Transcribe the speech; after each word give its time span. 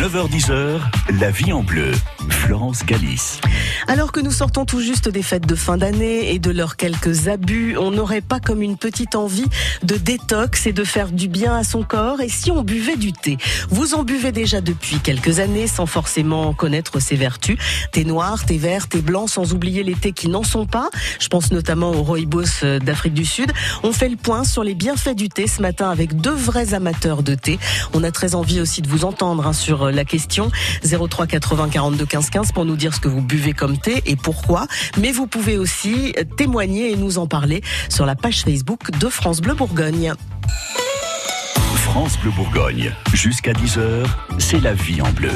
9h10h, 0.00 0.80
la 1.20 1.30
vie 1.30 1.52
en 1.52 1.62
bleu. 1.62 1.92
Florence 2.30 2.86
Galis. 2.86 3.38
Alors 3.86 4.12
que 4.12 4.20
nous 4.20 4.30
sortons 4.30 4.64
tout 4.64 4.80
juste 4.80 5.08
des 5.08 5.22
fêtes 5.22 5.46
de 5.46 5.54
fin 5.54 5.76
d'année 5.76 6.32
et 6.32 6.38
de 6.38 6.50
leurs 6.50 6.76
quelques 6.76 7.28
abus, 7.28 7.76
on 7.76 7.90
n'aurait 7.90 8.22
pas 8.22 8.40
comme 8.40 8.62
une 8.62 8.78
petite 8.78 9.14
envie 9.14 9.44
de 9.82 9.96
détox 9.96 10.66
et 10.66 10.72
de 10.72 10.84
faire 10.84 11.12
du 11.12 11.28
bien 11.28 11.54
à 11.54 11.64
son 11.64 11.82
corps. 11.82 12.20
Et 12.22 12.30
si 12.30 12.50
on 12.50 12.62
buvait 12.62 12.96
du 12.96 13.12
thé? 13.12 13.36
Vous 13.68 13.94
en 13.94 14.02
buvez 14.02 14.32
déjà 14.32 14.62
depuis 14.62 15.00
quelques 15.00 15.38
années 15.38 15.66
sans 15.66 15.86
forcément 15.86 16.54
connaître 16.54 16.98
ses 16.98 17.16
vertus. 17.16 17.58
Thé 17.92 18.04
noir, 18.04 18.46
thé 18.46 18.56
vert, 18.56 18.88
thé 18.88 19.02
blanc, 19.02 19.26
sans 19.26 19.52
oublier 19.52 19.82
les 19.82 19.94
thés 19.94 20.12
qui 20.12 20.28
n'en 20.28 20.44
sont 20.44 20.64
pas. 20.66 20.88
Je 21.18 21.28
pense 21.28 21.52
notamment 21.52 21.90
au 21.90 22.02
rooibos 22.02 22.64
d'Afrique 22.82 23.14
du 23.14 23.26
Sud. 23.26 23.52
On 23.82 23.92
fait 23.92 24.08
le 24.08 24.16
point 24.16 24.44
sur 24.44 24.64
les 24.64 24.74
bienfaits 24.74 25.14
du 25.14 25.28
thé 25.28 25.46
ce 25.46 25.60
matin 25.60 25.90
avec 25.90 26.16
deux 26.16 26.34
vrais 26.34 26.72
amateurs 26.72 27.22
de 27.22 27.34
thé. 27.34 27.58
On 27.92 28.02
a 28.02 28.10
très 28.10 28.34
envie 28.34 28.60
aussi 28.60 28.80
de 28.80 28.88
vous 28.88 29.04
entendre 29.04 29.46
hein, 29.46 29.52
sur 29.52 29.89
la 29.96 30.04
question 30.04 30.50
03 30.84 31.26
80 31.26 31.68
42 31.68 32.06
15 32.06 32.30
15 32.30 32.52
pour 32.52 32.64
nous 32.64 32.76
dire 32.76 32.94
ce 32.94 33.00
que 33.00 33.08
vous 33.08 33.22
buvez 33.22 33.52
comme 33.52 33.78
thé 33.78 34.02
et 34.06 34.16
pourquoi. 34.16 34.66
Mais 34.98 35.12
vous 35.12 35.26
pouvez 35.26 35.58
aussi 35.58 36.14
témoigner 36.36 36.92
et 36.92 36.96
nous 36.96 37.18
en 37.18 37.26
parler 37.26 37.62
sur 37.88 38.06
la 38.06 38.14
page 38.14 38.42
Facebook 38.42 38.90
de 38.98 39.08
France 39.08 39.40
Bleu 39.40 39.54
Bourgogne. 39.54 40.14
France 41.76 42.18
Bleu 42.20 42.30
Bourgogne. 42.30 42.92
Jusqu'à 43.12 43.52
10h, 43.52 44.06
c'est 44.38 44.60
la 44.60 44.74
vie 44.74 45.02
en 45.02 45.10
bleu. 45.10 45.32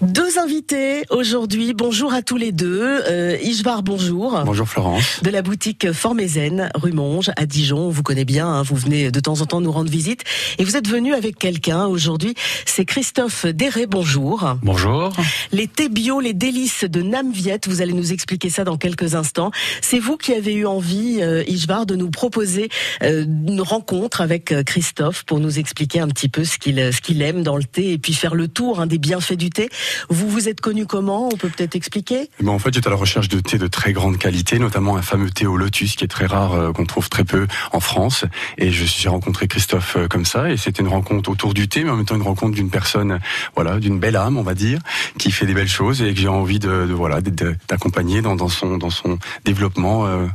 Deux 0.00 0.38
invités 0.38 1.02
aujourd'hui. 1.10 1.74
Bonjour 1.74 2.12
à 2.12 2.22
tous 2.22 2.36
les 2.36 2.52
deux. 2.52 3.02
Euh, 3.08 3.36
Ishvar, 3.42 3.82
bonjour. 3.82 4.40
Bonjour 4.44 4.68
Florence. 4.68 5.20
De 5.24 5.30
la 5.30 5.42
boutique 5.42 5.90
Formézen, 5.90 6.70
rue 6.76 6.92
Monge, 6.92 7.32
à 7.34 7.46
Dijon. 7.46 7.78
On 7.78 7.90
vous 7.90 8.04
connaît 8.04 8.24
bien. 8.24 8.46
Hein. 8.46 8.62
vous 8.62 8.76
venez 8.76 9.10
de 9.10 9.18
temps 9.18 9.40
en 9.40 9.46
temps 9.46 9.60
nous 9.60 9.72
rendre 9.72 9.90
visite. 9.90 10.22
Et 10.58 10.64
vous 10.64 10.76
êtes 10.76 10.86
venu 10.86 11.14
avec 11.14 11.36
quelqu'un 11.36 11.86
aujourd'hui. 11.86 12.34
C'est 12.64 12.84
Christophe 12.84 13.44
Déré. 13.46 13.88
Bonjour. 13.88 14.54
Bonjour. 14.62 15.12
Les 15.50 15.66
thés 15.66 15.88
bio, 15.88 16.20
les 16.20 16.32
délices 16.32 16.84
de 16.84 17.02
Namviette. 17.02 17.66
Vous 17.66 17.82
allez 17.82 17.92
nous 17.92 18.12
expliquer 18.12 18.50
ça 18.50 18.62
dans 18.62 18.76
quelques 18.76 19.16
instants. 19.16 19.50
C'est 19.80 19.98
vous 19.98 20.16
qui 20.16 20.32
avez 20.32 20.54
eu 20.54 20.66
envie, 20.66 21.18
euh, 21.22 21.42
Ishvar, 21.48 21.86
de 21.86 21.96
nous 21.96 22.10
proposer 22.10 22.68
euh, 23.02 23.24
une 23.24 23.62
rencontre 23.62 24.20
avec 24.20 24.52
euh, 24.52 24.62
Christophe 24.62 25.24
pour 25.24 25.40
nous 25.40 25.58
expliquer 25.58 25.98
un 25.98 26.08
petit 26.08 26.28
peu 26.28 26.44
ce 26.44 26.56
qu'il 26.56 26.92
ce 26.92 27.00
qu'il 27.00 27.20
aime 27.22 27.42
dans 27.42 27.56
le 27.56 27.64
thé 27.64 27.94
et 27.94 27.98
puis 27.98 28.12
faire 28.12 28.36
le 28.36 28.46
tour 28.46 28.80
hein, 28.80 28.86
des 28.86 28.98
bienfaits 28.98 29.34
du 29.34 29.50
thé. 29.50 29.68
Vous 30.08 30.28
vous 30.28 30.48
êtes 30.48 30.60
connu 30.60 30.86
comment? 30.86 31.28
On 31.32 31.36
peut 31.36 31.48
peut-être 31.48 31.76
expliquer? 31.76 32.30
Eh 32.40 32.44
ben, 32.44 32.50
En 32.52 32.58
fait, 32.58 32.72
j'étais 32.72 32.88
à 32.88 32.90
la 32.90 32.96
recherche 32.96 33.28
de 33.28 33.40
thé 33.40 33.58
de 33.58 33.66
très 33.66 33.92
grande 33.92 34.18
qualité, 34.18 34.58
notamment 34.58 34.96
un 34.96 35.02
fameux 35.02 35.30
thé 35.30 35.46
au 35.46 35.56
lotus 35.56 35.96
qui 35.96 36.04
est 36.04 36.08
très 36.08 36.26
rare, 36.26 36.54
euh, 36.54 36.72
qu'on 36.72 36.86
trouve 36.86 37.08
très 37.08 37.24
peu 37.24 37.46
en 37.72 37.80
France. 37.80 38.24
Et 38.56 38.70
je 38.72 38.84
j'ai 38.84 39.08
rencontré 39.08 39.48
Christophe 39.48 39.96
euh, 39.96 40.08
comme 40.08 40.24
ça, 40.24 40.50
et 40.50 40.56
c'était 40.56 40.82
une 40.82 40.88
rencontre 40.88 41.30
autour 41.30 41.54
du 41.54 41.68
thé, 41.68 41.84
mais 41.84 41.90
en 41.90 41.96
même 41.96 42.04
temps 42.06 42.16
une 42.16 42.22
rencontre 42.22 42.54
d'une 42.54 42.70
personne, 42.70 43.20
voilà, 43.54 43.78
d'une 43.78 43.98
belle 43.98 44.16
âme, 44.16 44.36
on 44.38 44.42
va 44.42 44.54
dire, 44.54 44.80
qui 45.18 45.30
fait 45.30 45.46
des 45.46 45.54
belles 45.54 45.68
choses 45.68 46.02
et 46.02 46.14
que 46.14 46.20
j'ai 46.20 46.28
envie 46.28 46.58
de, 46.58 46.86
de 46.86 46.92
voilà 46.92 47.20
d'accompagner 47.68 48.22
dans, 48.22 48.36
dans, 48.36 48.48
son 48.48 48.78
dans 48.78 48.90
son 48.90 49.18
développement 49.44 50.06
euh, 50.06 50.26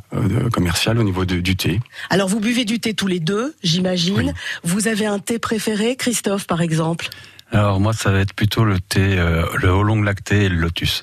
commercial 0.52 0.98
au 1.00 1.04
niveau 1.04 1.26
de, 1.26 1.40
du 1.40 1.56
thé. 1.56 1.80
Alors 2.09 2.28
vous 2.28 2.40
buvez 2.40 2.66
du 2.66 2.80
thé 2.80 2.94
tous 2.94 3.08
les 3.08 3.20
deux, 3.20 3.56
j'imagine. 3.64 4.34
Vous 4.64 4.88
avez 4.88 5.06
un 5.06 5.20
thé 5.20 5.40
préféré, 5.40 5.96
Christophe, 5.96 6.46
par 6.48 6.62
exemple? 6.62 7.09
Alors 7.54 7.80
moi, 7.80 7.94
ça 7.94 8.12
va 8.12 8.20
être 8.20 8.34
plutôt 8.34 8.64
le 8.64 8.80
thé, 8.80 9.18
euh, 9.18 9.46
le 9.62 9.73
Oolong 9.73 10.02
lacté 10.04 10.46
et 10.46 10.50
le 10.50 10.56
lotus. 10.56 11.02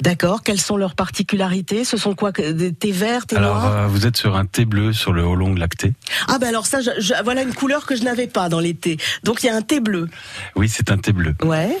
D'accord. 0.00 0.42
Quelles 0.42 0.60
sont 0.60 0.76
leurs 0.76 0.94
particularités? 0.94 1.84
Ce 1.84 1.96
sont 1.96 2.14
quoi 2.14 2.32
Des 2.32 2.72
thés 2.72 2.92
verts, 2.92 3.26
thés 3.26 3.36
alors, 3.36 3.64
euh, 3.64 3.86
vous 3.86 4.06
êtes 4.06 4.16
sur 4.16 4.36
un 4.36 4.44
thé 4.44 4.64
bleu 4.64 4.92
sur 4.92 5.12
le 5.12 5.24
Oolong 5.24 5.54
lacté. 5.56 5.94
Ah 6.28 6.38
ben 6.38 6.48
alors 6.48 6.66
ça, 6.66 6.78
voilà 7.24 7.42
une 7.42 7.54
couleur 7.54 7.86
que 7.86 7.96
je 7.96 8.02
n'avais 8.02 8.26
pas 8.26 8.48
dans 8.48 8.60
les 8.60 8.74
thés. 8.74 8.98
Donc 9.24 9.42
il 9.42 9.46
y 9.46 9.48
a 9.48 9.56
un 9.56 9.62
thé 9.62 9.80
bleu. 9.80 10.08
Oui, 10.54 10.68
c'est 10.68 10.90
un 10.90 10.98
thé 10.98 11.12
bleu. 11.12 11.34
Ouais. 11.42 11.78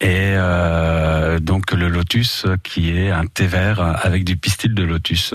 Et 0.00 0.34
euh, 0.36 1.38
donc 1.38 1.72
le 1.72 1.88
lotus 1.88 2.46
qui 2.62 2.90
est 2.90 3.10
un 3.10 3.26
thé 3.26 3.46
vert 3.46 3.80
avec 4.02 4.24
du 4.24 4.36
pistil 4.36 4.74
de 4.74 4.82
lotus. 4.82 5.34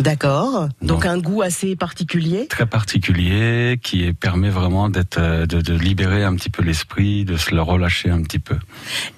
D'accord. 0.00 0.68
Donc 0.80 1.04
un 1.04 1.18
goût 1.18 1.42
assez 1.42 1.76
particulier. 1.76 2.46
Très 2.46 2.64
particulier, 2.64 3.78
qui 3.82 4.12
permet 4.14 4.48
vraiment 4.48 4.88
d'être, 4.88 5.18
euh, 5.18 5.44
de, 5.44 5.74
libérer 5.74 6.24
un 6.24 6.34
petit 6.34 6.48
peu 6.48 6.62
l'esprit, 6.62 7.26
de 7.26 7.36
se 7.36 7.54
le 7.54 7.60
relâcher 7.60 8.08
un 8.08 8.22
petit 8.22 8.38
peu. 8.38 8.56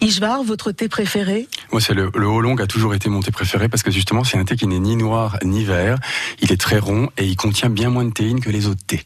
Ishvar, 0.00 0.42
votre 0.42 0.72
thé 0.72 0.88
préféré? 0.88 1.46
Moi, 1.70 1.80
c'est 1.80 1.94
le, 1.94 2.10
le 2.14 2.26
Oolong 2.26 2.60
a 2.60 2.66
toujours 2.66 2.94
été 2.94 3.08
mon 3.08 3.20
thé 3.20 3.30
préféré 3.30 3.68
parce 3.68 3.84
que 3.84 3.92
justement, 3.92 4.24
c'est 4.24 4.38
un 4.38 4.44
thé 4.44 4.56
qui 4.56 4.66
n'est 4.66 4.80
ni 4.80 4.96
noir 4.96 5.38
ni 5.44 5.64
vert. 5.64 5.98
Il 6.40 6.50
est 6.50 6.60
très 6.60 6.80
rond 6.80 7.10
et 7.16 7.26
il 7.26 7.36
contient 7.36 7.70
bien 7.70 7.88
moins 7.88 8.04
de 8.04 8.12
théine 8.12 8.40
que 8.40 8.50
les 8.50 8.66
autres 8.66 8.84
thés. 8.84 9.04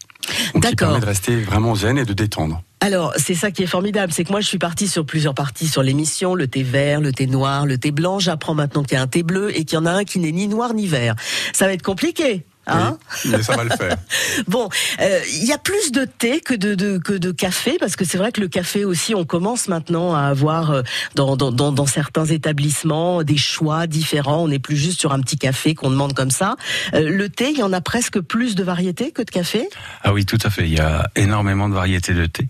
Donc, 0.55 0.67
il 0.71 0.77
permet 0.77 1.01
de 1.01 1.07
rester 1.07 1.37
vraiment 1.37 1.75
zen 1.75 1.99
et 1.99 2.07
de 2.07 2.15
détendre. 2.15 2.63
Alors, 2.81 3.15
c'est 3.17 3.35
ça 3.35 3.51
qui 3.51 3.63
est 3.63 3.67
formidable, 3.67 4.13
c'est 4.13 4.25
que 4.25 4.31
moi 4.31 4.41
je 4.41 4.47
suis 4.47 4.59
partie 4.59 4.87
sur 4.87 5.07
plusieurs 5.07 5.35
parties 5.35 5.67
sur 5.67 5.83
l'émission, 5.83 6.35
le 6.35 6.47
thé 6.47 6.63
vert, 6.63 7.01
le 7.01 7.11
thé 7.13 7.27
noir, 7.27 7.67
le 7.67 7.79
thé 7.79 7.91
blanc, 7.91 8.19
j'apprends 8.19 8.55
maintenant 8.55 8.83
qu'il 8.83 8.97
y 8.97 9.01
a 9.01 9.03
un 9.03 9.07
thé 9.07 9.23
bleu 9.23 9.57
et 9.57 9.65
qu'il 9.65 9.77
y 9.77 9.79
en 9.79 9.87
a 9.87 9.93
un 9.93 10.05
qui 10.05 10.19
n'est 10.19 10.33
ni 10.33 10.47
noir 10.47 10.75
ni 10.75 10.87
vert. 10.87 11.15
Ça 11.53 11.67
va 11.67 11.73
être 11.73 11.83
compliqué. 11.83 12.45
Hein 12.69 12.99
mais 13.27 13.43
ça 13.43 13.57
va 13.57 13.63
le 13.63 13.71
faire. 13.71 13.97
bon, 14.49 14.69
euh, 15.01 15.21
il 15.41 15.45
y 15.45 15.53
a 15.53 15.59
plus 15.59 15.93
de 15.93 16.05
thé 16.05 16.41
que 16.41 16.55
de, 16.55 16.99
que 16.99 17.13
de 17.13 17.31
café 17.31 17.77
parce 17.79 17.95
que 17.95 18.05
c'est 18.05 18.19
vrai 18.19 18.33
que 18.33 18.41
le 18.41 18.49
café 18.49 18.85
aussi, 18.85 19.15
on 19.15 19.25
commence 19.25 19.69
maintenant 19.69 20.15
à 20.15 20.23
avoir 20.23 20.73
euh, 20.73 20.83
dans, 21.15 21.37
dans, 21.37 21.53
dans, 21.53 21.87
certains 21.87 22.25
établissements 22.25 23.23
des 23.23 23.37
choix 23.37 23.87
différents. 23.87 24.43
On 24.43 24.49
n'est 24.49 24.59
plus 24.59 24.77
juste 24.77 24.99
sur 24.99 25.13
un 25.13 25.21
petit 25.21 25.39
café 25.39 25.77
qu'on 25.77 25.91
demande 25.91 26.15
comme 26.15 26.33
ça. 26.33 26.57
Euh, 26.95 27.09
le 27.09 27.29
thé, 27.29 27.51
il 27.51 27.59
y 27.59 27.63
en 27.63 27.73
a 27.73 27.81
presque 27.81 28.19
plus 28.21 28.57
de 28.57 28.65
variétés 28.65 29.13
que 29.13 29.23
de 29.23 29.31
café? 29.31 29.69
Ah 30.03 30.13
oui, 30.13 30.27
tout 30.27 30.39
à 30.43 30.51
fait. 30.51 30.65
Il 30.65 30.75
y 30.75 30.81
a 30.81 31.09
énormément 31.15 31.69
de 31.69 31.75
variétés 31.75 32.15
de 32.15 32.27
thé. 32.27 32.49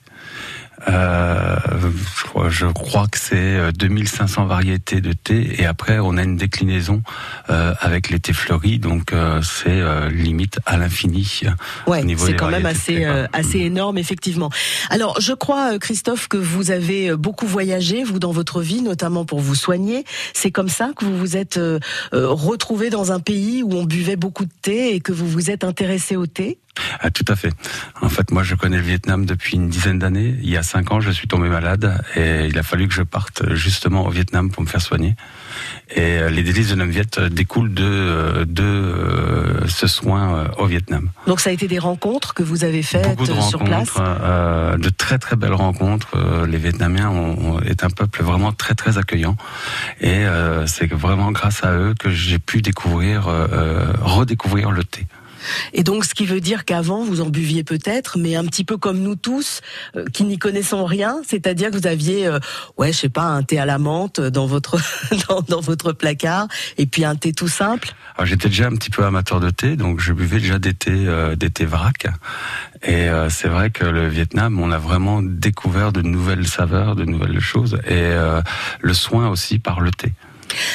Euh, 0.89 1.57
je 2.49 2.67
crois 2.67 3.09
que 3.09 3.19
c'est 3.19 3.73
2500 3.73 4.43
euh, 4.43 4.47
variétés 4.47 5.01
de 5.01 5.13
thé 5.13 5.61
et 5.61 5.67
après 5.67 5.99
on 5.99 6.17
a 6.17 6.23
une 6.23 6.37
déclinaison 6.37 7.03
euh, 7.51 7.75
avec 7.81 8.11
les 8.11 8.21
thés 8.21 8.33
fleuris 8.33 8.79
donc 8.79 9.13
euh, 9.13 9.41
c'est 9.43 9.69
euh, 9.69 10.09
limite 10.11 10.61
à 10.65 10.77
l'infini. 10.77 11.41
Ouais, 11.87 12.05
c'est 12.19 12.37
quand 12.37 12.51
même 12.51 12.67
assez 12.67 13.05
assez 13.33 13.59
énorme 13.61 13.99
effectivement. 13.99 14.51
Alors 14.91 15.21
je 15.21 15.33
crois 15.33 15.79
Christophe 15.79 16.29
que 16.29 16.37
vous 16.37 16.71
avez 16.71 17.17
beaucoup 17.17 17.47
voyagé 17.47 18.05
vous 18.05 18.19
dans 18.19 18.33
votre 18.33 18.61
vie 18.61 18.83
notamment 18.83 19.25
pour 19.25 19.41
vous 19.41 19.55
soigner. 19.55 20.05
C'est 20.35 20.51
comme 20.51 20.69
ça 20.69 20.91
que 20.97 21.05
vous 21.05 21.17
vous 21.17 21.37
êtes 21.37 21.59
retrouvé 22.13 22.91
dans 22.91 23.13
un 23.13 23.21
pays 23.21 23.63
où 23.63 23.73
on 23.73 23.85
buvait 23.85 24.17
beaucoup 24.17 24.45
de 24.45 24.53
thé 24.63 24.95
et 24.95 25.01
que 25.01 25.13
vous 25.13 25.27
vous 25.27 25.51
êtes 25.51 25.65
intéressé 25.65 26.17
au 26.17 26.27
thé? 26.27 26.59
Ah, 27.01 27.11
tout 27.11 27.25
à 27.29 27.37
fait. 27.37 27.53
En 28.01 28.09
fait, 28.09 28.31
moi, 28.31 28.43
je 28.43 28.55
connais 28.55 28.77
le 28.77 28.83
Vietnam 28.83 29.27
depuis 29.27 29.57
une 29.57 29.69
dizaine 29.69 29.99
d'années. 29.99 30.37
Il 30.43 30.51
y 30.51 30.57
a 30.57 30.63
cinq 30.63 30.93
ans, 30.93 31.01
je 31.01 31.11
suis 31.11 31.29
tombé 31.29 31.49
malade 31.49 32.03
et 32.15 32.47
il 32.47 32.59
a 32.59 32.63
fallu 32.63 32.89
que 32.89 32.95
je 32.95 33.03
parte 33.03 33.55
justement 33.55 34.07
au 34.07 34.11
Vietnam 34.11 34.51
pour 34.51 34.63
me 34.63 34.69
faire 34.69 34.83
soigner. 34.83 35.15
Et 35.95 36.19
euh, 36.19 36.31
les 36.31 36.43
délices 36.43 36.71
de 36.71 36.75
Nam 36.75 36.91
Viet 36.91 37.21
découlent 37.31 37.73
de, 37.73 37.85
euh, 37.85 38.45
de 38.45 38.63
euh, 38.63 39.67
ce 39.69 39.87
soin 39.87 40.51
au 40.59 40.67
Vietnam. 40.67 41.11
Donc, 41.27 41.41
ça 41.41 41.51
a 41.51 41.53
été 41.53 41.69
des 41.69 41.79
rencontres 41.79 42.35
que 42.35 42.43
vous 42.43 42.65
avez 42.65 42.83
faites 42.83 43.19
sur 43.49 43.63
place? 43.65 43.95
De 43.97 44.89
très 44.91 45.19
très 45.19 45.37
belles 45.37 45.55
rencontres. 45.55 46.17
Les 46.47 46.59
Vietnamiens 46.59 47.09
ont, 47.09 47.61
est 47.61 47.85
un 47.85 47.91
peuple 47.91 48.23
vraiment 48.23 48.53
très 48.53 48.75
très 48.75 48.99
accueillant. 48.99 49.37
Et 50.01 50.25
c'est 50.67 50.93
vraiment 50.93 51.33
grâce 51.33 51.65
à 51.65 51.73
eux 51.73 51.95
que 51.99 52.11
j'ai 52.11 52.39
pu 52.39 52.63
découvrir, 52.63 53.27
redécouvrir 54.03 54.71
le 54.71 54.85
thé. 54.85 55.07
Et 55.73 55.83
donc, 55.83 56.05
ce 56.05 56.15
qui 56.15 56.27
veut 56.27 56.41
dire 56.41 56.65
qu'avant, 56.65 57.05
vous 57.05 57.21
en 57.21 57.27
buviez 57.27 57.65
peut-être, 57.65 58.19
mais 58.19 58.37
un 58.37 58.45
petit 58.45 58.65
peu 58.65 58.77
comme 58.77 58.99
nous 58.99 59.17
tous, 59.17 59.61
euh, 59.97 60.05
qui 60.13 60.25
n'y 60.25 60.39
connaissons 60.39 60.85
rien, 60.85 61.21
c'est-à-dire 61.27 61.71
que 61.71 61.77
vous 61.77 61.87
aviez, 61.87 62.27
euh, 62.27 62.39
ouais, 62.77 62.93
je 62.93 62.99
sais 62.99 63.09
pas, 63.09 63.25
un 63.25 63.43
thé 63.43 63.59
à 63.59 63.67
la 63.67 63.79
menthe 63.79 64.21
dans 64.21 64.47
votre 64.47 64.79
dans, 65.49 65.61
votre 65.61 65.93
placard, 65.93 66.49
et 66.79 66.87
puis 66.87 67.05
un 67.05 67.17
thé 67.17 67.33
tout 67.33 67.49
simple. 67.49 67.93
J'étais 68.25 68.49
déjà 68.49 68.67
un 68.67 68.75
petit 68.77 68.91
peu 68.91 69.05
amateur 69.05 69.41
de 69.41 69.51
thé, 69.51 69.77
donc 69.77 70.01
je 70.01 70.13
buvais 70.13 70.41
déjà 70.41 70.59
des 70.59 70.75
thés, 70.75 70.91
euh, 70.93 71.37
des 71.37 71.51
thés 71.51 71.67
vrac. 71.67 72.07
Et 72.83 73.09
c'est 73.31 73.49
vrai 73.49 73.71
que 73.71 73.85
le 73.85 74.07
Vietnam, 74.07 74.61
on 74.61 74.71
a 74.71 74.79
vraiment 74.79 75.21
découvert 75.21 75.93
de 75.93 76.03
nouvelles 76.03 76.47
saveurs, 76.47 76.95
de 76.95 77.05
nouvelles 77.05 77.41
choses, 77.41 77.79
et 77.89 78.13
le 78.81 78.95
soin 78.95 79.29
aussi 79.29 79.59
par 79.59 79.81
le 79.81 79.91
thé. 79.91 80.13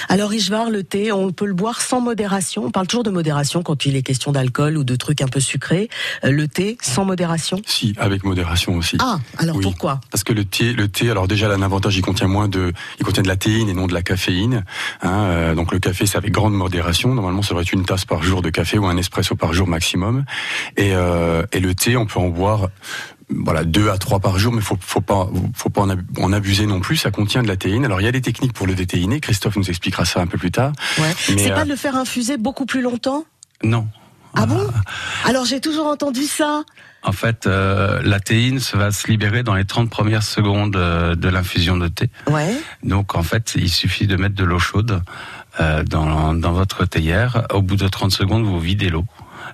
Alors 0.10 0.34
Ishvar, 0.34 0.70
le 0.70 0.84
thé, 0.84 1.12
on 1.12 1.32
peut 1.32 1.46
le 1.46 1.54
boire 1.54 1.82
sans 1.82 2.02
modération. 2.02 2.66
On 2.66 2.72
parle 2.72 2.88
toujours 2.88 3.04
de 3.04 3.10
modération 3.10 3.64
quand 3.64 3.86
il 3.86 3.96
est 3.96 4.02
question 4.02 4.32
d'alcool 4.32 4.78
ou 4.78 4.84
de 4.84 4.96
trucs 4.96 5.22
un 5.22 5.28
peu 5.28 5.40
sucrés. 5.40 5.90
Euh, 6.24 6.32
le 6.32 6.48
thé 6.48 6.78
sans 6.82 7.06
modération 7.06 7.62
Si, 7.66 7.94
avec 7.98 8.24
modération 8.24 8.76
aussi. 8.76 8.98
Ah, 9.00 9.20
alors 9.38 9.60
pourquoi? 9.60 10.02
Parce 10.12 10.24
que 10.24 10.34
le 10.34 10.46
thé, 10.46 10.74
le 10.74 10.88
thé, 10.88 11.10
alors 11.10 11.28
déjà 11.28 11.52
un 11.52 11.62
avantage, 11.62 11.98
il 11.98 12.02
contient 12.02 12.28
moins 12.28 12.48
de, 12.48 12.74
il 13.00 13.06
contient 13.06 13.24
de 13.24 13.28
la 13.28 13.38
théine 13.38 13.70
et 13.70 13.74
non 13.74 13.88
de 13.88 13.94
la 13.94 14.02
caféine. 14.02 14.64
Hein, 15.02 15.24
euh, 15.24 15.56
donc 15.56 15.72
le 15.72 15.80
café, 15.80 16.06
c'est 16.06 16.18
avec 16.18 16.32
grande 16.32 16.54
modération. 16.54 17.14
Normalement, 17.14 17.42
ça 17.42 17.50
devrait 17.50 17.64
être 17.64 17.74
une 17.74 17.86
tasse 17.86 18.06
par 18.06 18.24
jour 18.24 18.42
de 18.42 18.50
café 18.50 18.78
ou 18.78 18.86
un 18.86 18.98
espresso 18.98 19.36
par 19.36 19.54
jour 19.54 19.68
maximum. 19.68 20.26
Et, 20.78 20.94
euh, 20.94 21.44
et 21.52 21.60
le 21.60 21.74
thé, 21.74 21.98
on 21.98 22.06
peut 22.06 22.20
en 22.20 22.30
boire 22.30 22.70
voilà 23.44 23.64
deux 23.64 23.90
à 23.90 23.98
trois 23.98 24.20
par 24.20 24.38
jour, 24.38 24.54
mais 24.54 24.62
faut 24.62 24.78
faut 24.80 25.02
pas 25.02 25.30
faut 25.56 25.70
pas 25.70 25.86
en 26.18 26.34
abuser 26.34 26.66
non 26.66 26.80
plus. 26.80 26.98
Ça 26.98 27.12
contient 27.12 27.44
de 27.44 27.48
la 27.48 27.58
théine. 27.58 27.86
Alors 27.86 28.02
il 28.02 28.04
y 28.06 28.08
a 28.08 28.12
des 28.12 28.22
techniques 28.22 28.54
pour 28.54 28.68
le 28.68 28.76
déthéiner. 28.76 29.20
Christophe 29.20 29.56
nous 29.56 29.70
expliquera 29.70 30.06
ça 30.06 30.22
un 30.22 30.28
peu 30.28 30.38
plus 30.38 30.52
tard. 30.52 30.74
Ouais. 30.98 31.14
C'est 31.18 31.50
pas 31.50 31.62
euh, 31.62 31.64
de 31.66 31.70
le 31.70 31.76
faire 31.76 31.96
infuser 31.96 32.38
beaucoup 32.38 32.66
plus 32.66 32.82
longtemps? 32.82 33.26
Non. 33.64 33.88
Ah 34.34 34.46
bon? 34.46 34.66
Alors 35.26 35.46
j'ai 35.46 35.60
toujours 35.60 35.88
entendu 35.88 36.24
ça. 36.24 36.64
En 37.04 37.12
fait, 37.12 37.48
euh, 37.48 38.00
la 38.04 38.20
théine 38.20 38.60
se 38.60 38.78
va 38.78 38.92
se 38.92 39.08
libérer 39.08 39.44
dans 39.44 39.56
les 39.56 39.66
30 39.66 39.90
premières 39.90 40.24
secondes 40.24 40.76
euh, 40.76 41.16
de 41.16 41.30
l'infusion 41.30 41.76
de 41.78 41.88
thé. 41.88 42.10
Ouais. 42.28 42.56
Donc 42.84 43.16
en 43.16 43.24
fait, 43.24 43.54
il 43.56 43.70
suffit 43.70 44.08
de 44.08 44.16
mettre 44.16 44.36
de 44.36 44.44
l'eau 44.44 44.60
chaude 44.60 45.02
euh, 45.60 45.84
dans, 45.84 46.34
dans 46.34 46.54
votre 46.54 46.86
théière. 46.86 47.48
Au 47.54 47.62
bout 47.62 47.76
de 47.76 47.88
30 47.88 48.12
secondes, 48.12 48.44
vous 48.44 48.60
videz 48.60 48.90
l'eau. 48.90 49.06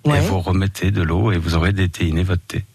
Ouais. 0.06 0.18
Et 0.18 0.22
vous 0.22 0.40
remettez 0.40 0.92
de 0.92 1.02
l'eau 1.02 1.32
et 1.32 1.38
vous 1.38 1.56
aurez 1.56 1.72
déthéiné 1.72 2.24
votre 2.24 2.44
thé. 2.46 2.66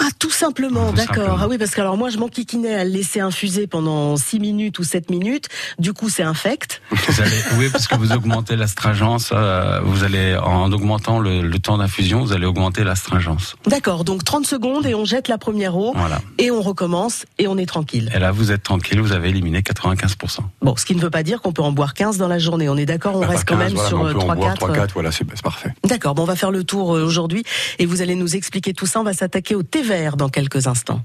Ah, 0.00 0.08
tout 0.18 0.30
simplement, 0.30 0.90
Tout 0.90 0.96
d'accord. 0.96 1.38
Ah 1.42 1.48
oui, 1.48 1.58
parce 1.58 1.72
que 1.72 1.80
alors 1.80 1.96
moi, 1.96 2.08
je 2.08 2.18
m'enquiquinais 2.18 2.74
à 2.74 2.84
le 2.84 2.90
laisser 2.90 3.20
infuser 3.20 3.66
pendant 3.66 4.16
6 4.16 4.38
minutes 4.38 4.78
ou 4.78 4.84
7 4.84 5.10
minutes. 5.10 5.48
Du 5.78 5.92
coup, 5.92 6.08
c'est 6.08 6.22
infect. 6.22 6.80
Vous 6.90 7.20
allez, 7.20 7.36
oui, 7.58 7.68
parce 7.70 7.88
que 7.88 7.96
vous 7.96 8.12
augmentez 8.12 8.54
l'astringence. 8.56 9.30
euh, 9.32 9.80
vous 9.82 10.04
allez, 10.04 10.36
en 10.36 10.70
augmentant 10.72 11.18
le, 11.18 11.42
le 11.42 11.58
temps 11.58 11.78
d'infusion, 11.78 12.20
vous 12.22 12.32
allez 12.32 12.46
augmenter 12.46 12.84
l'astringence. 12.84 13.56
D'accord, 13.66 14.04
donc 14.04 14.22
30 14.24 14.46
secondes 14.46 14.86
et 14.86 14.94
on 14.94 15.04
jette 15.04 15.26
la 15.28 15.36
première 15.38 15.76
eau 15.76 15.92
Voilà. 15.96 16.20
et 16.38 16.50
on 16.52 16.62
recommence 16.62 17.24
et 17.38 17.48
on 17.48 17.58
est 17.58 17.66
tranquille. 17.66 18.10
Et 18.14 18.18
là, 18.20 18.30
vous 18.30 18.52
êtes 18.52 18.62
tranquille, 18.62 19.00
vous 19.00 19.12
avez 19.12 19.30
éliminé 19.30 19.60
95%. 19.62 20.38
Bon, 20.62 20.76
ce 20.76 20.84
qui 20.84 20.94
ne 20.94 21.00
veut 21.00 21.10
pas 21.10 21.22
dire 21.24 21.40
qu'on 21.42 21.52
peut 21.52 21.62
en 21.62 21.72
boire 21.72 21.94
15 21.94 22.18
dans 22.18 22.28
la 22.28 22.38
journée. 22.38 22.68
On 22.68 22.76
est 22.76 22.86
d'accord, 22.86 23.16
on 23.16 23.20
Bah, 23.20 23.26
reste 23.28 23.46
pas 23.48 23.54
quand 23.54 23.60
15, 23.60 23.66
même 23.68 23.74
voilà, 23.74 23.88
sur 23.88 23.98
mais 24.04 24.10
on 24.10 24.12
peut 24.12 24.20
en 24.30 24.34
boire 24.36 24.54
3-4. 24.54 24.76
3-4, 24.86 24.88
voilà, 24.94 25.10
c'est 25.12 25.24
parfait. 25.42 25.72
D'accord, 25.84 26.14
bon, 26.14 26.22
on 26.22 26.26
va 26.26 26.36
faire 26.36 26.50
le 26.52 26.62
tour 26.62 26.94
euh, 26.96 27.04
aujourd'hui 27.04 27.42
et 27.80 27.86
vous 27.86 28.00
allez 28.00 28.14
nous 28.14 28.36
expliquer 28.36 28.72
tout 28.74 28.86
ça. 28.86 29.00
On 29.00 29.04
va 29.04 29.12
s'attaquer 29.12 29.54
au 29.56 29.62
thé 29.64 29.82
dans 30.16 30.28
quelques 30.28 30.66
instants. 30.66 31.00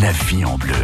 La 0.00 0.12
vie 0.12 0.44
en 0.44 0.56
bleu. 0.56 0.74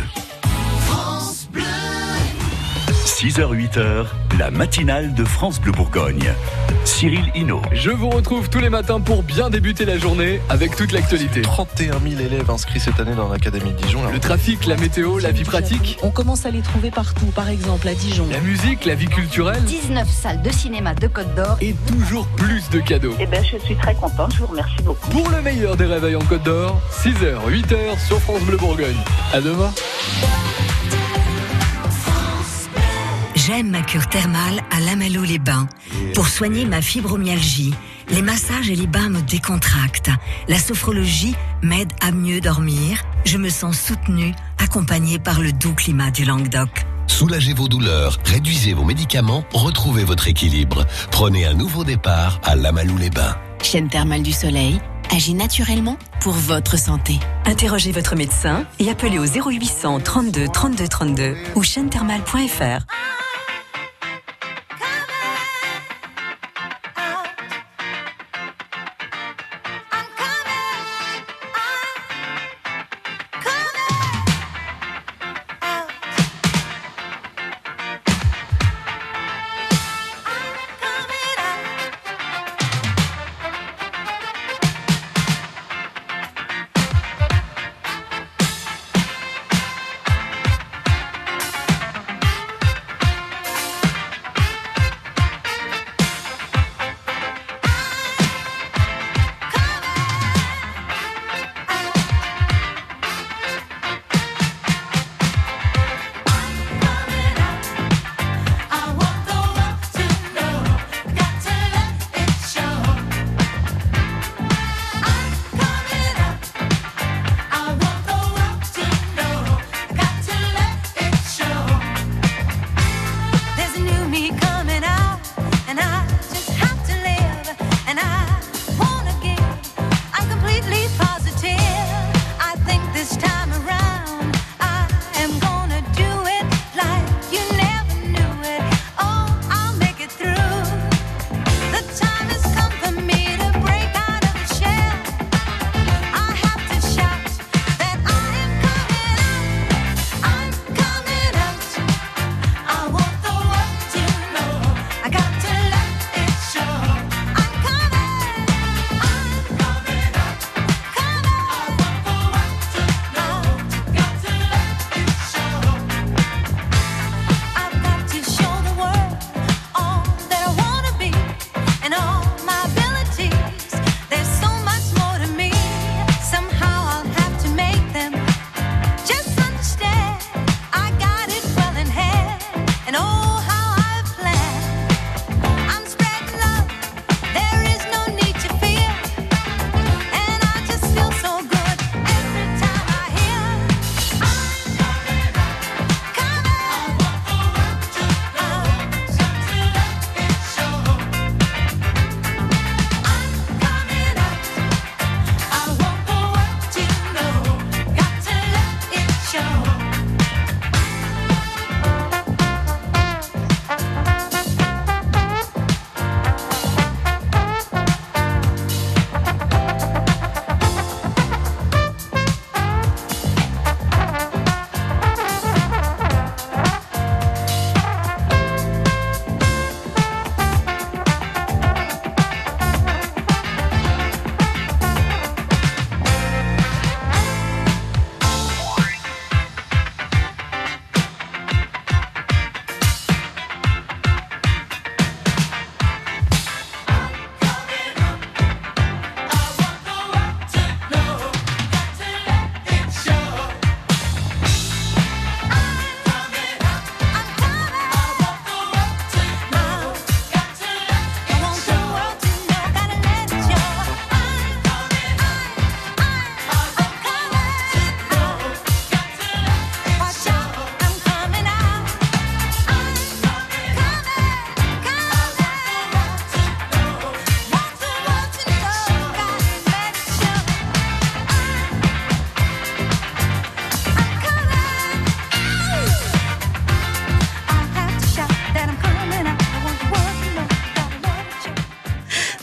6h-8h, 3.05 4.07
la 4.39 4.51
matinale 4.53 5.13
de 5.15 5.25
France 5.25 5.61
Bleu 5.61 5.73
Bourgogne. 5.73 6.33
Cyril 6.85 7.31
Hinault. 7.35 7.63
Je 7.73 7.91
vous 7.91 8.09
retrouve 8.09 8.49
tous 8.49 8.61
les 8.61 8.69
matins 8.69 9.01
pour 9.01 9.25
bien 9.25 9.51
débuter 9.51 9.85
la 9.85 9.99
journée 9.99 10.41
avec 10.49 10.77
toute 10.77 10.93
l'actualité. 10.93 11.43
31 11.43 11.99
000 11.99 12.21
élèves 12.21 12.49
inscrits 12.49 12.79
cette 12.79 13.01
année 13.01 13.15
dans 13.15 13.29
l'Académie 13.29 13.73
de 13.73 13.77
Dijon. 13.77 14.01
Le 14.13 14.21
trafic, 14.21 14.67
la 14.67 14.77
météo, 14.77 15.19
la 15.19 15.33
vie 15.33 15.43
pratique, 15.43 15.99
On 16.03 16.11
commence 16.11 16.47
à 16.47 16.51
les 16.51 16.63
trouver 16.63 16.91
partout, 16.93 17.27
par 17.27 17.49
exemple 17.49 17.89
à 17.89 17.95
Dijon. 17.95 18.27
la 18.31 18.41
musique, 18.41 18.85
la 18.85 18.95
vie 18.95 19.09
culturelle 19.09 19.63
19 19.65 20.09
salles 20.09 20.43
de 20.43 20.51
cinéma 20.51 20.95
de 20.95 21.09
Côte 21.09 21.35
d'Or. 21.35 21.57
et 21.61 21.75
toujours 21.89 22.27
plus 22.29 22.71
de 22.71 22.79
cadeaux. 22.79 23.15
Eh 23.19 23.27
ben, 23.27 23.45
je 23.45 23.59
suis 23.59 23.77
très 23.77 23.95
contente, 23.95 24.33
je 24.35 24.39
vous 24.41 24.47
remercie 24.47 24.81
beaucoup. 24.85 25.11
Pour 25.11 25.29
le 25.31 25.43
meilleur 25.43 25.77
des 25.77 25.87
réveils 25.87 26.15
en 26.17 26.23
Côte 26.25 26.45
d'Or, 26.45 26.81
6h, 27.03 27.51
8h 27.51 28.07
sur 28.07 28.21
France 28.21 28.43
Bleu 28.43 28.57
Bourgogne. 28.57 28.97
À 29.33 29.41
demain. 29.41 29.73
J'aime 33.55 33.69
ma 33.69 33.83
cure 33.83 34.07
thermale 34.09 34.63
à 34.71 34.81
Lamalou-les-Bains. 34.81 35.69
Pour 36.15 36.27
soigner 36.27 36.65
ma 36.65 36.81
fibromyalgie, 36.81 37.75
les 38.09 38.23
massages 38.23 38.71
et 38.71 38.75
les 38.75 38.87
bains 38.87 39.11
me 39.11 39.21
décontractent. 39.21 40.11
La 40.49 40.59
sophrologie 40.59 41.35
m'aide 41.61 41.93
à 42.01 42.13
mieux 42.13 42.41
dormir. 42.41 43.03
Je 43.27 43.37
me 43.37 43.51
sens 43.51 43.79
soutenue, 43.79 44.33
accompagnée 44.57 45.19
par 45.19 45.43
le 45.43 45.53
doux 45.53 45.75
climat 45.75 46.11
du 46.11 46.25
Languedoc. 46.25 46.87
Soulagez 47.07 47.53
vos 47.53 47.69
douleurs, 47.69 48.19
réduisez 48.25 48.73
vos 48.73 48.85
médicaments, 48.85 49.45
retrouvez 49.53 50.05
votre 50.05 50.29
équilibre. 50.29 50.87
Prenez 51.11 51.45
un 51.45 51.53
nouveau 51.53 51.85
départ 51.85 52.41
à 52.45 52.57
Lamalou-les-Bains. 52.57 53.37
Chaîne 53.63 53.91
thermale 53.91 54.23
du 54.23 54.33
soleil 54.33 54.81
agit 55.11 55.35
naturellement 55.35 55.99
pour 56.21 56.33
votre 56.33 56.79
santé. 56.79 57.21
Interrogez 57.45 57.93
votre 57.93 58.17
médecin 58.17 58.65
et 58.79 58.89
appelez 58.89 59.19
au 59.19 59.27
0800 59.27 60.01
32 60.01 60.49
32 60.49 60.89
32 60.89 61.37
ou 61.55 61.63
chaînethermale.fr. 61.63 62.87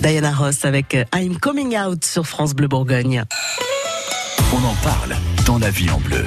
Diana 0.09 0.31
Ross 0.31 0.65
avec 0.65 0.95
euh, 0.95 1.03
I'm 1.15 1.37
Coming 1.37 1.77
Out 1.77 2.03
sur 2.03 2.25
France 2.25 2.55
Bleu 2.55 2.67
Bourgogne. 2.67 3.23
On 4.51 4.65
en 4.65 4.73
parle 4.83 5.15
dans 5.45 5.59
la 5.59 5.69
vie 5.69 5.91
en 5.91 5.99
bleu. 5.99 6.25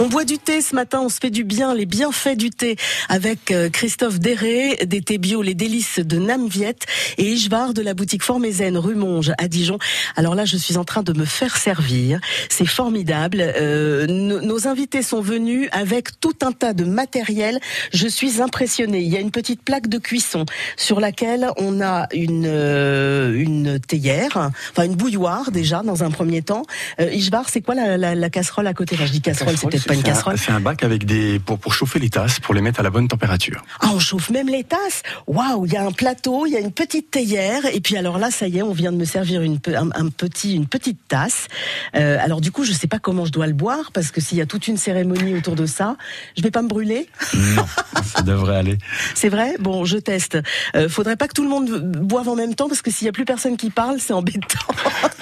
On 0.00 0.08
boit 0.08 0.24
du 0.24 0.38
thé 0.38 0.60
ce 0.60 0.74
matin, 0.74 1.00
on 1.02 1.08
se 1.08 1.20
fait 1.20 1.30
du 1.30 1.44
bien, 1.44 1.72
les 1.72 1.86
bienfaits 1.86 2.36
du 2.36 2.50
thé 2.50 2.74
avec 3.08 3.52
euh, 3.52 3.70
Christophe 3.70 4.18
Derré 4.18 4.76
des 4.86 5.02
thés 5.02 5.18
bio, 5.18 5.40
les 5.40 5.54
délices 5.54 6.00
de 6.00 6.18
Namviette 6.18 6.84
et 7.16 7.30
Ishvar 7.30 7.74
de 7.74 7.80
la 7.80 7.94
boutique 7.94 8.24
Formézen 8.24 8.76
rue 8.76 8.96
Monge 8.96 9.32
à 9.38 9.46
Dijon. 9.46 9.78
Alors 10.16 10.34
là, 10.34 10.46
je 10.46 10.56
suis 10.56 10.78
en 10.78 10.84
train 10.84 11.04
de 11.04 11.12
me 11.12 11.24
faire 11.24 11.56
servir. 11.56 12.18
C'est 12.48 12.66
formidable. 12.66 13.38
Euh, 13.40 14.06
nos 14.08 14.66
invités 14.66 15.02
sont 15.02 15.20
venus 15.20 15.68
avec 15.70 16.18
tout 16.18 16.34
un 16.42 16.50
tas 16.50 16.72
de 16.72 16.84
matériel. 16.84 17.60
Je 17.92 18.08
suis 18.08 18.42
impressionnée. 18.42 19.00
Il 19.00 19.12
y 19.12 19.16
a 19.16 19.20
une 19.20 19.30
petite 19.30 19.62
plaque 19.62 19.86
de 19.86 19.98
cuisson 19.98 20.44
sur 20.76 20.98
laquelle 20.98 21.48
on 21.56 21.80
a 21.80 22.08
une 22.12 22.46
euh, 22.46 23.32
une 23.32 23.78
théière, 23.78 24.50
enfin 24.72 24.84
une 24.84 24.96
bouilloire 24.96 25.52
déjà 25.52 25.82
dans 25.82 26.02
un 26.02 26.10
premier 26.10 26.42
temps. 26.42 26.64
Euh, 27.00 27.12
Ishvar, 27.12 27.48
c'est 27.48 27.60
quoi 27.60 27.76
la, 27.76 27.96
la, 27.96 28.16
la, 28.16 28.30
casserole 28.30 28.66
à 28.66 28.74
côté? 28.74 28.96
Je 28.96 29.04
dis 29.12 29.20
casserole, 29.20 29.56
c'est 29.56 29.68
peut-être 29.68 29.84
pas 29.94 30.08
une 30.08 30.14
casserole. 30.14 30.38
C'est 30.38 30.52
un 30.52 30.60
bac 30.60 30.82
avec 30.82 31.04
des 31.04 31.38
pour 31.38 31.58
pour 31.58 31.74
chauffer 31.74 31.98
les 31.98 32.10
tasses, 32.10 32.40
pour 32.40 32.54
les 32.54 32.60
mettre 32.60 32.80
à 32.80 32.82
la 32.82 32.90
bonne 32.90 33.08
température. 33.08 33.62
Ah, 33.80 33.90
on 33.94 33.98
chauffe 33.98 34.30
même 34.30 34.48
les 34.48 34.64
tasses. 34.64 35.02
Waouh, 35.26 35.66
il 35.66 35.72
y 35.72 35.76
a 35.76 35.84
un 35.84 35.92
plateau, 35.92 36.46
il 36.46 36.52
y 36.52 36.56
a 36.56 36.60
une 36.60 36.72
petite 36.72 37.10
théière, 37.10 37.66
et 37.66 37.80
puis 37.80 37.96
alors 37.96 38.18
là, 38.18 38.30
ça 38.30 38.48
y 38.48 38.58
est, 38.58 38.62
on 38.62 38.72
vient 38.72 38.92
de 38.92 38.96
me 38.96 39.04
servir 39.04 39.42
une 39.42 39.58
un, 39.66 39.90
un 39.94 40.08
petit 40.08 40.54
une 40.54 40.66
petite 40.66 40.98
tasse. 41.08 41.48
Euh, 41.94 42.18
alors 42.20 42.40
du 42.40 42.50
coup, 42.50 42.64
je 42.64 42.72
sais 42.72 42.86
pas 42.86 42.98
comment 42.98 43.24
je 43.24 43.32
dois 43.32 43.46
le 43.46 43.52
boire 43.52 43.92
parce 43.92 44.10
que 44.10 44.20
s'il 44.20 44.38
y 44.38 44.40
a 44.40 44.46
toute 44.46 44.68
une 44.68 44.76
cérémonie 44.76 45.34
autour 45.34 45.54
de 45.54 45.66
ça, 45.66 45.96
je 46.36 46.42
vais 46.42 46.50
pas 46.50 46.62
me 46.62 46.68
brûler. 46.68 47.08
Non, 47.34 47.66
ça 48.04 48.22
devrait 48.22 48.56
aller. 48.56 48.78
C'est 49.14 49.28
vrai? 49.28 49.54
Bon, 49.60 49.84
je 49.84 49.98
teste. 49.98 50.38
Euh, 50.74 50.88
faudrait 50.88 51.16
pas 51.16 51.28
que 51.28 51.34
tout 51.34 51.44
le 51.44 51.48
monde 51.48 51.70
boive 52.00 52.28
en 52.28 52.36
même 52.36 52.54
temps 52.54 52.68
parce 52.68 52.82
que 52.82 52.90
s'il 52.90 53.06
y 53.06 53.08
a 53.08 53.12
plus 53.12 53.24
personne 53.24 53.56
qui 53.56 53.70
parle, 53.70 54.00
c'est 54.00 54.12
embêtant. 54.12 54.58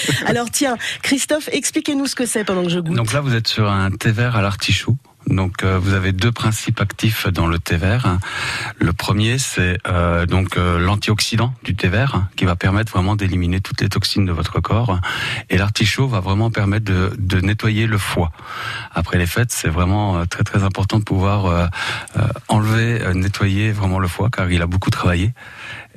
alors 0.26 0.50
tiens, 0.50 0.76
Christophe, 1.02 1.48
expliquez-nous 1.52 2.06
ce 2.06 2.14
que 2.14 2.26
c'est 2.26 2.44
pendant 2.44 2.62
que 2.64 2.70
je 2.70 2.78
goûte. 2.78 2.96
Donc 2.96 3.12
là, 3.12 3.20
vous 3.20 3.34
êtes 3.34 3.48
sur 3.48 3.70
un 3.70 3.90
thé 3.90 4.12
vert 4.12 4.36
à 4.36 4.42
l'artichaut. 4.42 4.96
Donc 5.26 5.62
euh, 5.62 5.78
vous 5.78 5.94
avez 5.94 6.12
deux 6.12 6.32
principes 6.32 6.80
actifs 6.80 7.26
dans 7.28 7.46
le 7.46 7.58
thé 7.58 7.76
vert. 7.76 8.18
Le 8.78 8.92
premier 8.92 9.38
c'est 9.38 9.78
euh, 9.86 10.26
donc 10.26 10.56
euh, 10.56 10.78
l'antioxydant 10.78 11.54
du 11.62 11.74
thé 11.74 11.88
vert 11.88 12.26
qui 12.36 12.44
va 12.44 12.56
permettre 12.56 12.92
vraiment 12.92 13.16
d'éliminer 13.16 13.60
toutes 13.60 13.80
les 13.80 13.88
toxines 13.88 14.26
de 14.26 14.32
votre 14.32 14.60
corps 14.60 14.98
et 15.48 15.56
l'artichaut 15.56 16.08
va 16.08 16.20
vraiment 16.20 16.50
permettre 16.50 16.84
de, 16.84 17.12
de, 17.16 17.40
nettoyer 17.40 17.86
le 17.86 17.98
foie. 17.98 18.32
Après 18.92 19.18
les 19.18 19.26
fêtes, 19.26 19.52
c'est 19.52 19.68
vraiment 19.68 20.26
très 20.26 20.44
très 20.44 20.62
important 20.64 20.98
de 20.98 21.04
pouvoir 21.04 21.70
enlever, 22.48 23.14
nettoyer 23.14 23.72
vraiment 23.72 23.98
le 23.98 24.08
foie 24.08 24.28
car 24.30 24.50
il 24.50 24.62
a 24.62 24.66
beaucoup 24.66 24.90
travaillé. 24.90 25.32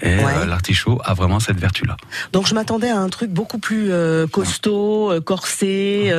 Et 0.01 0.15
Ouais. 0.17 0.23
euh, 0.37 0.45
l'artichaut 0.45 0.99
a 1.05 1.13
vraiment 1.13 1.39
cette 1.39 1.59
vertu-là. 1.59 1.95
Donc 2.33 2.47
je 2.47 2.53
m'attendais 2.53 2.89
à 2.89 2.97
un 2.99 3.09
truc 3.09 3.31
beaucoup 3.31 3.59
plus 3.59 3.91
euh, 3.91 4.27
costaud, 4.27 5.11
euh, 5.11 5.21
corsé, 5.21 6.13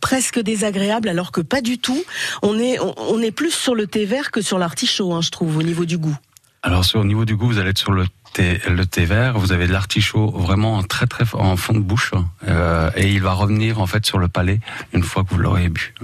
presque 0.00 0.40
désagréable, 0.40 1.08
alors 1.08 1.32
que 1.32 1.40
pas 1.40 1.60
du 1.60 1.78
tout. 1.78 2.02
On 2.42 2.58
est 2.58 2.78
on, 2.80 2.94
on 2.98 3.20
est 3.20 3.30
plus 3.30 3.52
sur 3.52 3.74
le 3.74 3.86
thé 3.86 4.04
vert 4.06 4.30
que 4.30 4.40
sur 4.40 4.58
l'artichaut, 4.58 5.12
hein, 5.12 5.20
je 5.20 5.30
trouve, 5.30 5.56
au 5.58 5.62
niveau 5.62 5.84
du 5.84 5.98
goût. 5.98 6.16
Alors 6.62 6.84
sur 6.84 7.00
au 7.00 7.04
niveau 7.04 7.24
du 7.24 7.36
goût, 7.36 7.46
vous 7.46 7.58
allez 7.58 7.70
être 7.70 7.78
sur 7.78 7.92
le 7.92 8.04
thé, 8.32 8.60
le 8.68 8.86
thé 8.86 9.04
vert. 9.04 9.38
Vous 9.38 9.52
avez 9.52 9.66
de 9.66 9.72
l'artichaut 9.72 10.30
vraiment 10.30 10.76
en 10.76 10.82
très 10.82 11.06
très 11.06 11.24
en 11.34 11.56
fond 11.56 11.72
de 11.74 11.78
bouche 11.80 12.12
euh, 12.48 12.90
et 12.96 13.10
il 13.12 13.20
va 13.22 13.32
revenir 13.32 13.80
en 13.80 13.86
fait 13.86 14.04
sur 14.06 14.18
le 14.18 14.28
palais 14.28 14.60
une 14.92 15.02
fois 15.02 15.24
que 15.24 15.30
vous 15.30 15.38
l'aurez 15.38 15.68
bu. 15.68 15.94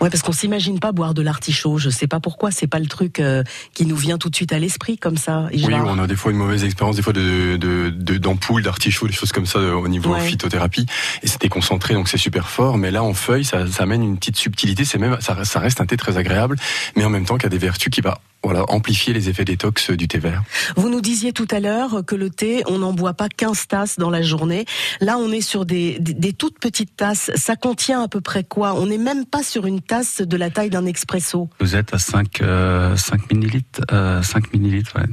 Ouais, 0.00 0.10
parce 0.10 0.22
qu'on 0.22 0.32
s'imagine 0.32 0.80
pas 0.80 0.92
boire 0.92 1.14
de 1.14 1.22
l'artichaut. 1.22 1.78
Je 1.78 1.90
sais 1.90 2.06
pas 2.06 2.20
pourquoi, 2.20 2.50
c'est 2.50 2.66
pas 2.66 2.78
le 2.78 2.86
truc 2.86 3.20
euh, 3.20 3.42
qui 3.74 3.86
nous 3.86 3.96
vient 3.96 4.18
tout 4.18 4.30
de 4.30 4.36
suite 4.36 4.52
à 4.52 4.58
l'esprit 4.58 4.98
comme 4.98 5.16
ça. 5.16 5.46
Et 5.52 5.64
Oui, 5.64 5.74
on 5.74 5.98
a 5.98 6.06
des 6.06 6.16
fois 6.16 6.32
une 6.32 6.38
mauvaise 6.38 6.64
expérience, 6.64 6.96
des 6.96 7.02
fois 7.02 7.12
de 7.12 7.56
de- 7.56 7.90
de- 7.90 8.18
d'ampoules, 8.18 8.62
d'artichauts, 8.62 9.06
des 9.06 9.12
choses 9.12 9.32
comme 9.32 9.46
ça 9.46 9.58
euh, 9.58 9.74
au 9.74 9.88
niveau 9.88 10.12
Ouais. 10.12 10.20
phytothérapie. 10.20 10.86
Et 11.22 11.26
c'était 11.26 11.48
concentré, 11.48 11.94
donc 11.94 12.08
c'est 12.08 12.18
super 12.18 12.48
fort. 12.48 12.78
Mais 12.78 12.90
là, 12.90 13.02
en 13.02 13.14
feuille, 13.14 13.44
ça, 13.44 13.66
ça 13.70 13.82
amène 13.84 14.02
une 14.02 14.18
petite 14.18 14.36
subtilité. 14.36 14.84
C'est 14.84 14.98
même, 14.98 15.16
ça, 15.20 15.44
ça 15.44 15.60
reste 15.60 15.80
un 15.80 15.86
thé 15.86 15.96
très 15.96 16.16
agréable, 16.16 16.56
mais 16.96 17.04
en 17.04 17.10
même 17.10 17.24
temps 17.24 17.38
qui 17.38 17.46
a 17.46 17.48
des 17.48 17.58
vertus 17.58 17.90
qui 17.90 18.00
va 18.00 18.20
voilà 18.42 18.64
amplifier 18.68 19.12
les 19.12 19.28
effets 19.28 19.44
détox 19.44 19.90
du 19.90 20.08
thé 20.08 20.18
vert. 20.18 20.42
Vous 20.76 20.88
nous 20.88 21.00
disiez 21.00 21.32
tout 21.32 21.48
à 21.50 21.60
l'heure 21.60 22.02
que 22.06 22.14
le 22.14 22.30
thé, 22.30 22.62
on 22.66 22.78
n'en 22.78 22.92
boit 22.92 23.14
pas 23.14 23.28
15 23.28 23.68
tasses 23.68 23.98
dans 23.98 24.10
la 24.10 24.22
journée. 24.22 24.64
Là, 25.00 25.18
on 25.18 25.30
est 25.30 25.40
sur 25.40 25.64
des, 25.64 25.98
des, 26.00 26.14
des 26.14 26.32
toutes 26.32 26.58
petites 26.58 26.96
tasses. 26.96 27.30
Ça 27.36 27.56
contient 27.56 28.02
à 28.02 28.08
peu 28.08 28.20
près 28.20 28.44
quoi? 28.44 28.74
On 28.74 28.86
n'est 28.86 28.98
même 28.98 29.26
pas 29.26 29.42
sur 29.42 29.66
une 29.66 29.80
tasse 29.80 30.20
de 30.20 30.36
la 30.36 30.50
taille 30.50 30.70
d'un 30.70 30.86
expresso. 30.86 31.48
Vous 31.60 31.76
êtes 31.76 31.94
à 31.94 31.98
5, 31.98 32.40
euh, 32.42 32.96
5 32.96 33.32
millilitres, 33.32 33.80
euh, 33.92 34.22
5 34.22 34.52
millilitres. 34.52 34.96
Ouais. 34.96 35.06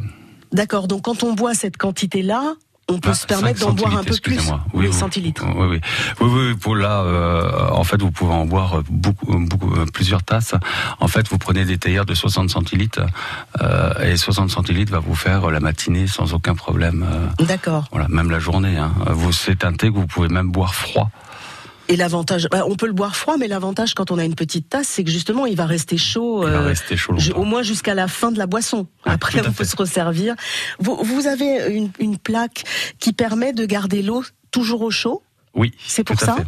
D'accord, 0.51 0.88
donc 0.88 1.03
quand 1.03 1.24
on 1.24 1.33
boit 1.33 1.53
cette 1.53 1.77
quantité-là, 1.77 2.55
on 2.89 3.00
peut 3.00 3.10
Ah, 3.12 3.13
se 3.15 3.25
permettre 3.27 3.60
5 3.60 3.67
d'en 3.67 3.74
boire 3.74 3.98
un 3.98 4.03
peu 4.03 4.15
plus. 4.22 4.39
Oui, 4.74 4.88
oui. 4.88 4.93
centilitres. 4.93 5.46
Oui, 5.55 5.67
oui, 5.69 5.81
oui, 6.22 6.29
oui. 6.50 6.55
Pour 6.55 6.75
là, 6.75 7.01
euh, 7.01 7.69
en 7.72 7.84
fait, 7.84 8.01
vous 8.01 8.12
pouvez 8.12 8.34
en 8.34 8.46
boire 8.46 8.81
beaucoup, 8.89 9.38
beaucoup, 9.38 9.74
euh, 9.75 9.86
plusieurs 9.93 10.24
tasses. 10.24 10.55
En 11.00 11.08
fait, 11.08 11.27
vous 11.29 11.38
prenez 11.38 11.65
des 11.65 11.77
théières 11.77 12.05
de 12.05 12.13
60 12.13 12.50
centilitres 12.50 13.01
euh, 13.62 13.93
et 14.03 14.17
60 14.17 14.50
centilitres 14.50 14.91
va 14.91 15.00
vous 15.00 15.15
faire 15.15 15.50
la 15.51 15.60
matinée 15.60 16.08
sans 16.08 16.34
aucun 16.34 16.55
problème. 16.55 17.05
euh, 17.39 17.46
D'accord. 17.46 17.86
voilà, 17.91 18.08
même 18.10 18.29
la 18.31 18.39
journée. 18.39 18.77
Hein. 18.77 18.91
Vous, 19.10 19.31
c'est 19.31 19.63
un 19.63 19.74
thé 19.74 19.88
que 19.89 19.93
vous 19.96 20.08
pouvez 20.08 20.27
même 20.29 20.51
boire 20.51 20.74
froid. 20.75 21.10
Et 21.89 21.96
l'avantage, 21.98 22.48
bah, 22.51 22.63
on 22.67 22.75
peut 22.75 22.86
le 22.86 22.93
boire 22.93 23.15
froid, 23.15 23.36
mais 23.38 23.48
l'avantage 23.48 23.96
quand 23.96 24.12
on 24.12 24.17
a 24.19 24.24
une 24.24 24.36
petite 24.36 24.69
tasse, 24.69 24.88
c'est 24.88 25.03
que 25.03 25.10
justement, 25.10 25.46
il 25.48 25.55
va 25.58 25.65
rester 25.65 25.98
chaud, 25.98 26.43
Il 26.43 26.51
va 26.51 26.60
euh, 26.60 26.65
rester 26.67 26.96
chaud 26.96 27.17
ju- 27.17 27.29
longtemps. 27.31 27.41
au 27.41 27.46
moins 27.46 27.63
jusqu'à 27.63 27.96
la 27.96 28.08
fin 28.08 28.31
de 28.31 28.38
la 28.38 28.46
boisson. 28.46 28.86
Ah, 29.05 29.13
Après, 29.13 29.41
on 29.46 29.51
peut 29.51 29.63
se 29.65 29.75
resservir. 29.75 30.36
Vous, 30.79 30.98
vous 31.03 31.25
avez 31.27 31.74
une, 31.75 31.89
une 32.00 32.17
plaque 32.19 32.63
qui 33.00 33.12
permet 33.12 33.53
de 33.53 33.65
garder 33.65 34.03
l'eau 34.03 34.24
toujours 34.51 34.81
au 34.84 34.91
chaud? 34.91 35.24
Oui, 35.55 35.74
C'est 35.84 36.03
pour 36.03 36.19
ça? 36.19 36.36
fait. 36.36 36.46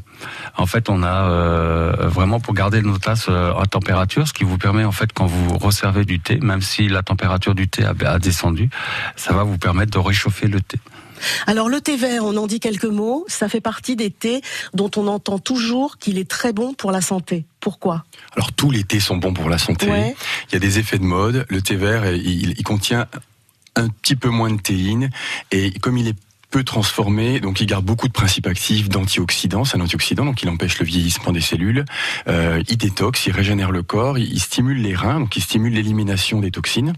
En 0.57 0.67
fait, 0.67 0.87
on 0.87 1.01
a 1.01 1.27
euh, 1.27 1.91
vraiment 2.07 2.39
pour 2.39 2.53
garder 2.53 2.83
nos 2.83 2.99
tasses 2.99 3.25
euh, 3.29 3.51
à 3.55 3.65
température, 3.65 4.27
ce 4.27 4.33
qui 4.33 4.43
vous 4.43 4.59
permet 4.59 4.83
en 4.83 4.91
fait 4.91 5.11
quand 5.11 5.25
vous 5.25 5.57
resservez 5.57 6.05
du 6.05 6.19
thé, 6.19 6.37
même 6.39 6.61
si 6.61 6.87
la 6.87 7.01
température 7.01 7.55
du 7.55 7.67
thé 7.67 7.83
a, 7.83 7.95
a 8.05 8.19
descendu, 8.19 8.69
ça 9.15 9.33
va 9.33 9.41
vous 9.43 9.57
permettre 9.57 9.91
de 9.91 9.97
réchauffer 9.97 10.47
le 10.47 10.61
thé. 10.61 10.77
Alors 11.47 11.69
le 11.69 11.81
thé 11.81 11.95
vert, 11.97 12.23
on 12.25 12.37
en 12.37 12.47
dit 12.47 12.59
quelques 12.59 12.85
mots, 12.85 13.25
ça 13.27 13.49
fait 13.49 13.61
partie 13.61 13.95
des 13.95 14.11
thés 14.11 14.41
dont 14.73 14.91
on 14.95 15.07
entend 15.07 15.39
toujours 15.39 15.97
qu'il 15.97 16.17
est 16.17 16.29
très 16.29 16.53
bon 16.53 16.73
pour 16.73 16.91
la 16.91 17.01
santé. 17.01 17.45
Pourquoi? 17.59 18.03
Alors 18.35 18.51
tous 18.51 18.71
les 18.71 18.83
thés 18.83 18.99
sont 18.99 19.17
bons 19.17 19.33
pour 19.33 19.49
la 19.49 19.57
santé. 19.57 19.87
Ouais. 19.87 20.15
Il 20.49 20.53
y 20.53 20.55
a 20.55 20.59
des 20.59 20.79
effets 20.79 20.97
de 20.97 21.03
mode. 21.03 21.45
Le 21.49 21.61
thé 21.61 21.75
vert, 21.75 22.11
il, 22.11 22.55
il 22.57 22.63
contient 22.63 23.07
un 23.75 23.87
petit 23.89 24.15
peu 24.15 24.29
moins 24.29 24.51
de 24.51 24.61
théine 24.61 25.09
et 25.51 25.71
comme 25.79 25.97
il 25.97 26.07
est 26.07 26.17
peu 26.51 26.63
transformé, 26.63 27.39
donc 27.39 27.61
il 27.61 27.65
garde 27.65 27.85
beaucoup 27.85 28.07
de 28.07 28.13
principes 28.13 28.45
actifs 28.45 28.89
d'antioxydants, 28.89 29.63
c'est 29.65 29.77
un 29.77 29.81
antioxydant, 29.81 30.25
donc 30.25 30.43
il 30.43 30.49
empêche 30.49 30.77
le 30.79 30.85
vieillissement 30.85 31.31
des 31.31 31.39
cellules, 31.41 31.85
euh, 32.27 32.61
il 32.67 32.77
détoxe, 32.77 33.25
il 33.25 33.31
régénère 33.31 33.71
le 33.71 33.83
corps, 33.83 34.17
il, 34.19 34.39
stimule 34.39 34.81
les 34.81 34.93
reins, 34.93 35.19
donc 35.21 35.35
il 35.37 35.41
stimule 35.41 35.73
l'élimination 35.73 36.39
des 36.41 36.51
toxines. 36.51 36.93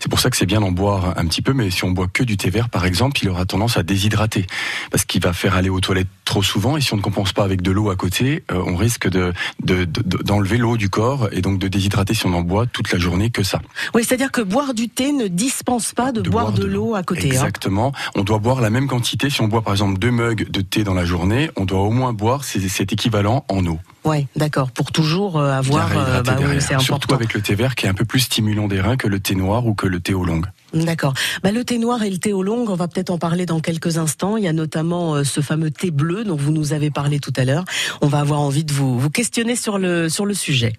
C'est 0.00 0.08
pour 0.10 0.18
ça 0.20 0.28
que 0.28 0.36
c'est 0.36 0.44
bien 0.46 0.60
d'en 0.60 0.72
boire 0.72 1.14
un 1.16 1.26
petit 1.26 1.40
peu, 1.40 1.52
mais 1.52 1.70
si 1.70 1.84
on 1.84 1.90
boit 1.92 2.08
que 2.08 2.24
du 2.24 2.36
thé 2.36 2.50
vert, 2.50 2.68
par 2.68 2.84
exemple, 2.84 3.20
il 3.22 3.28
aura 3.30 3.46
tendance 3.46 3.76
à 3.76 3.82
déshydrater, 3.84 4.46
parce 4.90 5.04
qu'il 5.04 5.22
va 5.22 5.32
faire 5.32 5.54
aller 5.54 5.68
aux 5.68 5.80
toilettes 5.80 6.08
trop 6.24 6.42
souvent, 6.42 6.76
et 6.76 6.80
si 6.80 6.92
on 6.92 6.96
ne 6.96 7.02
compense 7.02 7.32
pas 7.32 7.44
avec 7.44 7.62
de 7.62 7.70
l'eau 7.70 7.90
à 7.90 7.96
côté, 7.96 8.42
euh, 8.50 8.60
on 8.66 8.74
risque 8.76 9.08
de 9.08 9.32
de- 9.62 9.84
de- 9.84 10.22
d'enlever 10.24 10.58
l'eau 10.58 10.76
du 10.76 10.90
corps 10.90 11.28
et 11.32 11.40
donc 11.42 11.58
de 11.60 11.68
déshydrater 11.68 12.14
si 12.14 12.26
on 12.26 12.32
en 12.34 12.42
boit 12.42 12.66
toute 12.66 12.90
la 12.92 12.98
journée 12.98 13.30
que 13.30 13.44
ça. 13.44 13.60
Oui, 13.94 14.02
c'est-à-dire 14.04 14.32
que 14.32 14.40
boire 14.42 14.74
du 14.74 14.88
thé 14.88 15.12
ne 15.12 15.28
dispense 15.28 15.92
pas 15.94 16.10
de, 16.12 16.20
boire, 16.22 16.52
de 16.52 16.64
l'eau 16.64 16.94
à 16.96 17.02
côté. 17.04 17.22
hein. 17.28 17.30
Exactement. 17.30 17.92
On 18.16 18.22
doit 18.24 18.38
boire 18.38 18.60
la 18.60 18.70
même 18.70 18.86
quantité. 18.88 18.95
Si 19.04 19.40
on 19.40 19.48
boit 19.48 19.62
par 19.62 19.74
exemple 19.74 19.98
deux 19.98 20.10
mugs 20.10 20.48
de 20.50 20.60
thé 20.60 20.84
dans 20.84 20.94
la 20.94 21.04
journée, 21.04 21.50
on 21.56 21.64
doit 21.64 21.80
au 21.80 21.90
moins 21.90 22.12
boire 22.12 22.44
cet 22.44 22.92
équivalent 22.92 23.44
en 23.48 23.66
eau. 23.66 23.78
Ouais, 24.04 24.26
d'accord, 24.36 24.70
pour 24.70 24.92
toujours 24.92 25.38
euh, 25.38 25.50
avoir. 25.50 25.90
Euh, 25.96 26.22
bah 26.22 26.36
oui, 26.38 26.56
c'est 26.60 26.78
Surtout 26.78 26.94
important. 26.94 27.14
avec 27.16 27.34
le 27.34 27.42
thé 27.42 27.54
vert 27.54 27.74
qui 27.74 27.86
est 27.86 27.88
un 27.88 27.94
peu 27.94 28.04
plus 28.04 28.20
stimulant 28.20 28.68
des 28.68 28.80
reins 28.80 28.96
que 28.96 29.08
le 29.08 29.20
thé 29.20 29.34
noir 29.34 29.66
ou 29.66 29.74
que 29.74 29.86
le 29.86 30.00
thé 30.00 30.14
au 30.14 30.24
long. 30.24 30.40
D'accord. 30.72 31.14
Bah, 31.42 31.50
le 31.52 31.64
thé 31.64 31.78
noir 31.78 32.02
et 32.02 32.10
le 32.10 32.18
thé 32.18 32.32
au 32.32 32.42
long, 32.42 32.64
on 32.68 32.74
va 32.74 32.88
peut-être 32.88 33.10
en 33.10 33.18
parler 33.18 33.46
dans 33.46 33.60
quelques 33.60 33.98
instants. 33.98 34.36
Il 34.36 34.44
y 34.44 34.48
a 34.48 34.52
notamment 34.52 35.16
euh, 35.16 35.24
ce 35.24 35.40
fameux 35.40 35.70
thé 35.70 35.90
bleu 35.90 36.24
dont 36.24 36.36
vous 36.36 36.52
nous 36.52 36.72
avez 36.72 36.90
parlé 36.90 37.18
tout 37.18 37.32
à 37.36 37.44
l'heure. 37.44 37.64
On 38.00 38.06
va 38.06 38.20
avoir 38.20 38.40
envie 38.40 38.64
de 38.64 38.72
vous, 38.72 38.98
vous 38.98 39.10
questionner 39.10 39.56
sur 39.56 39.78
le, 39.78 40.08
sur 40.08 40.24
le 40.24 40.34
sujet. 40.34 40.72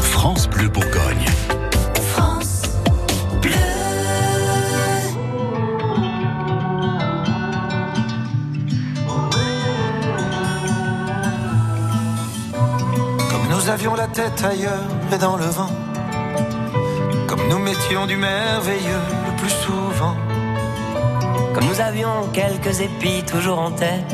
France 0.00 0.48
Bleu 0.48 0.68
Bourgogne. 0.68 0.89
Avions 13.70 13.94
la 13.94 14.08
tête 14.08 14.42
ailleurs 14.42 14.84
et 15.12 15.18
dans 15.18 15.36
le 15.36 15.44
vent. 15.44 15.70
Comme 17.28 17.46
nous 17.48 17.58
mettions 17.58 18.04
du 18.06 18.16
merveilleux 18.16 19.04
le 19.26 19.36
plus 19.36 19.50
souvent. 19.50 20.16
Comme 21.54 21.66
nous 21.66 21.80
avions 21.80 22.28
quelques 22.32 22.80
épis 22.80 23.22
toujours 23.24 23.60
en 23.60 23.70
tête. 23.70 24.12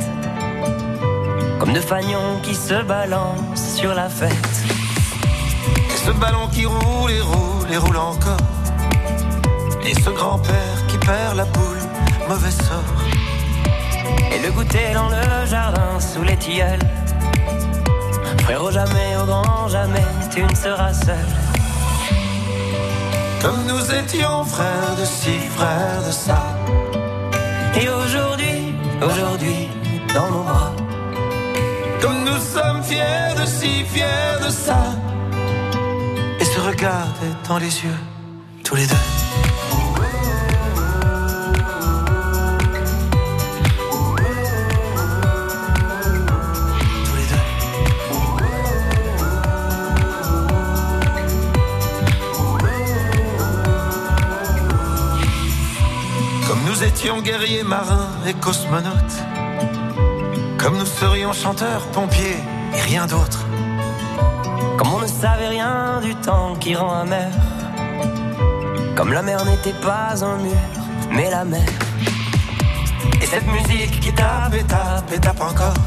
Comme 1.58 1.72
deux 1.72 1.80
fagnons 1.80 2.38
qui 2.42 2.54
se 2.54 2.82
balancent 2.82 3.76
sur 3.76 3.94
la 3.94 4.10
fête. 4.10 4.52
Et 5.88 5.96
ce 5.96 6.10
ballon 6.10 6.48
qui 6.52 6.66
roule 6.66 7.10
et 7.10 7.20
roule 7.20 7.72
et 7.72 7.78
roule 7.78 7.96
encore. 7.96 8.36
Et 9.86 9.94
ce 9.94 10.10
grand-père 10.10 10.86
qui 10.86 10.98
perd 10.98 11.34
la 11.34 11.46
boule, 11.46 11.82
mauvais 12.28 12.50
sort. 12.50 12.94
Et 14.34 14.38
le 14.38 14.52
goûter 14.52 14.92
dans 14.92 15.08
le 15.08 15.46
jardin 15.46 15.98
sous 15.98 16.22
les 16.22 16.36
tilleuls. 16.36 17.05
Frérot, 18.46 18.70
jamais, 18.70 19.16
au 19.20 19.26
grand 19.26 19.66
jamais, 19.66 20.06
tu 20.32 20.40
ne 20.40 20.54
seras 20.54 20.94
seul. 20.94 21.26
Comme 23.42 23.66
nous 23.66 23.84
étions 23.92 24.44
frères 24.44 24.94
de 24.96 25.04
ci, 25.04 25.36
frères 25.56 26.00
de 26.06 26.12
ça. 26.12 26.40
Et 27.74 27.88
aujourd'hui, 27.88 28.72
aujourd'hui, 29.02 29.68
dans 30.14 30.30
nos 30.30 30.44
bras. 30.44 30.72
Comme 32.00 32.22
nous 32.22 32.38
sommes 32.38 32.84
fiers 32.84 33.34
de 33.36 33.46
ci, 33.46 33.84
fiers 33.92 34.38
de 34.40 34.48
ça. 34.48 34.78
Et 36.38 36.44
se 36.44 36.60
regarder 36.60 37.30
dans 37.48 37.58
les 37.58 37.82
yeux, 37.82 38.00
tous 38.62 38.76
les 38.76 38.86
deux. 38.86 39.25
Étions 57.06 57.22
guerriers, 57.22 57.62
marins 57.62 58.08
et 58.26 58.34
cosmonautes. 58.34 59.18
Comme 60.58 60.76
nous 60.76 60.86
serions 60.86 61.32
chanteurs, 61.32 61.86
pompiers 61.92 62.40
et 62.74 62.80
rien 62.80 63.06
d'autre. 63.06 63.46
Comme 64.76 64.92
on 64.92 64.98
ne 64.98 65.06
savait 65.06 65.46
rien 65.46 66.00
du 66.02 66.16
temps 66.16 66.56
qui 66.56 66.74
rend 66.74 66.92
amer. 67.02 67.30
Comme 68.96 69.12
la 69.12 69.22
mer 69.22 69.44
n'était 69.44 69.78
pas 69.80 70.24
un 70.24 70.36
mur, 70.38 70.66
mais 71.12 71.30
la 71.30 71.44
mer. 71.44 71.68
Et 73.22 73.26
cette 73.26 73.46
musique 73.46 74.00
qui 74.00 74.12
tape 74.12 74.54
et 74.54 74.64
tape 74.64 75.12
et 75.14 75.20
tape 75.20 75.40
encore. 75.40 75.80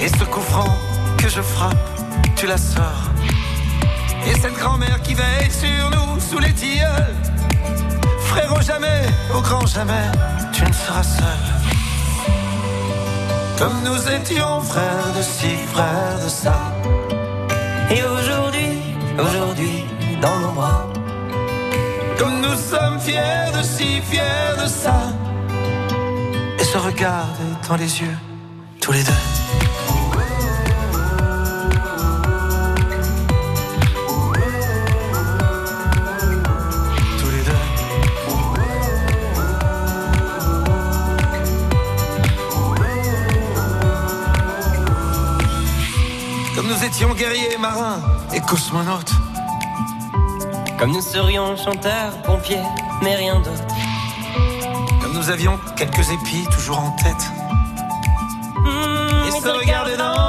Et 0.00 0.08
ce 0.08 0.24
coup 0.24 0.40
franc 0.40 0.74
que 1.16 1.28
je 1.28 1.42
frappe, 1.42 1.76
tu 2.34 2.48
la 2.48 2.58
sors. 2.58 3.04
Et 4.26 4.34
cette 4.40 4.58
grand-mère 4.58 5.00
qui 5.02 5.14
veille 5.14 5.50
sur 5.50 5.90
nous 5.90 6.18
sous 6.18 6.40
les 6.40 6.52
tilleuls. 6.52 7.25
Jamais, 8.66 9.02
au 9.32 9.40
grand 9.40 9.64
jamais, 9.64 10.10
tu 10.52 10.64
ne 10.64 10.72
seras 10.72 11.04
seul. 11.04 11.42
Comme 13.58 13.80
nous 13.84 14.08
étions 14.10 14.60
frères 14.60 15.12
de 15.16 15.22
ci, 15.22 15.54
frères 15.72 16.18
de 16.24 16.28
ça. 16.28 16.58
Et 17.94 18.02
aujourd'hui, 18.02 18.80
aujourd'hui, 19.20 19.84
dans 20.20 20.40
nos 20.40 20.50
bras. 20.50 20.84
Comme 22.18 22.40
nous 22.40 22.56
sommes 22.56 22.98
fiers 22.98 23.52
de 23.56 23.62
ci, 23.62 24.00
fiers 24.02 24.56
de 24.60 24.66
ça. 24.66 25.12
Et 26.58 26.64
se 26.64 26.78
regarder 26.78 27.50
dans 27.68 27.76
les 27.76 28.00
yeux, 28.00 28.16
tous 28.80 28.90
les 28.90 29.04
deux. 29.04 29.22
Étions 46.86 47.12
guerriers, 47.14 47.58
marins 47.58 48.00
et 48.32 48.40
cosmonautes. 48.40 49.12
Comme 50.78 50.92
nous 50.92 51.00
serions 51.00 51.56
chanteurs, 51.56 52.22
pompiers, 52.22 52.62
mais 53.02 53.16
rien 53.16 53.40
d'autre. 53.40 53.64
Comme 55.02 55.14
nous 55.14 55.28
avions 55.30 55.58
quelques 55.76 56.08
épis 56.10 56.46
toujours 56.52 56.78
en 56.78 56.92
tête. 56.92 57.32
Mmh, 58.58 59.26
Et 59.26 59.30
se 59.40 59.48
regarder 59.48 59.96
dans 59.96 60.25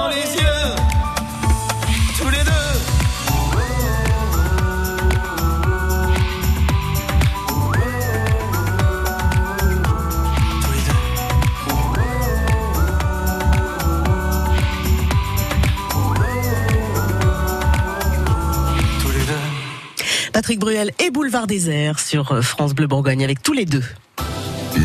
Patrick 20.38 20.60
Bruel 20.60 20.92
et 21.04 21.10
Boulevard 21.10 21.48
Désert 21.48 22.00
sur 22.00 22.32
euh, 22.32 22.44
France 22.44 22.76
Bleu 22.76 22.86
Bourgogne 22.86 23.24
avec 23.24 23.42
tous 23.42 23.54
les 23.54 23.66
deux. 23.66 23.82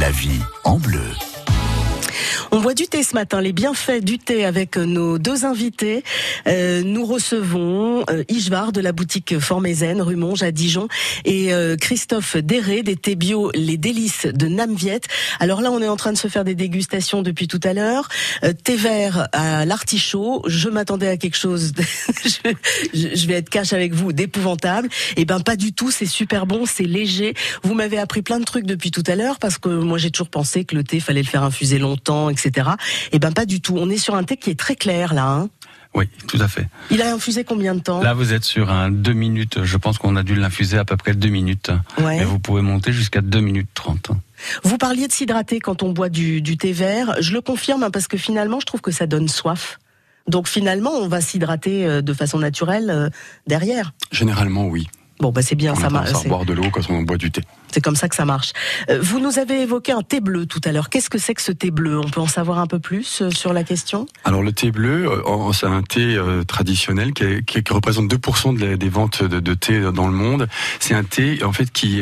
La 0.00 0.10
vie 0.10 0.40
en 0.64 0.78
bleu. 0.78 1.04
Du 2.76 2.86
thé 2.86 3.02
ce 3.02 3.14
matin, 3.14 3.40
les 3.42 3.52
bienfaits 3.52 4.02
du 4.02 4.18
thé 4.18 4.46
avec 4.46 4.76
nos 4.76 5.18
deux 5.18 5.44
invités. 5.44 6.02
Euh, 6.46 6.82
nous 6.82 7.04
recevons 7.04 8.04
euh, 8.08 8.22
de 8.72 8.80
la 8.80 8.92
boutique 8.92 9.38
Formézen, 9.38 10.00
rue 10.00 10.16
Monge 10.16 10.42
à 10.42 10.52
Dijon, 10.52 10.88
et 11.26 11.52
euh, 11.52 11.76
Christophe 11.76 12.36
Déré 12.36 12.82
des 12.82 12.96
thés 12.96 13.14
bio 13.14 13.50
Les 13.54 13.76
Délices 13.76 14.26
de 14.26 14.46
Namviette. 14.46 15.06
Alors 15.38 15.60
là, 15.60 15.70
on 15.70 15.82
est 15.82 15.88
en 15.88 15.96
train 15.96 16.12
de 16.12 16.18
se 16.18 16.28
faire 16.28 16.44
des 16.44 16.54
dégustations 16.54 17.20
depuis 17.22 17.46
tout 17.46 17.60
à 17.62 17.74
l'heure. 17.74 18.08
Euh, 18.42 18.52
thé 18.52 18.76
vert 18.76 19.28
à 19.32 19.66
l'artichaut. 19.66 20.42
Je 20.46 20.68
m'attendais 20.70 21.08
à 21.08 21.16
quelque 21.18 21.36
chose, 21.36 21.72
de- 21.72 21.82
je, 22.94 23.08
je 23.14 23.26
vais 23.26 23.34
être 23.34 23.50
cash 23.50 23.72
avec 23.74 23.92
vous, 23.92 24.12
d'épouvantable. 24.12 24.88
Et 25.16 25.24
ben 25.26 25.40
pas 25.40 25.56
du 25.56 25.72
tout, 25.72 25.90
c'est 25.90 26.06
super 26.06 26.46
bon, 26.46 26.64
c'est 26.64 26.84
léger. 26.84 27.34
Vous 27.64 27.74
m'avez 27.74 27.98
appris 27.98 28.22
plein 28.22 28.38
de 28.38 28.44
trucs 28.44 28.66
depuis 28.66 28.90
tout 28.90 29.04
à 29.08 29.14
l'heure 29.14 29.38
parce 29.38 29.58
que 29.58 29.68
moi 29.68 29.98
j'ai 29.98 30.10
toujours 30.10 30.30
pensé 30.30 30.64
que 30.64 30.74
le 30.74 30.84
thé 30.84 31.00
fallait 31.00 31.22
le 31.22 31.28
faire 31.28 31.42
infuser 31.42 31.78
longtemps, 31.78 32.30
etc. 32.30 32.61
Et 33.12 33.18
ben 33.18 33.32
pas 33.32 33.46
du 33.46 33.60
tout. 33.60 33.76
On 33.78 33.90
est 33.90 33.98
sur 33.98 34.14
un 34.14 34.24
thé 34.24 34.36
qui 34.36 34.50
est 34.50 34.58
très 34.58 34.76
clair 34.76 35.14
là. 35.14 35.26
Hein. 35.26 35.48
Oui, 35.94 36.08
tout 36.26 36.38
à 36.40 36.48
fait. 36.48 36.68
Il 36.90 37.02
a 37.02 37.12
infusé 37.12 37.44
combien 37.44 37.74
de 37.74 37.80
temps? 37.80 38.00
Là, 38.00 38.14
vous 38.14 38.32
êtes 38.32 38.44
sur 38.44 38.70
un 38.70 38.90
2 38.90 39.12
minutes. 39.12 39.62
Je 39.62 39.76
pense 39.76 39.98
qu'on 39.98 40.16
a 40.16 40.22
dû 40.22 40.34
l'infuser 40.34 40.78
à 40.78 40.86
peu 40.86 40.96
près 40.96 41.12
2 41.12 41.28
minutes. 41.28 41.70
Ouais. 41.98 42.22
Et 42.22 42.24
vous 42.24 42.38
pouvez 42.38 42.62
monter 42.62 42.92
jusqu'à 42.92 43.20
2 43.20 43.40
minutes 43.40 43.68
30. 43.74 44.12
Vous 44.64 44.78
parliez 44.78 45.06
de 45.06 45.12
s'hydrater 45.12 45.60
quand 45.60 45.82
on 45.82 45.92
boit 45.92 46.08
du, 46.08 46.40
du 46.40 46.56
thé 46.56 46.72
vert. 46.72 47.16
Je 47.20 47.32
le 47.32 47.42
confirme 47.42 47.82
hein, 47.82 47.90
parce 47.90 48.08
que 48.08 48.16
finalement, 48.16 48.58
je 48.58 48.66
trouve 48.66 48.80
que 48.80 48.90
ça 48.90 49.06
donne 49.06 49.28
soif. 49.28 49.78
Donc 50.28 50.48
finalement, 50.48 50.92
on 50.92 51.08
va 51.08 51.20
s'hydrater 51.20 51.86
euh, 51.86 52.00
de 52.00 52.12
façon 52.14 52.38
naturelle 52.38 52.90
euh, 52.90 53.10
derrière. 53.46 53.92
Généralement, 54.12 54.66
oui. 54.66 54.88
Bon, 55.20 55.30
bah 55.30 55.42
c'est 55.42 55.54
bien, 55.54 55.72
On 55.72 55.76
ça 55.80 55.88
marche. 55.88 56.26
boire 56.26 56.44
de 56.44 56.52
l'eau 56.52 56.64
quand 56.72 56.88
on 56.90 57.02
boit 57.02 57.16
du 57.16 57.30
thé. 57.30 57.42
C'est 57.72 57.80
comme 57.80 57.94
ça 57.96 58.08
que 58.08 58.16
ça 58.16 58.24
marche. 58.24 58.52
Euh, 58.90 58.98
Vous 59.00 59.20
nous 59.20 59.38
avez 59.38 59.62
évoqué 59.62 59.92
un 59.92 60.02
thé 60.02 60.20
bleu 60.20 60.46
tout 60.46 60.60
à 60.64 60.72
l'heure. 60.72 60.90
Qu'est-ce 60.90 61.08
que 61.08 61.18
c'est 61.18 61.34
que 61.34 61.40
ce 61.42 61.52
thé 61.52 61.70
bleu? 61.70 61.98
On 61.98 62.08
peut 62.10 62.20
en 62.20 62.26
savoir 62.26 62.58
un 62.58 62.66
peu 62.66 62.78
plus 62.80 63.22
euh, 63.22 63.30
sur 63.30 63.52
la 63.52 63.62
question? 63.62 64.06
Alors 64.24 64.42
le 64.42 64.52
thé 64.52 64.70
bleu, 64.72 65.08
euh, 65.08 65.52
c'est 65.52 65.66
un 65.66 65.82
thé 65.82 66.18
traditionnel 66.48 67.12
qui, 67.12 67.22
est- 67.24 67.44
qui- 67.44 67.62
qui 67.62 67.72
représente 67.72 68.08
2% 68.08 68.52
de 68.58 68.64
la- 68.66 68.76
des 68.76 68.88
ventes 68.88 69.22
de, 69.22 69.38
de 69.40 69.54
thé 69.54 69.80
dans 69.94 70.06
le 70.08 70.12
monde. 70.14 70.48
C'est 70.80 70.94
un 70.94 71.04
thé 71.04 71.42
en 71.44 71.52
fait 71.52 71.70
qui, 71.70 72.00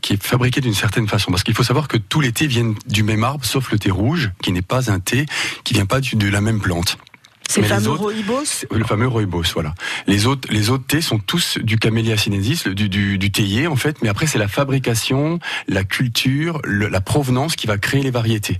qui 0.00 0.14
est 0.14 0.22
fabriqué 0.22 0.60
d'une 0.60 0.74
certaine 0.74 1.08
façon, 1.08 1.30
parce 1.30 1.42
qu'il 1.42 1.54
faut 1.54 1.62
savoir 1.62 1.88
que 1.88 1.98
tous 1.98 2.20
les 2.20 2.32
thés 2.32 2.46
viennent 2.46 2.74
du 2.86 3.02
même 3.02 3.22
arbre, 3.22 3.44
sauf 3.44 3.70
le 3.70 3.78
thé 3.78 3.90
rouge, 3.90 4.30
qui 4.42 4.50
n'est 4.52 4.62
pas 4.62 4.90
un 4.90 4.98
thé, 4.98 5.26
qui 5.64 5.74
vient 5.74 5.86
pas 5.86 6.00
de 6.00 6.28
la 6.28 6.40
même 6.40 6.60
plante. 6.60 6.96
C'est 7.48 7.60
le 7.60 7.66
fameux 7.66 7.88
autres- 7.88 8.02
rooibos 8.04 8.64
Le 8.70 8.84
fameux 8.84 9.06
rooibos, 9.08 9.42
voilà. 9.54 9.74
Les 10.06 10.26
autres, 10.26 10.48
les 10.50 10.70
autres 10.70 10.86
thés 10.86 11.00
sont 11.02 11.18
tous 11.18 11.58
du 11.62 11.76
Camellia 11.78 12.16
sinensis, 12.16 12.66
du, 12.66 12.88
du, 12.88 13.18
du 13.18 13.30
théier 13.30 13.66
en 13.66 13.76
fait, 13.76 14.00
mais 14.02 14.08
après 14.08 14.26
c'est 14.26 14.38
la 14.38 14.48
fabrication, 14.48 15.38
la 15.68 15.84
culture, 15.84 16.60
le- 16.64 16.88
la 16.88 17.00
provenance 17.00 17.56
qui 17.56 17.66
va 17.66 17.76
créer 17.78 18.02
les 18.02 18.10
variétés. 18.10 18.58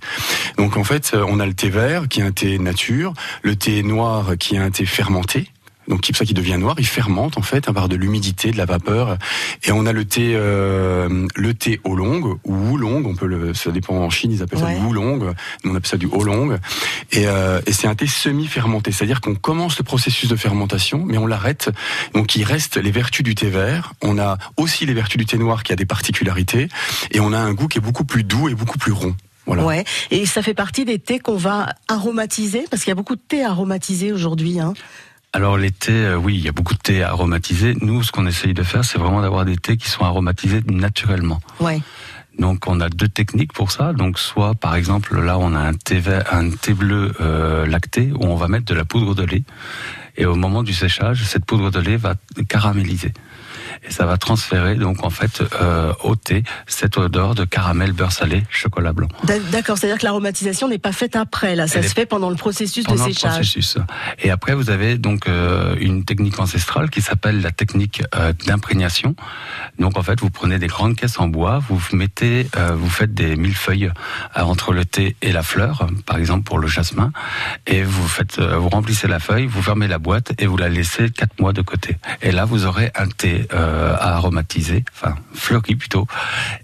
Donc 0.58 0.76
en 0.76 0.84
fait, 0.84 1.12
euh, 1.14 1.24
on 1.26 1.40
a 1.40 1.46
le 1.46 1.54
thé 1.54 1.70
vert 1.70 2.08
qui 2.08 2.20
est 2.20 2.24
un 2.24 2.32
thé 2.32 2.58
nature, 2.58 3.14
le 3.42 3.56
thé 3.56 3.82
noir 3.82 4.32
qui 4.38 4.56
est 4.56 4.58
un 4.58 4.70
thé 4.70 4.84
fermenté. 4.84 5.48
Donc 5.88 6.02
c'est 6.04 6.12
pour 6.12 6.18
ça 6.18 6.24
qu'il 6.24 6.34
devient 6.34 6.58
noir, 6.58 6.76
il 6.78 6.86
fermente 6.86 7.38
en 7.38 7.42
fait, 7.42 7.70
par 7.70 7.88
de 7.88 7.96
l'humidité, 7.96 8.50
de 8.50 8.56
la 8.56 8.64
vapeur. 8.64 9.18
Et 9.64 9.72
on 9.72 9.86
a 9.86 9.92
le 9.92 10.04
thé, 10.04 10.32
euh, 10.34 11.26
le 11.34 11.54
thé 11.54 11.80
oolong 11.84 12.38
ou 12.44 12.54
oolong, 12.54 13.04
on 13.04 13.14
peut 13.14 13.26
le, 13.26 13.54
ça 13.54 13.70
dépend 13.70 13.96
en 13.96 14.10
Chine, 14.10 14.32
ils 14.32 14.42
appellent 14.42 14.60
ça 14.60 14.72
du 14.72 14.84
oolong, 14.84 15.34
nous 15.64 15.72
on 15.72 15.74
appelle 15.74 15.86
ça 15.86 15.96
du 15.96 16.06
oolong. 16.06 16.58
Et, 17.12 17.26
euh, 17.26 17.60
et 17.66 17.72
c'est 17.72 17.88
un 17.88 17.94
thé 17.94 18.06
semi-fermenté, 18.06 18.92
c'est-à-dire 18.92 19.20
qu'on 19.20 19.34
commence 19.34 19.78
le 19.78 19.84
processus 19.84 20.28
de 20.28 20.36
fermentation, 20.36 21.04
mais 21.06 21.18
on 21.18 21.26
l'arrête. 21.26 21.70
Donc 22.14 22.36
il 22.36 22.44
reste 22.44 22.76
les 22.76 22.90
vertus 22.90 23.24
du 23.24 23.34
thé 23.34 23.48
vert. 23.48 23.94
On 24.02 24.18
a 24.18 24.38
aussi 24.56 24.86
les 24.86 24.94
vertus 24.94 25.18
du 25.18 25.26
thé 25.26 25.38
noir 25.38 25.62
qui 25.62 25.72
a 25.72 25.76
des 25.76 25.86
particularités, 25.86 26.68
et 27.10 27.20
on 27.20 27.32
a 27.32 27.38
un 27.38 27.52
goût 27.52 27.68
qui 27.68 27.78
est 27.78 27.82
beaucoup 27.82 28.04
plus 28.04 28.24
doux 28.24 28.48
et 28.48 28.54
beaucoup 28.54 28.78
plus 28.78 28.92
rond. 28.92 29.14
Voilà. 29.46 29.64
Ouais. 29.64 29.84
Et 30.10 30.24
ça 30.26 30.42
fait 30.42 30.54
partie 30.54 30.84
des 30.84 30.98
thés 30.98 31.18
qu'on 31.18 31.36
va 31.36 31.74
aromatiser 31.88 32.64
parce 32.70 32.82
qu'il 32.82 32.90
y 32.90 32.92
a 32.92 32.96
beaucoup 32.96 33.16
de 33.16 33.20
thés 33.26 33.44
aromatisés 33.44 34.12
aujourd'hui. 34.12 34.60
Hein. 34.60 34.74
Alors 35.34 35.56
les 35.56 35.70
thés, 35.70 35.92
euh, 35.92 36.16
oui, 36.16 36.36
il 36.36 36.44
y 36.44 36.48
a 36.48 36.52
beaucoup 36.52 36.74
de 36.74 36.78
thés 36.78 37.02
aromatisés. 37.02 37.74
Nous, 37.80 38.02
ce 38.02 38.12
qu'on 38.12 38.26
essaye 38.26 38.52
de 38.52 38.62
faire, 38.62 38.84
c'est 38.84 38.98
vraiment 38.98 39.22
d'avoir 39.22 39.46
des 39.46 39.56
thés 39.56 39.78
qui 39.78 39.88
sont 39.88 40.04
aromatisés 40.04 40.60
naturellement. 40.66 41.40
Ouais. 41.58 41.80
Donc 42.38 42.66
on 42.66 42.80
a 42.80 42.90
deux 42.90 43.08
techniques 43.08 43.52
pour 43.52 43.70
ça. 43.70 43.94
Donc 43.94 44.18
soit 44.18 44.54
par 44.54 44.74
exemple 44.74 45.18
là 45.18 45.38
on 45.38 45.54
a 45.54 45.60
un 45.60 45.74
thé 45.74 46.00
vert, 46.00 46.24
un 46.32 46.50
thé 46.50 46.74
bleu 46.74 47.12
euh, 47.20 47.66
lacté 47.66 48.12
où 48.12 48.24
on 48.24 48.36
va 48.36 48.48
mettre 48.48 48.66
de 48.66 48.74
la 48.74 48.84
poudre 48.84 49.14
de 49.14 49.22
lait 49.22 49.44
et 50.16 50.26
au 50.26 50.34
moment 50.34 50.62
du 50.62 50.72
séchage 50.72 51.24
cette 51.24 51.44
poudre 51.44 51.70
de 51.70 51.80
lait 51.80 51.96
va 51.96 52.14
caraméliser. 52.48 53.12
Et 53.87 53.90
ça 53.90 54.06
va 54.06 54.16
transférer 54.16 54.74
donc 54.76 55.04
en 55.04 55.11
fait 55.11 55.42
euh, 55.61 55.92
au 56.04 56.16
thé 56.16 56.42
cette 56.66 56.96
odeur 56.98 57.35
de 57.35 57.44
caramel 57.44 57.92
beurre 57.92 58.12
salé 58.12 58.42
chocolat 58.50 58.92
blanc. 58.92 59.08
D'accord, 59.50 59.78
c'est-à-dire 59.78 59.98
que 59.98 60.04
l'aromatisation 60.04 60.68
n'est 60.68 60.78
pas 60.78 60.92
faite 60.92 61.16
après, 61.16 61.54
là, 61.56 61.66
ça 61.66 61.78
Elle 61.78 61.88
se 61.88 61.94
fait 61.94 62.06
pendant 62.06 62.30
le 62.30 62.37
processus 62.37 62.85
pendant 62.85 63.04
de 63.04 63.08
le 63.08 63.14
séchage. 63.14 63.32
processus. 63.32 63.78
Et 64.20 64.30
après, 64.30 64.54
vous 64.54 64.70
avez 64.70 64.98
donc 64.98 65.28
euh, 65.28 65.74
une 65.80 66.04
technique 66.04 66.38
ancestrale 66.38 66.90
qui 66.90 67.02
s'appelle 67.02 67.40
la 67.40 67.50
technique 67.50 68.02
euh, 68.14 68.32
d'imprégnation. 68.46 69.14
Donc 69.78 69.98
en 69.98 70.02
fait, 70.02 70.20
vous 70.20 70.30
prenez 70.30 70.58
des 70.58 70.66
grandes 70.66 70.96
caisses 70.96 71.18
en 71.18 71.28
bois, 71.28 71.61
vous 71.68 71.80
mettez, 71.92 72.46
vous 72.74 72.88
faites 72.88 73.14
des 73.14 73.37
millefeuilles 73.37 73.90
euh, 74.37 74.40
entre 74.42 74.72
le 74.72 74.85
thé 74.85 75.16
et 75.22 75.32
la 75.32 75.42
fleur, 75.42 75.87
par 76.06 76.18
exemple 76.18 76.44
pour 76.44 76.58
le 76.58 76.68
jasmin, 76.68 77.12
et 77.66 77.82
vous 77.82 78.08
faites, 78.08 78.40
vous 78.40 78.68
remplissez 78.68 79.08
la 79.08 79.18
feuille, 79.18 79.46
vous 79.46 79.62
fermez 79.62 79.88
la 79.88 79.98
boîte 79.98 80.32
et 80.38 80.46
vous 80.46 80.56
la 80.56 80.68
laissez 80.68 81.11
quatre 81.11 81.38
mois 81.40 81.52
de 81.52 81.62
côté. 81.62 81.96
Et 82.22 82.32
là, 82.32 82.44
vous 82.44 82.66
aurez 82.66 82.90
un 82.94 83.06
thé 83.08 83.46
euh, 83.62 83.94
à 83.98 84.16
aromatiser, 84.16 84.85
enfin 84.92 85.14
fleuri 85.35 85.77
plutôt, 85.77 86.07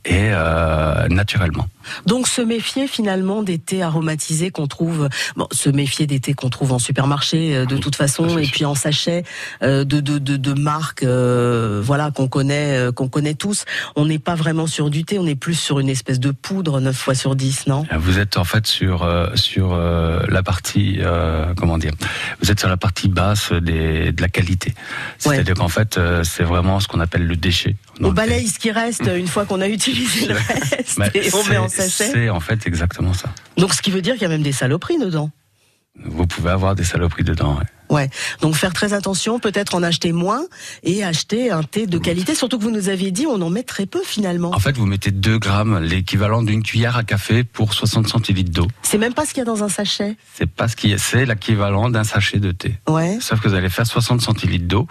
et 0.04 0.30
euh, 0.32 1.08
naturellement. 1.08 1.66
Donc 2.06 2.28
se 2.28 2.40
méfier 2.42 2.86
finalement 2.86 3.42
des 3.42 3.58
thés 3.58 3.82
aromatisés 3.82 4.50
qu'on 4.50 4.66
trouve, 4.66 5.08
bon, 5.36 5.46
se 5.52 5.70
méfier 5.70 6.06
des 6.06 6.20
thés 6.20 6.34
qu'on 6.34 6.50
trouve 6.50 6.72
en 6.72 6.78
supermarché 6.78 7.56
euh, 7.56 7.66
de 7.66 7.76
toute 7.76 7.96
façon, 7.96 8.38
et 8.38 8.46
puis 8.46 8.64
en 8.64 8.74
sachet 8.74 9.24
euh, 9.62 9.84
de, 9.84 10.00
de, 10.00 10.18
de, 10.18 10.36
de 10.36 10.52
marques, 10.52 11.02
euh, 11.02 11.80
voilà 11.84 12.10
qu'on 12.10 12.28
connaît, 12.28 12.76
euh, 12.76 12.92
qu'on 12.92 13.08
connaît 13.08 13.34
tous. 13.34 13.64
On 13.96 14.06
n'est 14.06 14.18
pas 14.18 14.34
vraiment 14.34 14.66
sur 14.66 14.90
du 14.90 15.04
thé, 15.04 15.18
on 15.18 15.26
est 15.26 15.34
plus 15.34 15.54
sur 15.58 15.78
une 15.78 15.88
espèce 15.88 16.20
de 16.20 16.30
poudre 16.30 16.80
9 16.80 16.96
fois 16.96 17.14
sur 17.14 17.36
10, 17.36 17.66
non? 17.66 17.84
Vous 17.98 18.18
êtes 18.18 18.36
en 18.36 18.44
fait 18.44 18.66
sur 18.66 19.02
euh, 19.02 19.28
sur 19.34 19.72
euh, 19.72 20.20
la 20.28 20.42
partie 20.42 20.98
euh, 21.00 21.52
comment 21.56 21.78
dire? 21.78 21.92
Vous 22.42 22.50
êtes 22.50 22.60
sur 22.60 22.68
la 22.68 22.76
partie 22.76 23.08
basse 23.08 23.52
des, 23.52 24.12
de 24.12 24.22
la 24.22 24.28
qualité. 24.28 24.74
C'est-à-dire 25.18 25.54
qu'en 25.54 25.68
fait, 25.68 25.98
euh, 25.98 26.22
c'est 26.24 26.44
vraiment 26.44 26.80
ce 26.80 26.88
qu'on 26.88 27.00
appelle 27.00 27.26
le 27.26 27.36
déchet. 27.36 27.76
On 28.00 28.12
balaye 28.12 28.46
ce 28.46 28.58
qui 28.58 28.70
reste 28.70 29.10
une 29.14 29.26
fois 29.26 29.44
qu'on 29.44 29.60
a 29.60 29.68
utilisé 29.68 30.26
le 30.26 30.34
reste 30.70 31.00
et 31.14 31.34
on 31.34 31.44
met 31.44 31.56
en 31.56 31.68
sachet. 31.82 32.10
C'est 32.12 32.30
en 32.30 32.40
fait 32.40 32.66
exactement 32.66 33.12
ça. 33.14 33.30
Donc 33.56 33.74
ce 33.74 33.82
qui 33.82 33.90
veut 33.90 34.02
dire 34.02 34.14
qu'il 34.14 34.22
y 34.22 34.26
a 34.26 34.30
même 34.30 34.42
des 34.42 34.52
saloperies 34.52 34.98
dedans. 34.98 35.30
Vous 36.04 36.26
pouvez 36.26 36.50
avoir 36.50 36.74
des 36.76 36.84
saloperies 36.84 37.24
dedans. 37.24 37.56
ouais. 37.58 37.64
Ouais. 37.90 38.10
Donc 38.42 38.54
faire 38.54 38.74
très 38.74 38.92
attention, 38.92 39.38
peut-être 39.40 39.74
en 39.74 39.82
acheter 39.82 40.12
moins 40.12 40.42
et 40.82 41.02
acheter 41.04 41.50
un 41.50 41.62
thé 41.62 41.86
de 41.86 41.98
qualité. 41.98 42.34
Surtout 42.34 42.58
que 42.58 42.62
vous 42.64 42.70
nous 42.70 42.90
aviez 42.90 43.10
dit, 43.10 43.26
on 43.26 43.40
en 43.40 43.48
met 43.48 43.62
très 43.62 43.86
peu 43.86 44.02
finalement. 44.04 44.54
En 44.54 44.58
fait, 44.58 44.76
vous 44.76 44.84
mettez 44.84 45.10
2 45.10 45.38
grammes, 45.38 45.78
l'équivalent 45.80 46.42
d'une 46.42 46.62
cuillère 46.62 46.98
à 46.98 47.02
café 47.02 47.44
pour 47.44 47.72
60 47.72 48.06
centilitres 48.06 48.50
d'eau. 48.52 48.68
C'est 48.82 48.98
même 48.98 49.14
pas 49.14 49.24
ce 49.24 49.30
qu'il 49.30 49.38
y 49.38 49.40
a 49.40 49.46
dans 49.46 49.64
un 49.64 49.70
sachet. 49.70 50.16
C'est 50.34 50.50
pas 50.50 50.68
ce 50.68 50.76
qui 50.76 50.92
est, 50.92 50.98
c'est 50.98 51.24
l'équivalent 51.24 51.88
d'un 51.88 52.04
sachet 52.04 52.38
de 52.38 52.52
thé. 52.52 52.74
Ouais. 52.88 53.16
Sauf 53.20 53.40
que 53.40 53.48
vous 53.48 53.54
allez 53.54 53.70
faire 53.70 53.86
60 53.86 54.20
centilitres 54.20 54.66
d'eau 54.68 54.86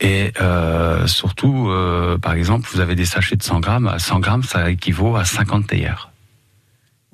et 0.00 0.32
euh, 0.40 1.06
surtout, 1.06 1.70
euh, 1.70 2.18
par 2.18 2.34
exemple, 2.34 2.68
vous 2.70 2.80
avez 2.80 2.94
des 2.94 3.06
sachets 3.06 3.36
de 3.36 3.42
100 3.42 3.60
grammes. 3.60 3.94
100 3.98 4.20
grammes, 4.20 4.42
ça 4.42 4.70
équivaut 4.70 5.16
à 5.16 5.24
50 5.24 5.66
théières. 5.66 6.10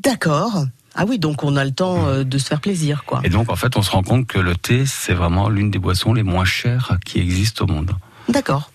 D'accord. 0.03 0.65
Ah 0.95 1.05
oui, 1.09 1.19
donc 1.19 1.43
on 1.43 1.57
a 1.57 1.65
le 1.65 1.71
temps 1.71 2.07
euh, 2.07 2.23
de 2.25 2.37
se 2.39 2.47
faire 2.47 2.61
plaisir, 2.61 3.05
quoi. 3.07 3.21
Et 3.25 3.31
donc, 3.31 3.51
en 3.51 3.57
fait, 3.57 3.77
on 3.77 3.83
se 3.83 3.91
rend 3.91 4.03
compte 4.03 4.27
que 4.27 4.39
le 4.39 4.55
thé, 4.57 4.85
c'est 4.87 5.15
vraiment 5.15 5.49
l'une 5.49 5.71
des 5.71 5.79
boissons 5.79 6.13
les 6.13 6.23
moins 6.23 6.45
chères 6.45 6.99
qui 7.07 7.19
existent 7.19 7.65
au 7.65 7.69
monde. 7.69 7.93
D'accord. 8.29 8.71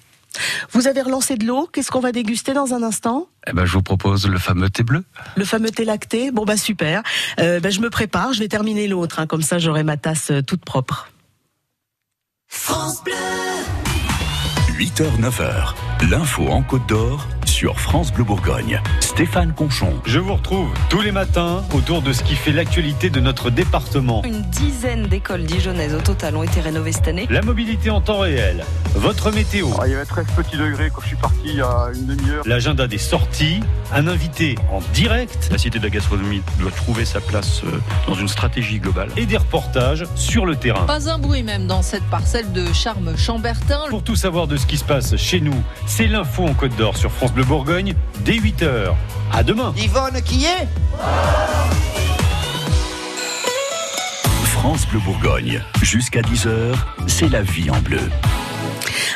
Vous 0.72 0.88
avez 0.88 1.02
relancé 1.02 1.36
de 1.36 1.46
l'eau. 1.46 1.68
Qu'est-ce 1.72 1.90
qu'on 1.92 2.00
va 2.00 2.12
déguster 2.12 2.54
dans 2.54 2.74
un 2.74 2.84
instant? 2.84 3.28
Eh 3.48 3.54
ben, 3.54 3.66
je 3.66 3.74
vous 3.74 3.82
propose 3.82 4.28
le 4.28 4.38
fameux 4.40 4.70
thé 4.70 4.84
bleu. 4.84 5.04
Le 5.36 5.46
fameux 5.46 5.72
thé 5.72 5.84
lacté. 5.86 6.32
Bon 6.32 6.44
bah 6.46 6.58
super. 6.58 7.02
Euh, 7.40 7.60
bah, 7.60 7.70
je 7.72 7.80
me 7.80 7.90
prépare. 7.90 8.34
Je 8.34 8.40
vais 8.40 8.48
terminer 8.48 8.88
l'autre. 8.88 9.20
hein, 9.20 9.26
comme 9.26 9.42
ça, 9.42 9.58
j'aurai 9.58 9.84
ma 9.84 9.98
tasse 9.98 10.30
euh, 10.32 10.42
toute 10.44 10.64
propre. 10.64 11.10
France 12.48 13.04
Bleu 13.04 13.14
8h, 14.78 15.20
9h, 15.20 15.74
l'info 16.04 16.48
en 16.50 16.62
Côte 16.62 16.88
d'Or 16.88 17.26
sur 17.46 17.80
France 17.80 18.12
Bleu 18.14 18.24
Bourgogne. 18.24 18.80
Stéphane 19.00 19.54
Conchon. 19.54 19.94
Je 20.06 20.20
vous 20.20 20.36
retrouve 20.36 20.70
tous 20.90 21.02
les 21.02 21.12
matins 21.12 21.64
autour 21.74 22.02
de 22.04 22.14
ce 22.14 22.22
qui 22.24 22.36
fait 22.36 22.52
l'actualité 22.52 23.10
de 23.10 23.20
notre 23.20 23.50
département. 23.50 24.22
Une 24.24 24.42
dizaine 24.44 25.08
d'écoles 25.08 25.44
dijonnaises 25.44 25.96
au 25.96 26.02
total 26.02 26.36
ont 26.36 26.44
été 26.44 26.60
rénovées 26.62 26.92
cette 26.92 27.08
année. 27.08 27.26
La 27.32 27.42
mobilité 27.42 27.90
en 27.90 28.00
temps 28.02 28.20
réel, 28.20 28.64
votre 28.96 29.32
météo, 29.32 29.70
Ah, 29.82 29.88
il 29.88 29.94
y 29.94 29.96
avait 29.96 30.06
13 30.06 30.26
petits 30.36 30.58
degrés 30.58 30.92
quand 30.94 31.02
je 31.02 31.08
suis 31.08 31.16
parti 31.16 31.38
il 31.46 31.56
y 31.56 31.62
a 31.62 31.88
une 31.96 32.06
demi-heure. 32.06 32.44
l'agenda 32.46 32.86
des 32.88 32.98
sorties, 33.00 33.62
un 33.94 34.08
invité 34.08 34.56
en 34.72 34.82
direct 34.94 35.48
La 35.52 35.58
Cité 35.58 35.80
de 35.80 35.84
la 35.84 35.90
gastronomie 35.90 36.42
doit 36.60 36.72
trouver 36.72 37.06
sa 37.06 37.22
place 37.22 37.62
euh, 37.64 37.80
dans 38.08 38.14
une 38.16 38.28
stratégie 38.28 38.80
globale. 38.80 39.10
et 39.18 39.26
des 39.26 39.38
reportages 39.38 40.06
sur 40.16 40.46
le 40.46 40.56
terrain. 40.58 40.86
Pas 40.86 41.10
un 41.10 41.18
bruit 41.18 41.44
même 41.44 41.66
dans 41.66 41.82
cette 41.82 42.04
parcelle 42.04 42.52
de 42.52 42.72
charme 42.74 43.18
chambertin. 43.18 43.80
Pour 43.90 44.04
tout 44.04 44.16
savoir 44.16 44.46
de 44.48 44.58
ce 44.58 44.68
qui 44.68 44.78
se 44.78 44.84
passe 44.84 45.16
chez 45.16 45.40
nous, 45.40 45.56
c'est 45.88 46.08
l'info 46.08 46.46
en 46.46 46.54
Côte 46.54 46.76
d'Or 46.76 46.96
sur 46.96 47.12
France 47.12 47.34
Bleu 47.34 47.44
Bourgogne 47.44 47.96
dès 48.20 48.34
8h. 48.34 48.94
À 49.34 49.44
demain. 49.44 49.74
Yvonne 49.78 50.22
qui 50.22 50.46
est 50.46 50.68
France 54.44 54.86
Bleu 54.88 55.00
Bourgogne. 55.00 55.62
Jusqu'à 55.82 56.22
10h, 56.22 56.76
c'est 57.08 57.30
la 57.30 57.42
vie 57.42 57.70
en 57.70 57.80
bleu. 57.80 58.02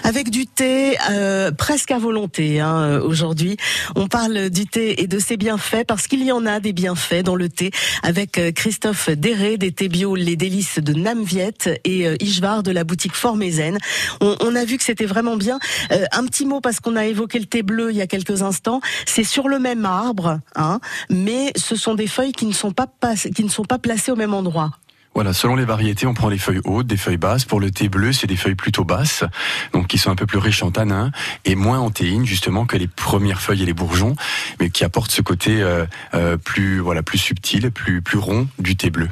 Avec 0.04 0.30
du 0.30 0.48
thé 0.48 0.98
euh, 1.10 1.52
presque 1.52 1.92
à 1.92 2.00
volonté 2.00 2.60
hein, 2.60 2.76
euh, 2.82 3.02
aujourd'hui. 3.02 3.58
On 3.96 4.08
parle 4.08 4.50
du 4.50 4.66
thé 4.66 5.02
et 5.02 5.08
de 5.08 5.20
ses 5.20 5.38
bienfaits 5.38 5.86
parce 5.88 6.08
qu'il 6.08 6.24
y 6.24 6.32
en 6.32 6.46
a 6.46 6.60
des 6.60 6.74
bienfaits 6.74 7.24
dans 7.24 7.36
le 7.36 7.50
thé 7.50 7.72
avec 8.04 8.38
euh, 8.38 8.52
Christophe 8.52 9.10
Déré 9.10 9.58
des 9.58 9.72
thés 9.72 9.90
bio 9.90 10.16
Les 10.16 10.36
Délices 10.36 10.80
de 10.80 10.94
Namviette 10.94 11.70
et 11.84 12.08
euh, 12.08 12.16
Ishvar 12.20 12.64
de 12.64 12.72
la 12.72 12.84
boutique 12.84 13.16
Formézen. 13.16 13.78
On, 14.22 14.36
on 14.42 14.56
a 14.56 14.66
vu 14.66 14.78
que 14.78 14.84
c'était 14.84 15.06
vraiment 15.06 15.36
bien. 15.38 15.60
Euh, 15.92 16.06
un 16.12 16.26
petit 16.26 16.46
mot 16.46 16.62
parce 16.62 16.80
qu'on 16.80 16.96
a 16.96 17.06
évoqué 17.06 17.40
le 17.40 17.46
thé 17.46 17.64
bleu 17.64 17.92
il 17.92 17.98
y 17.98 18.02
a 18.02 18.08
quelques 18.08 18.42
instants. 18.42 18.82
C'est 19.06 19.24
sur 19.24 19.48
le 19.48 19.60
même 19.60 19.86
arbre, 19.86 20.40
hein, 20.56 20.80
mais 21.10 21.52
ce 21.56 21.76
sont 21.76 21.96
des 21.96 22.08
feuilles 22.08 22.32
qui 22.34 22.46
ne 22.46 22.54
sont 22.54 22.72
pas- 22.72 22.88
qui 23.36 23.44
ne 23.44 23.50
sont 23.50 23.66
pas 23.66 23.80
placées 23.80 24.12
au 24.12 24.16
même 24.16 24.34
endroit. 24.34 24.72
Voilà, 25.14 25.34
selon 25.34 25.56
les 25.58 25.66
variétés, 25.66 26.08
on 26.08 26.14
prend 26.14 26.30
les 26.30 26.38
feuilles 26.38 26.62
hautes, 26.64 26.88
des 26.88 26.96
feuilles 26.96 27.18
basses. 27.18 27.44
Pour 27.44 27.60
le 27.60 27.70
thé 27.70 27.90
bleu, 27.90 28.14
c'est 28.14 28.28
des 28.28 28.38
feuilles 28.38 28.56
plutôt 28.56 28.86
basses, 28.86 29.26
donc 29.74 29.88
qui 29.88 29.98
sont 29.98 30.10
un 30.10 30.16
peu 30.16 30.26
plus 30.26 30.38
riches 30.38 30.64
en 30.64 30.72
tanins 30.72 31.12
et 31.44 31.56
moins 31.56 31.80
en 31.80 31.90
théine 31.90 32.26
justement 32.26 32.66
que 32.66 32.78
les 32.78 32.88
premières 32.88 33.42
feuilles 33.42 33.64
et 33.64 33.66
les 33.66 33.74
bourgeons, 33.74 34.16
mais 34.62 34.70
qui 34.70 34.86
apportent 34.86 35.12
ce 35.12 35.22
côté 35.22 35.62
euh, 35.62 35.86
euh, 36.14 36.38
plus 36.38 36.80
voilà 36.80 37.04
plus 37.04 37.18
subtil, 37.18 37.72
plus 37.72 38.02
plus 38.02 38.18
rond 38.18 38.48
du 38.58 38.78
thé 38.78 38.90
bleu. 38.90 39.10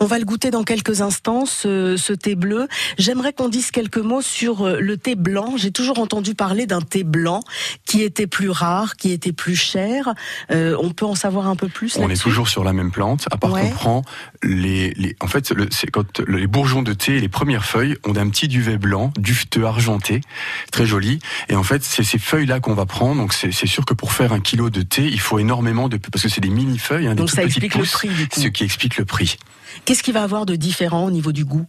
On 0.00 0.06
va 0.06 0.18
le 0.18 0.24
goûter 0.24 0.50
dans 0.50 0.64
quelques 0.64 1.00
instants, 1.00 1.46
ce, 1.46 1.96
ce 1.96 2.12
thé 2.12 2.34
bleu. 2.34 2.66
J'aimerais 2.98 3.32
qu'on 3.32 3.48
dise 3.48 3.70
quelques 3.70 3.98
mots 3.98 4.22
sur 4.22 4.66
euh, 4.66 4.78
le 4.80 4.96
thé 4.96 5.14
blanc. 5.14 5.54
J'ai 5.56 5.70
toujours 5.70 6.00
entendu 6.00 6.34
parler 6.34 6.66
d'un 6.66 6.80
thé 6.80 7.04
blanc 7.04 7.40
qui 7.84 8.02
était 8.02 8.26
plus 8.26 8.50
rare, 8.50 8.96
qui 8.96 9.12
était 9.12 9.32
plus 9.32 9.56
cher. 9.56 10.12
Euh, 10.50 10.76
on 10.82 10.90
peut 10.90 11.06
en 11.06 11.14
savoir 11.14 11.46
un 11.46 11.56
peu 11.56 11.68
plus 11.68 11.96
On 12.00 12.10
est 12.10 12.20
toujours 12.20 12.48
sur 12.48 12.64
la 12.64 12.72
même 12.72 12.90
plante, 12.90 13.26
à 13.30 13.36
part 13.36 13.52
Ouais. 13.52 13.62
qu'on 13.62 13.70
prend 13.70 14.02
les, 14.42 14.90
les 14.94 15.14
en 15.20 15.28
fait 15.28 15.35
le- 15.54 15.68
c'est 15.70 15.90
quand 15.90 16.20
le- 16.20 16.38
les 16.38 16.46
bourgeons 16.46 16.82
de 16.82 16.92
thé, 16.92 17.20
les 17.20 17.28
premières 17.28 17.64
feuilles 17.64 17.96
ont 18.04 18.16
un 18.16 18.28
petit 18.28 18.48
duvet 18.48 18.78
blanc, 18.78 19.12
duveteux 19.18 19.64
argenté, 19.66 20.20
très 20.72 20.86
joli. 20.86 21.18
Et 21.48 21.54
en 21.56 21.62
fait, 21.62 21.82
c'est 21.84 22.04
ces 22.04 22.18
feuilles 22.18 22.46
là 22.46 22.60
qu'on 22.60 22.74
va 22.74 22.86
prendre. 22.86 23.20
Donc 23.20 23.32
c'est 23.32 23.50
sûr 23.66 23.84
que 23.84 23.94
pour 23.94 24.12
faire 24.12 24.32
un 24.32 24.40
kilo 24.40 24.70
de 24.70 24.82
thé, 24.82 25.06
il 25.06 25.20
faut 25.20 25.38
énormément 25.38 25.88
de 25.88 25.96
parce 25.96 26.22
que 26.22 26.28
c'est 26.28 26.40
des 26.40 26.50
mini 26.50 26.78
feuilles, 26.78 27.06
hein, 27.06 27.10
des 27.10 27.16
Donc 27.16 27.28
toutes 27.28 27.36
ça 27.36 27.42
petites 27.42 27.62
explique 27.64 27.74
le 27.74 27.84
prix, 27.90 28.08
du 28.08 28.28
coup. 28.28 28.40
ce 28.40 28.48
qui 28.48 28.64
explique 28.64 28.96
le 28.96 29.04
prix. 29.04 29.36
Qu'est-ce 29.84 30.02
qu'il 30.02 30.14
va 30.14 30.22
avoir 30.22 30.46
de 30.46 30.56
différent 30.56 31.04
au 31.06 31.10
niveau 31.10 31.32
du 31.32 31.44
goût? 31.44 31.66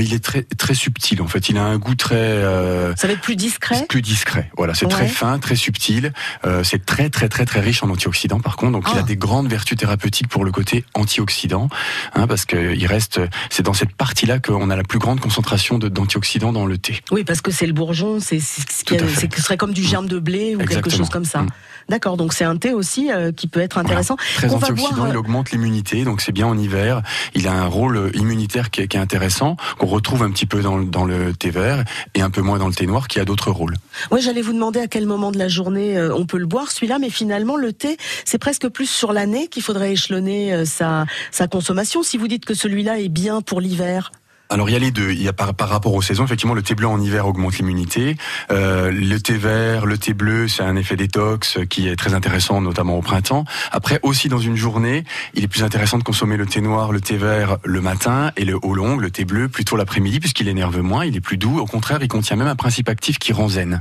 Il 0.00 0.12
est 0.12 0.18
très 0.24 0.42
très 0.42 0.74
subtil 0.74 1.22
en 1.22 1.28
fait. 1.28 1.48
Il 1.48 1.56
a 1.56 1.62
un 1.62 1.78
goût 1.78 1.94
très 1.94 2.16
euh, 2.16 2.96
Ça 2.96 3.06
va 3.06 3.12
être 3.12 3.20
plus 3.20 3.36
discret? 3.36 3.86
plus 3.88 4.02
discret. 4.02 4.50
Voilà, 4.56 4.74
c'est 4.74 4.86
Ouais. 4.86 4.90
très 4.92 5.06
fin, 5.06 5.38
très 5.38 5.54
subtil. 5.54 6.12
Euh, 6.44 6.64
c'est 6.64 6.84
très 6.84 7.10
très 7.10 7.28
très 7.28 7.44
très 7.44 7.60
riche 7.60 7.82
en 7.84 7.90
antioxydants. 7.90 8.40
Par 8.40 8.56
contre, 8.56 8.72
donc 8.72 8.86
il 8.90 8.96
Ah. 8.96 9.00
a 9.00 9.02
des 9.04 9.16
grandes 9.16 9.48
vertus 9.48 9.78
thérapeutiques 9.78 10.26
pour 10.28 10.44
le 10.44 10.50
côté 10.50 10.84
antioxydant, 10.94 11.68
hein, 12.14 12.26
parce 12.26 12.44
que 12.44 12.74
il 12.74 12.86
reste. 12.86 13.20
C'est 13.50 13.62
dans 13.62 13.72
cette 13.72 13.94
partie-là 13.94 14.40
qu'on 14.40 14.68
a 14.70 14.74
la 14.76 14.82
plus 14.82 14.98
grande 14.98 15.20
concentration 15.20 15.78
d'antioxydants 15.78 16.52
dans 16.52 16.66
le 16.66 16.76
thé. 16.76 17.00
Oui, 17.12 17.22
parce 17.22 17.40
que 17.40 17.52
c'est 17.52 17.66
le 17.66 17.72
bourgeon, 17.72 18.18
c'est 18.18 18.40
ce 18.40 18.84
qui 18.84 19.40
serait 19.40 19.56
comme 19.56 19.72
du 19.74 19.84
germe 19.84 20.08
de 20.08 20.18
blé 20.18 20.56
ou 20.56 20.64
quelque 20.64 20.90
chose 20.90 21.08
comme 21.08 21.24
ça. 21.24 21.46
D'accord, 21.88 22.16
donc 22.16 22.32
c'est 22.32 22.44
un 22.44 22.56
thé 22.56 22.72
aussi 22.72 23.10
euh, 23.12 23.32
qui 23.32 23.46
peut 23.46 23.60
être 23.60 23.78
intéressant. 23.78 24.16
Très 24.36 24.46
On 24.50 24.56
va 24.56 24.68
antioxydant, 24.68 24.96
boire, 24.96 25.08
il 25.10 25.14
euh, 25.16 25.18
augmente 25.18 25.50
l'immunité, 25.50 26.04
donc 26.04 26.20
c'est 26.20 26.32
bien 26.32 26.46
en 26.46 26.56
hiver. 26.56 27.02
Il 27.34 27.46
a 27.48 27.52
un 27.52 27.66
rôle 27.66 28.10
immunitaire 28.14 28.70
qui 28.70 28.80
est, 28.82 28.88
qui 28.88 28.96
est 28.96 29.00
intéressant, 29.00 29.56
qu'on 29.78 29.86
retrouve 29.86 30.22
un 30.22 30.30
petit 30.30 30.46
peu 30.46 30.62
dans, 30.62 30.76
le- 30.76 30.86
dans 30.86 31.04
le 31.04 31.34
thé 31.34 31.50
vert 31.50 31.84
et 32.14 32.22
un 32.22 32.30
peu 32.30 32.40
moins 32.40 32.58
dans 32.58 32.68
le 32.68 32.74
thé 32.74 32.86
noir, 32.86 33.08
qui 33.08 33.20
a 33.20 33.24
d'autres 33.24 33.50
rôles. 33.50 33.74
Ouais, 34.10 34.20
j'allais 34.20 34.42
vous 34.42 34.52
demander 34.52 34.80
à 34.80 34.86
quel 34.86 35.06
moment 35.06 35.30
de 35.30 35.38
la 35.38 35.48
journée 35.48 35.96
euh, 35.98 36.14
on 36.14 36.26
peut 36.26 36.38
le 36.38 36.46
boire 36.46 36.70
celui-là, 36.70 36.98
mais 36.98 37.10
finalement 37.10 37.56
le 37.56 37.72
thé, 37.72 37.96
c'est 38.24 38.38
presque 38.38 38.68
plus 38.68 38.88
sur 38.88 39.12
l'année 39.12 39.48
qu'il 39.48 39.62
faudrait 39.62 39.92
échelonner 39.92 40.64
sa 40.64 41.06
sa 41.30 41.46
consommation. 41.48 42.02
Si 42.02 42.16
vous 42.16 42.28
dites 42.28 42.44
que 42.44 42.54
celui-là 42.54 42.98
est 43.00 43.08
bien 43.08 43.40
pour 43.42 43.60
l'hiver, 43.60 44.12
alors 44.50 44.68
il 44.68 44.72
y 44.72 44.76
a 44.76 44.78
les 44.78 44.90
deux. 44.90 45.10
Il 45.10 45.22
y 45.22 45.28
a 45.28 45.32
par, 45.32 45.54
par 45.54 45.68
rapport 45.68 45.94
aux 45.94 46.02
saisons, 46.02 46.24
effectivement, 46.24 46.54
le 46.54 46.62
thé 46.62 46.74
blanc 46.74 46.92
en 46.92 47.00
hiver 47.00 47.26
augmente 47.26 47.56
l'immunité. 47.56 48.16
Euh, 48.50 48.90
le 48.90 49.18
thé 49.18 49.34
vert, 49.36 49.86
le 49.86 49.96
thé 49.96 50.12
bleu, 50.12 50.48
c'est 50.48 50.62
un 50.62 50.76
effet 50.76 50.96
détox 50.96 51.58
qui 51.68 51.88
est 51.88 51.96
très 51.96 52.14
intéressant, 52.14 52.60
notamment 52.60 52.98
au 52.98 53.02
printemps. 53.02 53.44
Après, 53.72 53.98
aussi 54.02 54.28
dans 54.28 54.38
une 54.38 54.56
journée, 54.56 55.04
il 55.34 55.44
est 55.44 55.48
plus 55.48 55.62
intéressant 55.62 55.98
de 55.98 56.04
consommer 56.04 56.36
le 56.36 56.46
thé 56.46 56.60
noir, 56.60 56.92
le 56.92 57.00
thé 57.00 57.16
vert 57.16 57.56
le 57.64 57.80
matin 57.80 58.32
et 58.36 58.44
le 58.44 58.58
haut 58.62 58.74
long, 58.74 58.96
le 58.96 59.10
thé 59.10 59.24
bleu, 59.24 59.48
plutôt 59.48 59.76
l'après-midi, 59.76 60.20
puisqu'il 60.20 60.48
énerve 60.48 60.78
moins, 60.80 61.06
il 61.06 61.16
est 61.16 61.20
plus 61.20 61.38
doux. 61.38 61.58
Au 61.58 61.66
contraire, 61.66 61.98
il 62.02 62.08
contient 62.08 62.36
même 62.36 62.48
un 62.48 62.56
principe 62.56 62.88
actif 62.90 63.18
qui 63.18 63.32
rend 63.32 63.48
zen. 63.48 63.80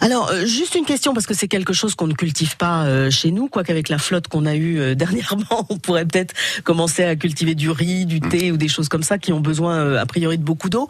Alors, 0.00 0.30
euh, 0.30 0.44
juste 0.44 0.74
une 0.74 0.84
question, 0.84 1.14
parce 1.14 1.26
que 1.26 1.34
c'est 1.34 1.48
quelque 1.48 1.72
chose 1.72 1.94
qu'on 1.94 2.08
ne 2.08 2.14
cultive 2.14 2.56
pas 2.56 2.84
euh, 2.84 3.10
chez 3.10 3.30
nous, 3.30 3.48
quoi 3.48 3.62
qu'avec 3.62 3.88
la 3.88 3.98
flotte 3.98 4.26
qu'on 4.26 4.44
a 4.44 4.56
eue 4.56 4.96
dernièrement, 5.00 5.66
on 5.68 5.78
pourrait 5.78 6.04
peut-être 6.04 6.34
commencer 6.64 7.04
à 7.04 7.14
cultiver 7.14 7.54
du 7.54 7.70
riz, 7.70 8.06
du 8.06 8.20
thé 8.20 8.50
ou 8.50 8.56
des 8.56 8.68
choses 8.68 8.88
comme 8.88 9.04
ça 9.04 9.18
qui 9.18 9.32
ont 9.32 9.40
besoin 9.40 9.99
a 10.00 10.06
priori 10.06 10.38
de 10.38 10.42
beaucoup 10.42 10.68
d'eau. 10.68 10.88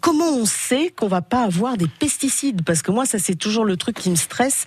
comment 0.00 0.30
on 0.30 0.46
sait 0.46 0.92
qu'on 0.96 1.08
va 1.08 1.22
pas 1.22 1.44
avoir 1.44 1.76
des 1.76 1.86
pesticides? 1.86 2.62
Parce 2.64 2.82
que 2.82 2.90
moi, 2.90 3.06
ça 3.06 3.18
c'est 3.18 3.34
toujours 3.34 3.64
le 3.64 3.76
truc 3.76 3.96
qui 3.98 4.10
me 4.10 4.16
stresse 4.16 4.66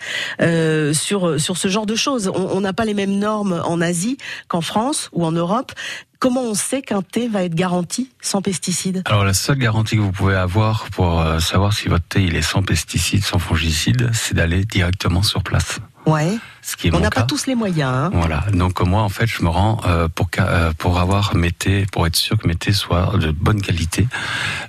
sur 0.94 1.40
sur 1.40 1.58
ce 1.58 1.68
genre 1.68 1.86
de 1.86 1.96
choses. 1.96 2.32
On 2.34 2.62
n'a 2.62 2.74
pas 2.74 2.86
les 2.86 2.94
mêmes 2.94 3.18
normes 3.18 3.62
en 3.66 3.82
Asie 3.82 4.18
qu'en 4.48 4.62
France 4.62 5.10
ou 5.14 5.26
en 5.26 5.32
Europe. 5.32 5.74
Comment 6.20 6.42
on 6.42 6.54
sait 6.54 6.82
qu'un 6.82 7.02
thé 7.02 7.28
va 7.28 7.44
être 7.44 7.56
garanti 7.56 8.10
sans 8.22 8.42
pesticides? 8.42 9.04
Alors 9.06 9.24
la 9.24 9.34
seule 9.34 9.58
garantie 9.58 9.96
que 9.96 10.02
vous 10.02 10.12
pouvez 10.12 10.36
avoir 10.36 10.90
pour 10.92 11.22
euh, 11.22 11.40
savoir 11.40 11.74
si 11.74 11.88
votre 11.88 12.06
thé 12.06 12.24
il 12.24 12.36
est 12.36 12.42
sans 12.42 12.64
pesticides, 12.64 13.24
sans 13.24 13.40
fongicides, 13.40 14.10
c'est 14.14 14.34
d'aller 14.34 14.66
directement 14.66 15.22
sur 15.22 15.44
place. 15.44 15.80
Ouais. 16.06 16.38
Ce 16.62 16.76
qui 16.76 16.88
est 16.88 16.96
on 16.96 17.00
n'a 17.00 17.10
pas 17.10 17.24
tous 17.24 17.46
les 17.46 17.56
moyens. 17.56 17.92
Hein. 17.94 18.10
Voilà. 18.14 18.46
Donc 18.54 18.82
moi 18.82 19.02
en 19.02 19.10
fait 19.10 19.28
je 19.28 19.44
me 19.44 19.50
rends 19.50 19.80
euh, 19.86 20.08
pour 20.08 20.30
euh, 20.40 20.72
pour 20.78 21.00
avoir 21.00 21.36
mes 21.36 21.52
thés, 21.52 21.86
pour 21.92 22.08
être 22.08 22.16
sûr 22.16 22.38
que 22.38 22.48
mes 22.48 22.56
thés 22.56 22.74
soient 22.74 23.14
de 23.18 23.32
bonne 23.32 23.62
qualité, 23.62 24.08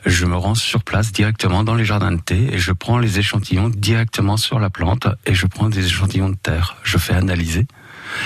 je 0.04 0.26
me 0.26 0.36
rends 0.36 0.54
sur 0.54 0.82
place 0.82 1.12
directement 1.12 1.64
dans 1.64 1.74
les 1.74 1.84
jardins 1.84 2.12
de 2.12 2.20
thé 2.20 2.54
et 2.54 2.58
je 2.58 2.72
prends 2.72 2.98
les 2.98 3.18
échantillons 3.18 3.68
directement 3.68 4.36
sur 4.36 4.58
la 4.58 4.70
plante 4.70 5.08
et 5.24 5.34
je 5.34 5.46
prends 5.46 5.68
des 5.68 5.86
échantillons 5.86 6.30
de 6.30 6.36
terre. 6.36 6.76
Je 6.82 6.98
fais 6.98 7.14
analyser. 7.14 7.66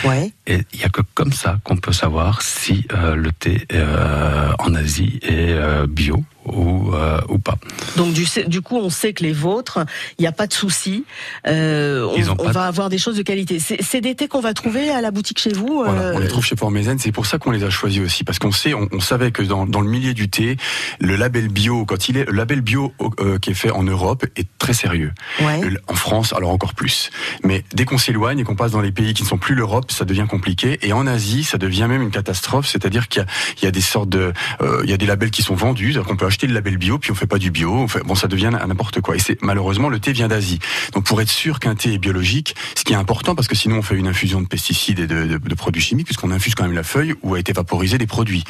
Ouais. 0.04 0.32
Et 0.46 0.62
il 0.72 0.78
n'y 0.78 0.84
a 0.84 0.88
que 0.88 1.02
comme 1.14 1.32
ça 1.32 1.58
qu'on 1.64 1.76
peut 1.76 1.92
savoir 1.92 2.42
si 2.42 2.86
euh, 2.92 3.14
le 3.14 3.32
thé 3.32 3.66
euh, 3.72 4.52
en 4.58 4.74
Asie 4.74 5.18
est 5.22 5.52
euh, 5.52 5.86
bio 5.86 6.24
ou, 6.52 6.94
euh, 6.94 7.20
ou 7.28 7.38
pas. 7.38 7.56
Donc 7.96 8.12
du, 8.12 8.26
du 8.46 8.60
coup, 8.60 8.76
on 8.76 8.90
sait 8.90 9.12
que 9.12 9.22
les 9.22 9.32
vôtres, 9.32 9.80
il 10.18 10.22
n'y 10.22 10.28
a 10.28 10.32
pas 10.32 10.46
de 10.46 10.52
souci. 10.52 11.04
Euh, 11.46 12.06
on, 12.38 12.46
on 12.46 12.50
va 12.50 12.66
avoir 12.66 12.88
des 12.88 12.98
choses 12.98 13.16
de 13.16 13.22
qualité. 13.22 13.58
C'est 13.58 14.00
des 14.00 14.14
thés 14.14 14.28
qu'on 14.28 14.40
va 14.40 14.54
trouver 14.54 14.90
à 14.90 15.00
la 15.00 15.10
boutique 15.10 15.38
chez 15.38 15.52
vous. 15.52 15.82
Voilà, 15.84 16.12
on 16.14 16.18
les 16.18 16.28
trouve 16.28 16.44
chez 16.44 16.56
Pormézen. 16.56 16.98
C'est 16.98 17.12
pour 17.12 17.26
ça 17.26 17.38
qu'on 17.38 17.50
les 17.50 17.64
a 17.64 17.70
choisis 17.70 18.02
aussi, 18.02 18.24
parce 18.24 18.38
qu'on 18.38 18.52
sait, 18.52 18.74
on, 18.74 18.88
on, 18.92 19.00
savait 19.00 19.30
que 19.30 19.42
dans, 19.42 19.66
dans 19.66 19.80
le 19.80 19.88
milieu 19.88 20.14
du 20.14 20.28
thé, 20.28 20.56
le 21.00 21.16
label 21.16 21.48
bio, 21.48 21.84
quand 21.84 22.08
il 22.08 22.16
est 22.16 22.24
le 22.24 22.32
label 22.32 22.60
bio 22.60 22.92
qui 23.40 23.50
est 23.50 23.54
fait 23.54 23.70
en 23.70 23.82
Europe, 23.82 24.24
est 24.36 24.48
très 24.58 24.72
sérieux. 24.72 25.12
Ouais. 25.40 25.60
En 25.88 25.94
France, 25.94 26.32
alors 26.32 26.50
encore 26.50 26.74
plus. 26.74 27.10
Mais 27.44 27.64
dès 27.74 27.84
qu'on 27.84 27.98
s'éloigne 27.98 28.38
et 28.38 28.44
qu'on 28.44 28.56
passe 28.56 28.72
dans 28.72 28.80
les 28.80 28.92
pays 28.92 29.14
qui 29.14 29.22
ne 29.22 29.28
sont 29.28 29.38
plus 29.38 29.54
l'Europe, 29.54 29.90
ça 29.90 30.04
devient 30.04 30.26
compliqué. 30.28 30.78
Et 30.82 30.92
en 30.92 31.06
Asie, 31.06 31.44
ça 31.44 31.58
devient 31.58 31.86
même 31.88 32.02
une 32.02 32.10
catastrophe. 32.10 32.66
C'est-à-dire 32.66 33.08
qu'il 33.08 33.24
y, 33.60 33.64
y, 33.64 33.68
a 33.68 33.70
des 33.70 33.80
sortes 33.80 34.08
de, 34.08 34.32
euh, 34.60 34.80
il 34.84 34.90
y 34.90 34.92
a 34.92 34.96
des 34.96 35.06
labels 35.06 35.30
qui 35.30 35.42
sont 35.42 35.54
vendus, 35.54 35.98
qu'on 36.06 36.16
peut 36.16 36.26
acheter 36.26 36.39
le 36.46 36.54
label 36.54 36.76
bio, 36.76 36.98
puis 36.98 37.10
on 37.10 37.14
fait 37.14 37.26
pas 37.26 37.38
du 37.38 37.50
bio. 37.50 37.86
fait, 37.88 38.02
bon, 38.02 38.14
ça 38.14 38.28
devient 38.28 38.50
n'importe 38.50 39.00
quoi. 39.00 39.16
Et 39.16 39.18
c'est 39.18 39.40
malheureusement 39.42 39.88
le 39.88 39.98
thé 40.00 40.12
vient 40.12 40.28
d'Asie. 40.28 40.58
Donc 40.92 41.04
pour 41.04 41.20
être 41.20 41.30
sûr 41.30 41.58
qu'un 41.58 41.74
thé 41.74 41.94
est 41.94 41.98
biologique, 41.98 42.54
ce 42.76 42.84
qui 42.84 42.92
est 42.92 42.96
important, 42.96 43.34
parce 43.34 43.48
que 43.48 43.56
sinon 43.56 43.78
on 43.78 43.82
fait 43.82 43.96
une 43.96 44.08
infusion 44.08 44.40
de 44.40 44.46
pesticides 44.46 45.00
et 45.00 45.06
de, 45.06 45.26
de, 45.26 45.38
de 45.38 45.54
produits 45.54 45.82
chimiques, 45.82 46.06
puisqu'on 46.06 46.30
infuse 46.30 46.54
quand 46.54 46.64
même 46.64 46.74
la 46.74 46.82
feuille 46.82 47.14
où 47.22 47.34
a 47.34 47.38
été 47.38 47.52
vaporisé 47.52 47.98
des 47.98 48.06
produits. 48.06 48.44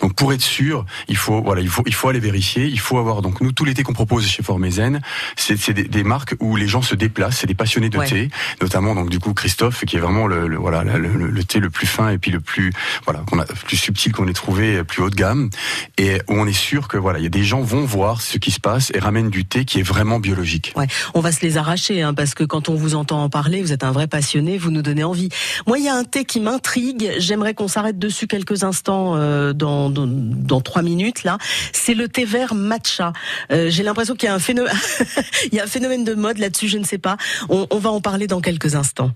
Donc 0.00 0.14
pour 0.14 0.32
être 0.32 0.42
sûr, 0.42 0.84
il 1.08 1.16
faut 1.16 1.42
voilà, 1.42 1.60
il 1.60 1.68
faut 1.68 1.82
il 1.86 1.94
faut 1.94 2.08
aller 2.08 2.20
vérifier. 2.20 2.66
Il 2.66 2.80
faut 2.80 2.98
avoir 2.98 3.22
donc 3.22 3.40
nous 3.40 3.52
tous 3.52 3.64
les 3.64 3.74
thés 3.74 3.82
qu'on 3.82 3.92
propose 3.92 4.26
chez 4.26 4.42
Formezen, 4.42 5.00
c'est 5.36 5.72
des, 5.72 5.84
des, 5.84 6.04
marques 6.04 6.34
où 6.40 6.56
les 6.56 6.66
gens 6.66 6.82
se 6.82 6.94
déplacent, 6.94 7.38
c'est 7.38 7.46
des 7.46 7.54
passionnés 7.54 7.88
de 7.88 7.98
thé, 8.04 8.28
notamment 8.60 8.94
donc 8.94 9.10
du 9.10 9.18
coup 9.18 9.34
Christophe 9.34 9.84
qui 9.84 9.96
est 9.96 10.00
vraiment 10.00 10.26
le, 10.26 10.46
le 10.46 10.56
voilà 10.56 10.84
le, 10.84 10.98
le, 10.98 11.44
thé 11.44 11.60
le 11.60 11.70
plus 11.70 11.86
fin 11.86 12.10
et 12.10 12.18
puis 12.18 12.30
le 12.30 12.40
plus 12.40 12.72
voilà 13.04 13.20
qu'on 13.20 13.38
a 13.38 13.44
plus 13.44 13.76
subtil 13.76 14.12
qu'on 14.12 14.28
ait 14.28 14.32
trouvé 14.32 14.82
plus 14.84 15.02
haut 15.02 15.10
de 15.10 15.14
gamme 15.14 15.50
et 15.98 16.20
où 16.28 16.34
on 16.34 16.46
est 16.46 16.52
sûr 16.52 16.88
que 16.88 16.96
voilà 16.96 17.18
des 17.28 17.42
gens 17.42 17.60
vont 17.60 17.84
voir 17.84 18.22
ce 18.22 18.38
qui 18.38 18.50
se 18.50 18.60
passe 18.60 18.90
et 18.94 18.98
ramènent 18.98 19.30
du 19.30 19.44
thé 19.44 19.64
qui 19.64 19.80
est 19.80 19.82
vraiment 19.82 20.18
biologique. 20.18 20.72
Ouais, 20.76 20.86
on 21.14 21.20
va 21.20 21.32
se 21.32 21.40
les 21.42 21.56
arracher 21.56 22.02
hein, 22.02 22.14
parce 22.14 22.34
que 22.34 22.44
quand 22.44 22.68
on 22.68 22.74
vous 22.74 22.94
entend 22.94 23.22
en 23.22 23.28
parler, 23.28 23.62
vous 23.62 23.72
êtes 23.72 23.84
un 23.84 23.92
vrai 23.92 24.06
passionné, 24.06 24.58
vous 24.58 24.70
nous 24.70 24.82
donnez 24.82 25.04
envie. 25.04 25.28
Moi, 25.66 25.78
il 25.78 25.84
y 25.84 25.88
a 25.88 25.94
un 25.94 26.04
thé 26.04 26.24
qui 26.24 26.40
m'intrigue. 26.40 27.12
J'aimerais 27.18 27.54
qu'on 27.54 27.68
s'arrête 27.68 27.98
dessus 27.98 28.26
quelques 28.26 28.64
instants 28.64 29.16
euh, 29.16 29.52
dans, 29.52 29.90
dans, 29.90 30.60
trois 30.60 30.82
minutes 30.82 31.24
là. 31.24 31.38
C'est 31.72 31.94
le 31.94 32.08
thé 32.08 32.24
vert 32.24 32.54
matcha. 32.54 33.12
Euh, 33.52 33.70
J'ai 33.70 33.82
l'impression 33.82 34.14
qu'il 34.14 34.28
y 34.28 34.30
a 34.30 34.34
un 34.34 34.38
phénomène, 35.66 36.04
de 36.04 36.14
mode 36.14 36.38
là-dessus. 36.38 36.68
Je 36.68 36.78
ne 36.78 36.84
sais 36.84 36.98
pas. 36.98 37.16
On 37.48 37.78
va 37.78 37.90
en 37.90 38.00
parler 38.00 38.26
dans 38.26 38.40
quelques 38.40 38.74
instants. 38.74 39.10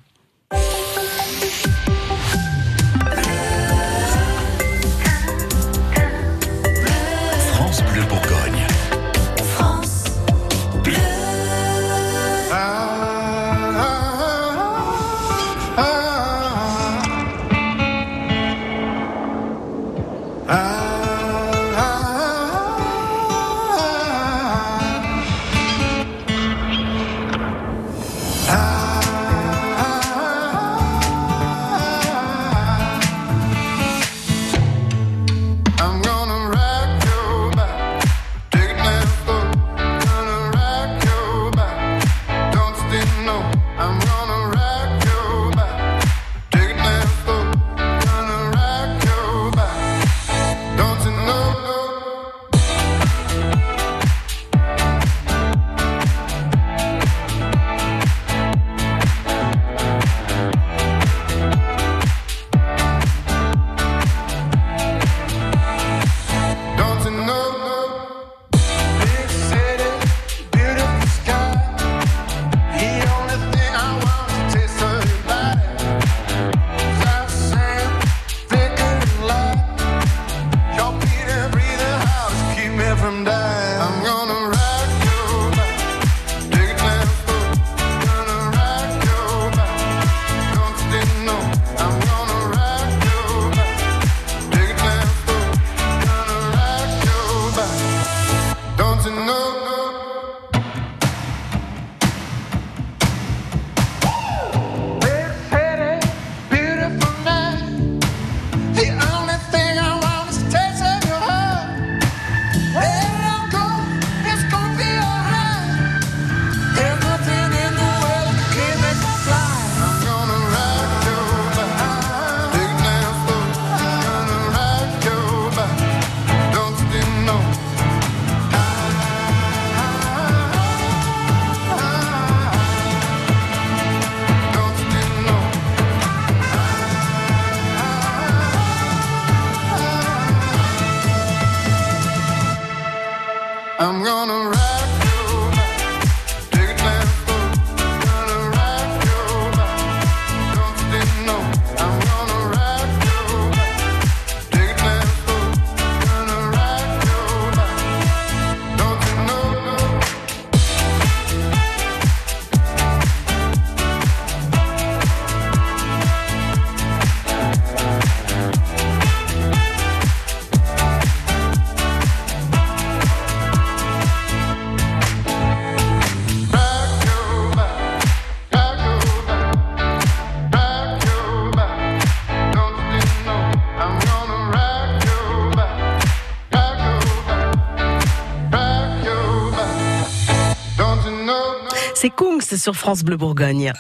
C'est 192.08 192.14
Kungs 192.14 192.56
sur 192.56 192.74
France 192.74 193.02
Bleu 193.02 193.18
Bourgogne. 193.18 193.70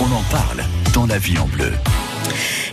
On 0.00 0.04
en 0.04 0.22
parle 0.30 0.62
dans 0.94 1.06
la 1.06 1.18
vie 1.18 1.36
en 1.36 1.46
bleu. 1.46 1.70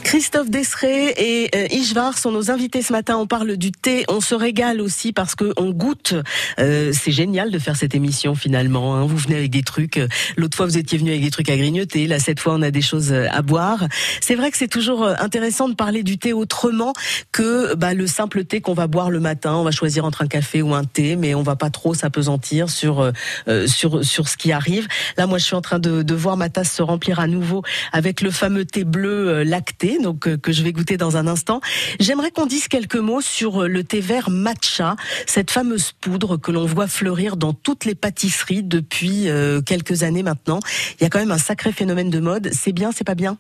Christophe 0.09 0.49
Desseret 0.49 1.13
et 1.17 1.51
euh, 1.55 1.67
Ishvar 1.69 2.17
sont 2.17 2.31
nos 2.31 2.49
invités 2.49 2.81
ce 2.81 2.91
matin. 2.91 3.15
On 3.17 3.27
parle 3.27 3.57
du 3.57 3.71
thé, 3.71 4.05
on 4.07 4.21
se 4.21 4.33
régale 4.33 4.81
aussi 4.81 5.13
parce 5.13 5.35
que 5.35 5.53
on 5.55 5.69
goûte. 5.69 6.15
Euh, 6.57 6.91
c'est 6.99 7.11
génial 7.11 7.51
de 7.51 7.59
faire 7.59 7.75
cette 7.75 7.93
émission 7.93 8.33
finalement. 8.33 8.95
hein. 8.95 9.05
Vous 9.05 9.17
venez 9.17 9.35
avec 9.35 9.51
des 9.51 9.61
trucs. 9.61 10.01
L'autre 10.35 10.57
fois 10.57 10.65
vous 10.65 10.79
étiez 10.79 10.97
venu 10.97 11.11
avec 11.11 11.21
des 11.21 11.29
trucs 11.29 11.47
à 11.51 11.55
grignoter. 11.55 12.07
Là 12.07 12.17
cette 12.17 12.39
fois 12.39 12.55
on 12.55 12.63
a 12.63 12.71
des 12.71 12.81
choses 12.81 13.11
euh, 13.11 13.27
à 13.29 13.43
boire. 13.43 13.87
C'est 14.19 14.33
vrai 14.33 14.49
que 14.49 14.57
c'est 14.57 14.67
toujours 14.67 15.03
euh, 15.03 15.13
intéressant 15.19 15.69
de 15.69 15.75
parler 15.75 16.01
du 16.01 16.17
thé 16.17 16.33
autrement 16.33 16.93
que 17.31 17.75
bah, 17.75 17.93
le 17.93 18.07
simple 18.07 18.45
thé 18.45 18.61
qu'on 18.61 18.73
va 18.73 18.87
boire 18.87 19.11
le 19.11 19.19
matin. 19.19 19.53
On 19.57 19.63
va 19.63 19.69
choisir 19.69 20.05
entre 20.05 20.23
un 20.23 20.27
café 20.27 20.63
ou 20.63 20.73
un 20.73 20.85
thé, 20.85 21.17
mais 21.17 21.35
on 21.35 21.43
va 21.43 21.55
pas 21.55 21.69
trop 21.69 21.93
s'apesantir 21.93 22.71
sur 22.71 22.99
euh, 23.01 23.11
euh, 23.47 23.67
sur 23.67 24.03
sur 24.03 24.27
ce 24.27 24.37
qui 24.37 24.51
arrive. 24.51 24.87
Là 25.17 25.27
moi 25.27 25.37
je 25.37 25.43
suis 25.45 25.55
en 25.55 25.61
train 25.61 25.77
de, 25.77 26.01
de 26.01 26.15
voir 26.15 26.35
ma 26.35 26.49
tasse 26.49 26.73
se 26.73 26.81
remplir 26.81 27.19
à 27.19 27.27
nouveau 27.27 27.61
avec 27.91 28.21
le 28.21 28.31
fameux 28.31 28.65
thé 28.65 28.83
bleu 28.85 29.29
euh, 29.29 29.43
lacté, 29.43 29.97
donc 30.01 30.27
euh, 30.27 30.37
que 30.37 30.51
je 30.51 30.63
vais 30.63 30.71
goûter 30.71 30.97
dans 30.97 31.17
un 31.17 31.27
instant. 31.27 31.61
J'aimerais 31.99 32.31
qu'on 32.31 32.45
dise 32.45 32.67
quelques 32.67 32.95
mots 32.95 33.21
sur 33.21 33.63
euh, 33.63 33.67
le 33.67 33.83
thé 33.83 34.01
vert 34.01 34.29
matcha, 34.29 34.95
cette 35.25 35.51
fameuse 35.51 35.91
poudre 35.91 36.37
que 36.37 36.51
l'on 36.51 36.65
voit 36.65 36.87
fleurir 36.87 37.37
dans 37.37 37.53
toutes 37.53 37.85
les 37.85 37.95
pâtisseries 37.95 38.63
depuis 38.63 39.29
euh, 39.29 39.61
quelques 39.61 40.03
années 40.03 40.23
maintenant. 40.23 40.59
Il 40.99 41.03
y 41.03 41.05
a 41.05 41.09
quand 41.09 41.19
même 41.19 41.31
un 41.31 41.37
sacré 41.37 41.71
phénomène 41.71 42.09
de 42.09 42.19
mode. 42.19 42.49
C'est 42.53 42.73
bien, 42.73 42.91
c'est 42.91 43.03
pas 43.03 43.15
bien? 43.15 43.37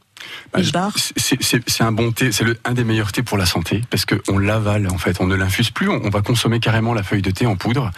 Bah, 0.53 0.59
c'est- 0.95 1.81
un 1.81 1.91
bon 1.91 2.11
thé, 2.11 2.31
c'est 2.31 2.43
un 2.65 2.73
des 2.73 2.83
meilleurs 2.83 3.11
thés 3.11 3.23
pour 3.23 3.37
la 3.37 3.45
santé 3.45 3.81
parce 3.89 4.05
que 4.05 4.15
on 4.27 4.37
l'avale 4.37 4.87
en 4.89 4.97
fait, 4.97 5.21
on 5.21 5.27
ne 5.27 5.35
l'infuse 5.35 5.71
plus, 5.71 5.87
on, 5.89 6.01
on 6.03 6.09
va 6.09 6.21
consommer 6.21 6.59
carrément 6.59 6.93
la 6.93 7.03
feuille 7.03 7.21
de 7.21 7.31
thé 7.31 7.45
en 7.45 7.55
poudre. 7.55 7.91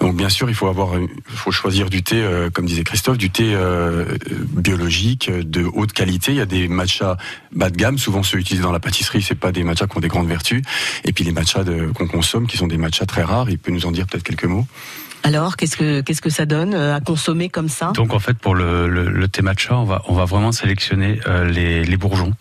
Donc 0.00 0.14
bien 0.16 0.28
sûr, 0.28 0.48
il 0.48 0.54
faut 0.54 0.68
avoir, 0.68 0.98
il 0.98 1.08
faut 1.36 1.50
choisir 1.50 1.90
du 1.90 2.02
thé, 2.02 2.22
euh, 2.22 2.50
comme 2.50 2.66
disait 2.66 2.84
Christophe, 2.84 3.18
du 3.18 3.30
thé 3.30 3.52
euh, 3.54 4.04
biologique 4.52 5.30
de 5.30 5.64
haute 5.64 5.92
qualité. 5.92 6.32
Il 6.32 6.38
y 6.38 6.40
a 6.40 6.46
des 6.46 6.68
matchas 6.68 7.16
bas 7.52 7.70
de 7.70 7.76
gamme, 7.76 7.98
souvent 7.98 8.22
ceux 8.22 8.38
utilisés 8.38 8.62
dans 8.62 8.72
la 8.72 8.80
pâtisserie, 8.80 9.22
c'est 9.22 9.34
pas 9.34 9.52
des 9.52 9.64
matchas 9.64 9.86
qui 9.86 9.96
ont 9.96 10.00
des 10.00 10.08
grandes 10.08 10.28
vertus. 10.28 10.62
Et 11.04 11.12
puis 11.12 11.24
les 11.24 11.32
matchas 11.32 11.64
qu'on 11.94 12.06
consomme, 12.06 12.46
qui 12.46 12.56
sont 12.56 12.66
des 12.66 12.78
matchas 12.78 13.06
très 13.06 13.22
rares. 13.22 13.50
Il 13.50 13.58
peut 13.58 13.72
nous 13.72 13.86
en 13.86 13.90
dire 13.90 14.06
peut-être 14.06 14.22
quelques 14.24 14.44
mots? 14.44 14.66
Alors, 15.26 15.56
qu'est-ce 15.56 15.76
que 15.76 16.02
qu'est-ce 16.02 16.22
que 16.22 16.30
ça 16.30 16.46
donne 16.46 16.72
euh, 16.72 16.94
à 16.94 17.00
consommer 17.00 17.48
comme 17.48 17.68
ça? 17.68 17.90
Donc 17.96 18.14
en 18.14 18.20
fait 18.20 18.38
pour 18.38 18.54
le, 18.54 19.26
thé 19.26 19.42
matcha, 19.42 19.76
on 19.76 19.82
va 19.82 20.00
on 20.06 20.14
va 20.14 20.24
vraiment 20.24 20.52
sélectionner 20.52 21.18
euh, 21.26 21.44
les, 21.44 21.82
les 21.82 21.96
bourgeons. 21.96 22.32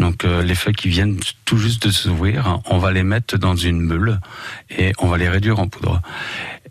Donc 0.00 0.24
euh, 0.24 0.42
les 0.42 0.56
feuilles 0.56 0.74
qui 0.74 0.88
viennent 0.88 1.20
tout 1.44 1.56
juste 1.56 1.86
de 1.86 1.92
s'ouvrir, 1.92 2.48
hein, 2.48 2.60
on 2.68 2.78
va 2.78 2.90
les 2.90 3.04
mettre 3.04 3.38
dans 3.38 3.54
une 3.54 3.80
meule 3.80 4.18
et 4.76 4.92
on 4.98 5.06
va 5.06 5.18
les 5.18 5.28
réduire 5.28 5.60
en 5.60 5.68
poudre. 5.68 6.02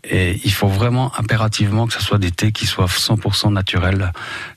Et 0.04 0.38
il 0.44 0.52
faut 0.52 0.68
vraiment 0.68 1.10
impérativement 1.18 1.86
que 1.86 1.94
ce 1.94 2.02
soit 2.02 2.18
des 2.18 2.32
thés 2.32 2.52
qui 2.52 2.66
soient 2.66 2.84
100% 2.84 3.50
naturels, 3.50 4.12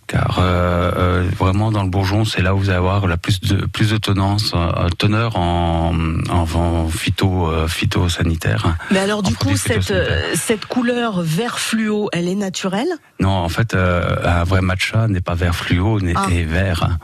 car 0.07 0.37
euh, 0.39 0.91
euh, 0.95 1.23
vraiment 1.37 1.71
dans 1.71 1.83
le 1.83 1.89
bourgeon, 1.89 2.25
c'est 2.25 2.41
là 2.41 2.53
où 2.53 2.59
vous 2.59 2.69
allez 2.69 2.77
avoir 2.77 3.07
la 3.07 3.17
plus 3.17 3.39
de 3.41 3.65
plus 3.65 3.89
de 3.91 3.97
tenance, 3.97 4.53
euh, 4.55 4.87
teneur 4.97 5.35
en, 5.37 5.93
en, 6.29 6.87
phyto 6.89 7.47
euh, 7.49 7.67
phytosanitaire. 7.67 8.77
Mais 8.91 8.99
alors 8.99 9.23
du 9.23 9.35
coup, 9.35 9.57
cette, 9.57 9.91
euh, 9.91 10.33
cette 10.35 10.65
couleur 10.65 11.21
vert 11.21 11.59
fluo, 11.59 12.09
elle 12.13 12.27
est 12.27 12.35
naturelle? 12.35 12.87
Non, 13.19 13.29
en 13.31 13.49
fait, 13.49 13.73
euh, 13.73 14.15
un 14.23 14.43
vrai 14.43 14.61
matcha 14.61 15.07
n'est 15.07 15.21
pas 15.21 15.35
vert 15.35 15.55
fluo, 15.55 15.99
n'est 15.99 16.13
Ah. 16.15 16.27
est 16.31 16.43
vert. 16.43 16.97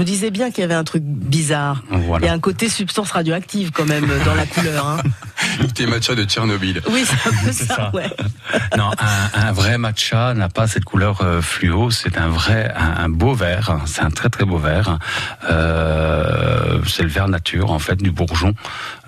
Je 0.00 0.02
me 0.02 0.08
disais 0.08 0.30
bien 0.30 0.50
qu'il 0.50 0.62
y 0.62 0.64
avait 0.64 0.72
un 0.72 0.82
truc 0.82 1.02
bizarre. 1.04 1.82
Voilà. 1.90 2.24
Il 2.24 2.28
y 2.28 2.30
a 2.30 2.32
un 2.32 2.38
côté 2.38 2.70
substance 2.70 3.10
radioactive 3.10 3.70
quand 3.70 3.84
même 3.84 4.08
dans 4.24 4.34
la 4.34 4.46
couleur. 4.46 4.86
Hein. 4.86 5.02
Le 5.60 5.66
thé 5.66 5.84
matcha 5.84 6.14
de 6.14 6.24
Tchernobyl. 6.24 6.80
Oui, 6.90 7.04
c'est 7.04 7.28
un 7.28 7.32
peu 7.32 7.36
C'est 7.52 7.66
ça, 7.66 7.76
ça. 7.76 7.90
ouais. 7.92 8.10
Non, 8.78 8.90
un, 8.98 9.48
un 9.48 9.52
vrai 9.52 9.76
matcha 9.76 10.32
n'a 10.32 10.48
pas 10.48 10.66
cette 10.66 10.86
couleur 10.86 11.20
euh, 11.20 11.42
fluo. 11.42 11.90
C'est 11.90 12.16
un 12.16 12.28
vrai, 12.28 12.72
un, 12.74 13.04
un 13.04 13.08
beau 13.10 13.34
vert. 13.34 13.78
C'est 13.84 14.00
un 14.00 14.08
très 14.10 14.30
très 14.30 14.46
beau 14.46 14.56
vert. 14.56 14.98
Euh, 15.50 16.80
c'est 16.86 17.02
le 17.02 17.10
vert 17.10 17.28
nature 17.28 17.70
en 17.70 17.78
fait 17.78 17.96
du 17.96 18.10
bourgeon. 18.10 18.54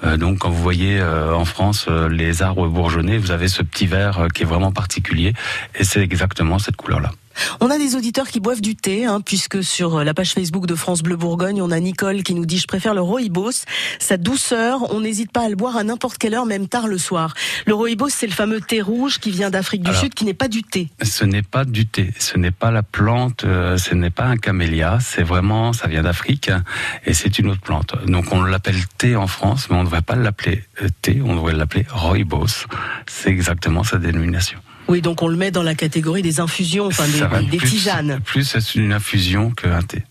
Euh, 0.05 0.18
donc 0.18 0.40
quand 0.40 0.50
vous 0.50 0.62
voyez 0.62 1.00
euh, 1.00 1.35
en 1.35 1.46
France 1.46 1.88
les 2.11 2.42
arbres 2.42 2.68
bourgeonnés, 2.68 3.16
vous 3.16 3.31
avez 3.31 3.48
ce 3.48 3.62
petit 3.62 3.87
vert 3.87 4.26
qui 4.35 4.42
est 4.42 4.46
vraiment 4.46 4.72
particulier 4.72 5.33
et 5.74 5.85
c'est 5.85 6.02
exactement 6.02 6.59
cette 6.59 6.76
couleur 6.76 7.00
là. 7.00 7.12
On 7.61 7.71
a 7.71 7.79
des 7.79 7.97
auditeurs 7.97 8.29
qui 8.29 8.40
boivent 8.40 8.61
du 8.61 8.77
thé, 8.77 9.05
hein, 9.05 9.21
puisque 9.21 9.62
sur 9.62 10.05
la 10.05 10.14
page 10.14 10.33
Facebook 10.33 10.66
de 10.66 10.75
France 10.75 11.03
Bleu 11.03 11.16
Bourgogne, 11.16 11.62
on 11.62 11.71
a 11.71 11.81
Nicole 11.81 12.23
qui 12.23 12.35
nous 12.35 12.47
dit 12.47 12.59
je 12.59 12.66
préfère 12.66 12.95
le 12.95 13.01
rooibos, 13.01 13.64
sa 13.99 14.16
douceur, 14.16 14.92
on 14.92 15.01
n'hésite 15.01 15.33
pas 15.33 15.42
à 15.42 15.49
le 15.49 15.57
boire 15.57 15.77
à 15.77 15.85
n'importe 15.85 16.18
quelle 16.18 16.35
heure, 16.35 16.47
même 16.47 16.68
tard 16.68 16.88
le 16.88 16.99
soir. 16.99 17.35
Le 17.66 17.75
rooibos, 17.75 18.09
c'est 18.09 18.27
le 18.27 18.33
fameux 18.33 18.61
thé 18.61 18.81
rouge 18.81 19.18
qui 19.18 19.31
vient 19.31 19.51
d'Afrique 19.51 19.83
du 19.83 19.90
Alors, 19.90 20.01
Sud, 20.01 20.14
qui 20.14 20.25
n'est 20.25 20.35
pas 20.35 20.49
du 20.49 20.62
thé. 20.62 20.88
Ce 21.03 21.25
n'est 21.25 21.42
pas 21.42 21.64
du 21.64 21.87
thé, 21.87 22.12
ce 22.18 22.38
n'est 22.38 22.51
pas 22.51 22.71
la 22.71 22.83
plante, 22.83 23.45
euh, 23.45 23.77
ce 23.77 23.95
n'est 23.95 24.11
pas 24.11 24.25
un 24.25 24.37
camélia, 24.37 24.99
c'est 25.01 25.23
vraiment, 25.23 25.73
ça 25.73 25.88
vient 25.88 26.03
d'Afrique 26.03 26.49
hein, 26.49 26.62
et 27.05 27.14
c'est 27.14 27.38
une 27.38 27.49
autre 27.49 27.61
plante. 27.61 27.95
Donc 28.07 28.33
on 28.33 28.42
l'appelle 28.42 28.83
thé 28.99 29.16
en 29.16 29.27
France, 29.27 29.68
mais 29.71 29.77
on 29.77 29.81
ne 29.81 29.85
devrait 29.85 30.03
pas 30.03 30.16
l'appeler 30.16 30.64
euh, 30.83 30.88
thé, 31.03 31.21
on 31.25 31.35
devrait 31.35 31.55
l'appeler 31.55 31.87
rooibos. 31.90 32.66
C'est 33.07 33.31
exactement 33.31 33.85
sa 33.85 33.99
dénomination. 33.99 34.59
Oui, 34.92 35.00
donc 35.00 35.22
on 35.22 35.28
le 35.28 35.38
met 35.38 35.50
dans 35.50 35.62
la 35.62 35.74
catégorie 35.74 36.20
des 36.20 36.38
infusions, 36.38 36.85
enfin 36.85 37.05
des, 37.09 37.46
des 37.46 37.57
plus- 37.57 37.66
tisanes. 37.70 38.20
Plus 38.26 38.44
c'est 38.44 38.74
une 38.74 38.92
infusion 38.92 39.50
qu'un 39.50 39.81
thé. 39.81 40.02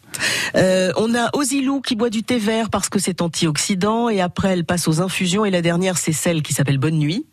Euh, 0.55 0.91
on 0.97 1.15
a 1.15 1.29
Osilou 1.33 1.81
qui 1.81 1.95
boit 1.95 2.09
du 2.09 2.23
thé 2.23 2.37
vert 2.37 2.69
parce 2.69 2.89
que 2.89 2.99
c'est 2.99 3.21
antioxydant 3.21 4.09
et 4.09 4.21
après 4.21 4.49
elle 4.49 4.65
passe 4.65 4.87
aux 4.87 5.01
infusions 5.01 5.45
et 5.45 5.51
la 5.51 5.61
dernière 5.61 5.97
c'est 5.97 6.11
celle 6.11 6.41
qui 6.41 6.53
s'appelle 6.53 6.77
Bonne 6.77 6.97
Nuit. 6.97 7.25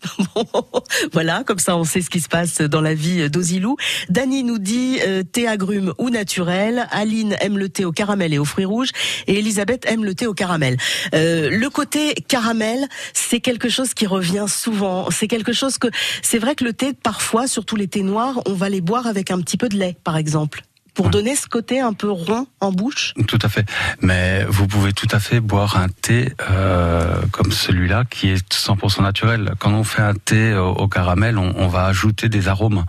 voilà, 1.12 1.42
comme 1.44 1.58
ça 1.58 1.76
on 1.76 1.84
sait 1.84 2.00
ce 2.00 2.10
qui 2.10 2.20
se 2.20 2.28
passe 2.28 2.60
dans 2.60 2.80
la 2.80 2.94
vie 2.94 3.28
d'Osilou. 3.30 3.76
Dany 4.08 4.44
nous 4.44 4.58
dit 4.58 4.98
euh, 5.06 5.22
thé 5.22 5.48
agrumes 5.48 5.92
ou 5.98 6.10
naturel. 6.10 6.86
Aline 6.90 7.36
aime 7.40 7.58
le 7.58 7.68
thé 7.68 7.84
au 7.84 7.92
caramel 7.92 8.32
et 8.32 8.38
aux 8.38 8.44
fruits 8.44 8.64
rouges 8.64 8.90
et 9.26 9.38
Elisabeth 9.38 9.84
aime 9.86 10.04
le 10.04 10.14
thé 10.14 10.26
au 10.26 10.34
caramel. 10.34 10.76
Euh, 11.14 11.50
le 11.50 11.70
côté 11.70 12.14
caramel, 12.14 12.86
c'est 13.12 13.40
quelque 13.40 13.68
chose 13.68 13.94
qui 13.94 14.06
revient 14.06 14.46
souvent. 14.48 15.10
C'est 15.10 15.28
quelque 15.28 15.52
chose 15.52 15.78
que 15.78 15.88
c'est 16.22 16.38
vrai 16.38 16.54
que 16.54 16.64
le 16.64 16.72
thé 16.72 16.92
parfois, 16.92 17.46
surtout 17.46 17.76
les 17.76 17.88
thés 17.88 18.02
noirs, 18.02 18.42
on 18.46 18.54
va 18.54 18.68
les 18.68 18.80
boire 18.80 19.06
avec 19.06 19.30
un 19.30 19.40
petit 19.40 19.56
peu 19.56 19.68
de 19.68 19.76
lait 19.76 19.96
par 20.04 20.16
exemple. 20.16 20.62
Pour 20.98 21.10
donner 21.10 21.36
ce 21.36 21.46
côté 21.46 21.78
un 21.78 21.92
peu 21.92 22.10
rond 22.10 22.48
en 22.58 22.72
bouche 22.72 23.14
Tout 23.28 23.38
à 23.42 23.48
fait. 23.48 23.64
Mais 24.02 24.44
vous 24.48 24.66
pouvez 24.66 24.92
tout 24.92 25.06
à 25.12 25.20
fait 25.20 25.38
boire 25.38 25.76
un 25.76 25.88
thé 25.88 26.32
euh, 26.50 27.20
comme 27.30 27.52
celui-là 27.52 28.02
qui 28.10 28.30
est 28.30 28.52
100% 28.52 29.02
naturel. 29.02 29.52
Quand 29.60 29.72
on 29.72 29.84
fait 29.84 30.02
un 30.02 30.14
thé 30.14 30.54
au, 30.54 30.70
au 30.70 30.88
caramel, 30.88 31.38
on, 31.38 31.54
on 31.56 31.68
va 31.68 31.84
ajouter 31.84 32.28
des 32.28 32.48
arômes. 32.48 32.84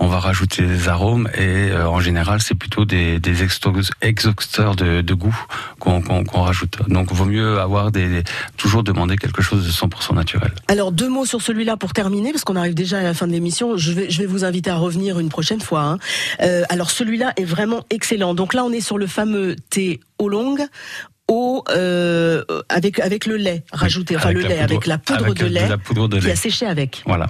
On 0.00 0.08
va 0.08 0.18
rajouter 0.18 0.62
des 0.66 0.88
arômes 0.88 1.28
et 1.34 1.70
euh, 1.70 1.88
en 1.88 2.00
général, 2.00 2.42
c'est 2.42 2.56
plutôt 2.56 2.84
des, 2.84 3.20
des 3.20 3.44
exhausteurs 4.02 4.74
de, 4.74 5.00
de 5.00 5.14
goût 5.14 5.36
qu'on 5.78 6.42
rajoute. 6.42 6.78
Donc, 6.88 7.12
vaut 7.12 7.24
mieux 7.24 7.60
avoir 7.60 7.92
des 7.92 8.24
toujours 8.56 8.82
demander 8.82 9.16
quelque 9.16 9.42
chose 9.42 9.64
de 9.64 9.70
100% 9.70 10.14
naturel. 10.16 10.52
Alors 10.66 10.90
deux 10.90 11.08
mots 11.08 11.24
sur 11.26 11.40
celui-là 11.40 11.76
pour 11.76 11.92
terminer, 11.92 12.32
parce 12.32 12.42
qu'on 12.42 12.56
arrive 12.56 12.74
déjà 12.74 12.98
à 12.98 13.02
la 13.02 13.14
fin 13.14 13.28
de 13.28 13.32
l'émission. 13.32 13.76
Je 13.76 13.92
vais, 13.92 14.10
je 14.10 14.18
vais 14.18 14.26
vous 14.26 14.44
inviter 14.44 14.70
à 14.70 14.76
revenir 14.76 15.20
une 15.20 15.28
prochaine 15.28 15.60
fois. 15.60 15.82
hein. 15.82 15.98
Euh, 16.40 16.62
alors 16.68 16.90
celui-là 16.90 17.32
est 17.36 17.43
vraiment 17.44 17.84
excellent. 17.90 18.34
Donc 18.34 18.54
là, 18.54 18.64
on 18.64 18.72
est 18.72 18.80
sur 18.80 18.98
le 18.98 19.06
fameux 19.06 19.56
thé 19.70 20.00
oolong. 20.18 20.56
Au, 21.26 21.64
euh, 21.70 22.44
avec 22.68 23.00
avec 23.00 23.24
le 23.24 23.36
lait 23.36 23.64
rajouté, 23.72 24.14
enfin 24.16 24.28
Avec 24.28 24.42
le 24.42 24.42
la 24.42 24.48
lait 24.48 24.54
poudre- 24.56 24.64
avec 24.72 24.86
la 24.86 24.98
poudre 24.98 25.24
avec 25.24 25.34
de 25.38 25.44
de 25.44 25.48
lait 25.48 25.68
la 25.68 25.78
poudre 25.78 26.06
de 26.06 26.20
qui 26.20 26.30
a 26.30 26.36
séché 26.36 26.66
avec. 26.66 27.02
Voilà. 27.06 27.28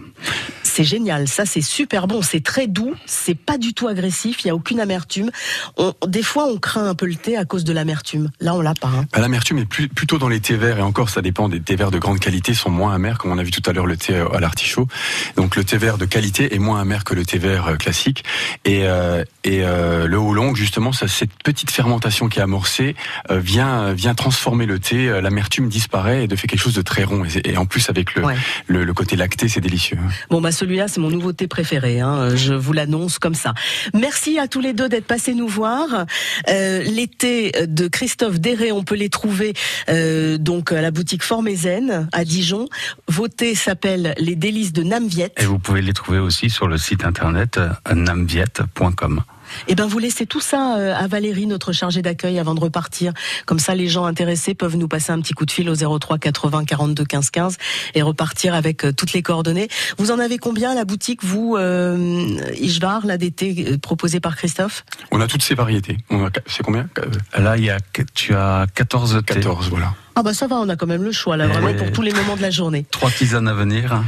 C'est 0.64 0.82
génial, 0.82 1.28
ça 1.28 1.46
c'est 1.46 1.60
super 1.60 2.08
bon, 2.08 2.20
c'est 2.20 2.42
très 2.42 2.66
doux, 2.66 2.94
c'est 3.06 3.36
pas 3.36 3.56
du 3.58 3.72
tout 3.74 3.86
agressif, 3.86 4.44
il 4.44 4.48
y 4.48 4.50
a 4.50 4.54
aucune 4.56 4.80
amertume. 4.80 5.30
On, 5.76 5.94
des 6.08 6.24
fois 6.24 6.46
on 6.48 6.56
craint 6.58 6.88
un 6.88 6.96
peu 6.96 7.06
le 7.06 7.14
thé 7.14 7.36
à 7.36 7.44
cause 7.44 7.62
de 7.62 7.72
l'amertume. 7.72 8.30
Là 8.40 8.56
on 8.56 8.60
l'a 8.60 8.74
pas. 8.74 8.88
Hein. 8.88 9.04
Bah, 9.12 9.20
L'amertume 9.20 9.58
est 9.58 9.64
plus, 9.66 9.86
plutôt 9.86 10.18
dans 10.18 10.28
les 10.28 10.40
thés 10.40 10.56
verts 10.56 10.78
et 10.80 10.82
encore 10.82 11.08
ça 11.10 11.22
dépend 11.22 11.48
des 11.48 11.60
thés 11.60 11.76
verts 11.76 11.92
de 11.92 11.98
grande 12.00 12.18
qualité 12.18 12.54
sont 12.54 12.70
moins 12.70 12.92
amers 12.94 13.18
comme 13.18 13.30
on 13.30 13.38
a 13.38 13.44
vu 13.44 13.52
tout 13.52 13.62
à 13.70 13.72
l'heure 13.72 13.86
le 13.86 13.96
thé 13.96 14.14
euh, 14.16 14.28
à 14.34 14.40
l'artichaut. 14.40 14.88
Donc 15.36 15.54
le 15.54 15.62
thé 15.62 15.76
vert 15.76 15.98
de 15.98 16.04
qualité 16.06 16.52
est 16.56 16.58
moins 16.58 16.80
amer 16.80 17.04
que 17.04 17.14
le 17.14 17.24
thé 17.24 17.38
vert 17.38 17.68
euh, 17.68 17.76
classique 17.76 18.24
et, 18.64 18.88
euh, 18.88 19.22
et 19.44 19.62
euh, 19.62 20.08
le 20.08 20.18
oolong 20.18 20.56
justement 20.56 20.90
ça, 20.90 21.06
cette 21.06 21.30
petite 21.44 21.70
fermentation 21.70 22.28
qui 22.28 22.40
est 22.40 22.42
amorcée 22.42 22.96
euh, 23.30 23.38
vient 23.38 23.93
vient 23.94 24.14
transformer 24.14 24.66
le 24.66 24.78
thé, 24.78 25.08
euh, 25.08 25.20
l'amertume 25.20 25.68
disparaît 25.68 26.24
et 26.24 26.28
de 26.28 26.36
fait 26.36 26.46
quelque 26.46 26.60
chose 26.60 26.74
de 26.74 26.82
très 26.82 27.04
rond 27.04 27.24
et, 27.24 27.56
en 27.56 27.66
plus 27.66 27.88
avec 27.90 28.14
le, 28.14 28.24
Ouais. 28.24 28.36
le, 28.66 28.84
le 28.84 28.94
côté 28.94 29.16
lacté 29.16 29.48
c'est 29.48 29.60
délicieux. 29.60 29.98
Bon 30.30 30.40
bah 30.40 30.52
celui-là 30.52 30.88
c'est 30.88 31.00
mon 31.00 31.10
nouveau 31.10 31.32
thé 31.32 31.46
préféré, 31.46 32.00
hein. 32.00 32.34
je 32.36 32.54
vous 32.54 32.72
l'annonce 32.72 33.18
comme 33.18 33.34
ça. 33.34 33.54
Merci 33.94 34.38
à 34.38 34.48
tous 34.48 34.60
les 34.60 34.72
deux 34.72 34.88
d'être 34.88 35.06
passés 35.06 35.34
nous 35.34 35.48
voir. 35.48 36.06
Euh, 36.48 36.82
les 36.82 37.06
thés 37.08 37.52
de 37.66 37.88
Christophe 37.88 38.40
Déré, 38.40 38.72
on 38.72 38.82
peut 38.84 38.94
les 38.96 39.08
trouver 39.08 39.54
euh, 39.88 40.38
donc 40.38 40.72
à 40.72 40.80
la 40.82 40.90
boutique 40.90 41.22
Formézen 41.22 42.08
à 42.12 42.24
Dijon. 42.24 42.68
Vos 43.08 43.28
thés 43.28 43.54
s'appellent 43.54 44.14
les 44.18 44.36
délices 44.36 44.72
de 44.72 44.82
Namviette. 44.82 45.34
Et 45.40 45.44
vous 45.46 45.58
pouvez 45.58 45.82
les 45.82 45.92
trouver 45.92 46.18
aussi 46.18 46.50
sur 46.50 46.66
le 46.68 46.76
site 46.78 47.04
internet 47.04 47.58
euh, 47.58 47.70
namviette.com. 47.94 49.22
Eh 49.68 49.74
ben 49.74 49.86
vous 49.86 49.98
laissez 49.98 50.26
tout 50.26 50.40
ça 50.40 50.76
euh, 50.78 50.94
à 50.94 51.06
Valérie, 51.06 51.46
notre 51.46 51.72
chargée 51.72 52.02
d'accueil, 52.02 52.38
avant 52.38 52.54
de 52.54 52.60
repartir. 52.60 53.12
Comme 53.46 53.58
ça, 53.58 53.74
les 53.74 53.88
gens 53.88 54.04
intéressés 54.04 54.54
peuvent 54.54 54.76
nous 54.76 54.88
passer 54.88 55.12
un 55.12 55.20
petit 55.20 55.32
coup 55.34 55.46
de 55.46 55.50
fil 55.50 55.68
au 55.68 55.74
03 55.98 56.18
80 56.18 56.64
42 56.64 57.04
15 57.04 57.30
15 57.30 57.56
et 57.94 58.02
repartir 58.02 58.54
avec 58.54 58.84
euh, 58.84 58.92
toutes 58.92 59.12
les 59.12 59.22
coordonnées. 59.22 59.68
Vous 59.98 60.10
en 60.10 60.18
avez 60.18 60.38
combien 60.38 60.70
à 60.72 60.74
la 60.74 60.84
boutique, 60.84 61.24
vous, 61.24 61.56
euh, 61.56 62.26
Ishvar, 62.60 63.06
là, 63.06 63.16
d'été 63.16 63.66
euh, 63.72 63.78
proposé 63.78 64.20
par 64.20 64.36
Christophe? 64.36 64.84
On 65.10 65.20
a 65.20 65.26
toutes 65.26 65.42
ces 65.42 65.54
variétés. 65.54 65.96
On 66.10 66.24
a- 66.26 66.30
C'est 66.46 66.62
combien? 66.62 66.88
Là, 67.36 67.56
il 67.56 67.64
y 67.64 67.70
a, 67.70 67.78
tu 68.14 68.34
as 68.34 68.66
14 68.74 69.20
thés. 69.26 69.34
14, 69.34 69.68
voilà. 69.70 69.94
Ah 70.16 70.22
bah 70.22 70.32
ça 70.32 70.46
va, 70.46 70.56
on 70.56 70.68
a 70.68 70.76
quand 70.76 70.86
même 70.86 71.02
le 71.02 71.10
choix 71.12 71.36
là, 71.36 71.46
Et- 71.46 71.48
vraiment 71.48 71.74
pour 71.74 71.90
tous 71.92 72.02
les 72.02 72.12
moments 72.14 72.36
de 72.36 72.42
la 72.42 72.50
journée. 72.50 72.86
Trois 72.90 73.10
tisanes 73.10 73.48
à 73.48 73.54
venir. 73.54 74.02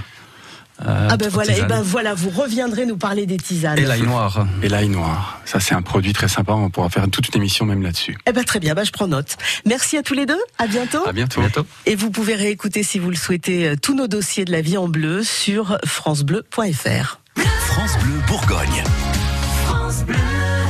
Euh, 0.84 1.08
Ah 1.10 1.16
ben 1.16 1.28
voilà, 1.28 1.52
et 1.52 1.54
tisanes. 1.54 1.68
ben 1.68 1.82
voilà, 1.82 2.14
vous 2.14 2.28
reviendrez 2.30 2.84
nous 2.84 2.96
parler 2.98 3.24
des 3.26 3.38
tisanes. 3.38 3.78
Et 3.78 3.84
l'ail 3.84 4.02
noir. 4.02 4.46
Et 4.62 4.68
l'ail 4.68 4.88
noir. 4.88 5.40
Ça, 5.44 5.58
c'est 5.60 5.74
un 5.74 5.82
produit 5.82 6.12
très 6.12 6.28
sympa. 6.28 6.52
On 6.52 6.68
pourra 6.68 6.90
faire 6.90 7.08
toute 7.10 7.28
une 7.28 7.36
émission 7.40 7.64
même 7.64 7.82
là-dessus. 7.82 8.18
Eh 8.26 8.32
ben 8.32 8.44
très 8.44 8.60
bien, 8.60 8.74
bah 8.74 8.84
je 8.84 8.90
prends 8.92 9.08
note. 9.08 9.36
Merci 9.64 9.96
à 9.96 10.02
tous 10.02 10.14
les 10.14 10.26
deux, 10.26 10.40
à 10.58 10.66
bientôt. 10.66 11.06
À 11.06 11.12
bientôt. 11.12 11.40
Et 11.86 11.94
vous 11.94 12.10
pouvez 12.10 12.34
réécouter 12.34 12.82
si 12.82 12.98
vous 12.98 13.10
le 13.10 13.16
souhaitez 13.16 13.68
euh, 13.68 13.76
tous 13.80 13.94
nos 13.94 14.06
dossiers 14.08 14.44
de 14.44 14.52
la 14.52 14.60
vie 14.60 14.76
en 14.76 14.88
bleu 14.88 15.22
sur 15.24 15.78
francebleu.fr. 15.86 17.20
France 17.68 17.92
Bleu 18.02 18.20
Bourgogne. 18.26 18.82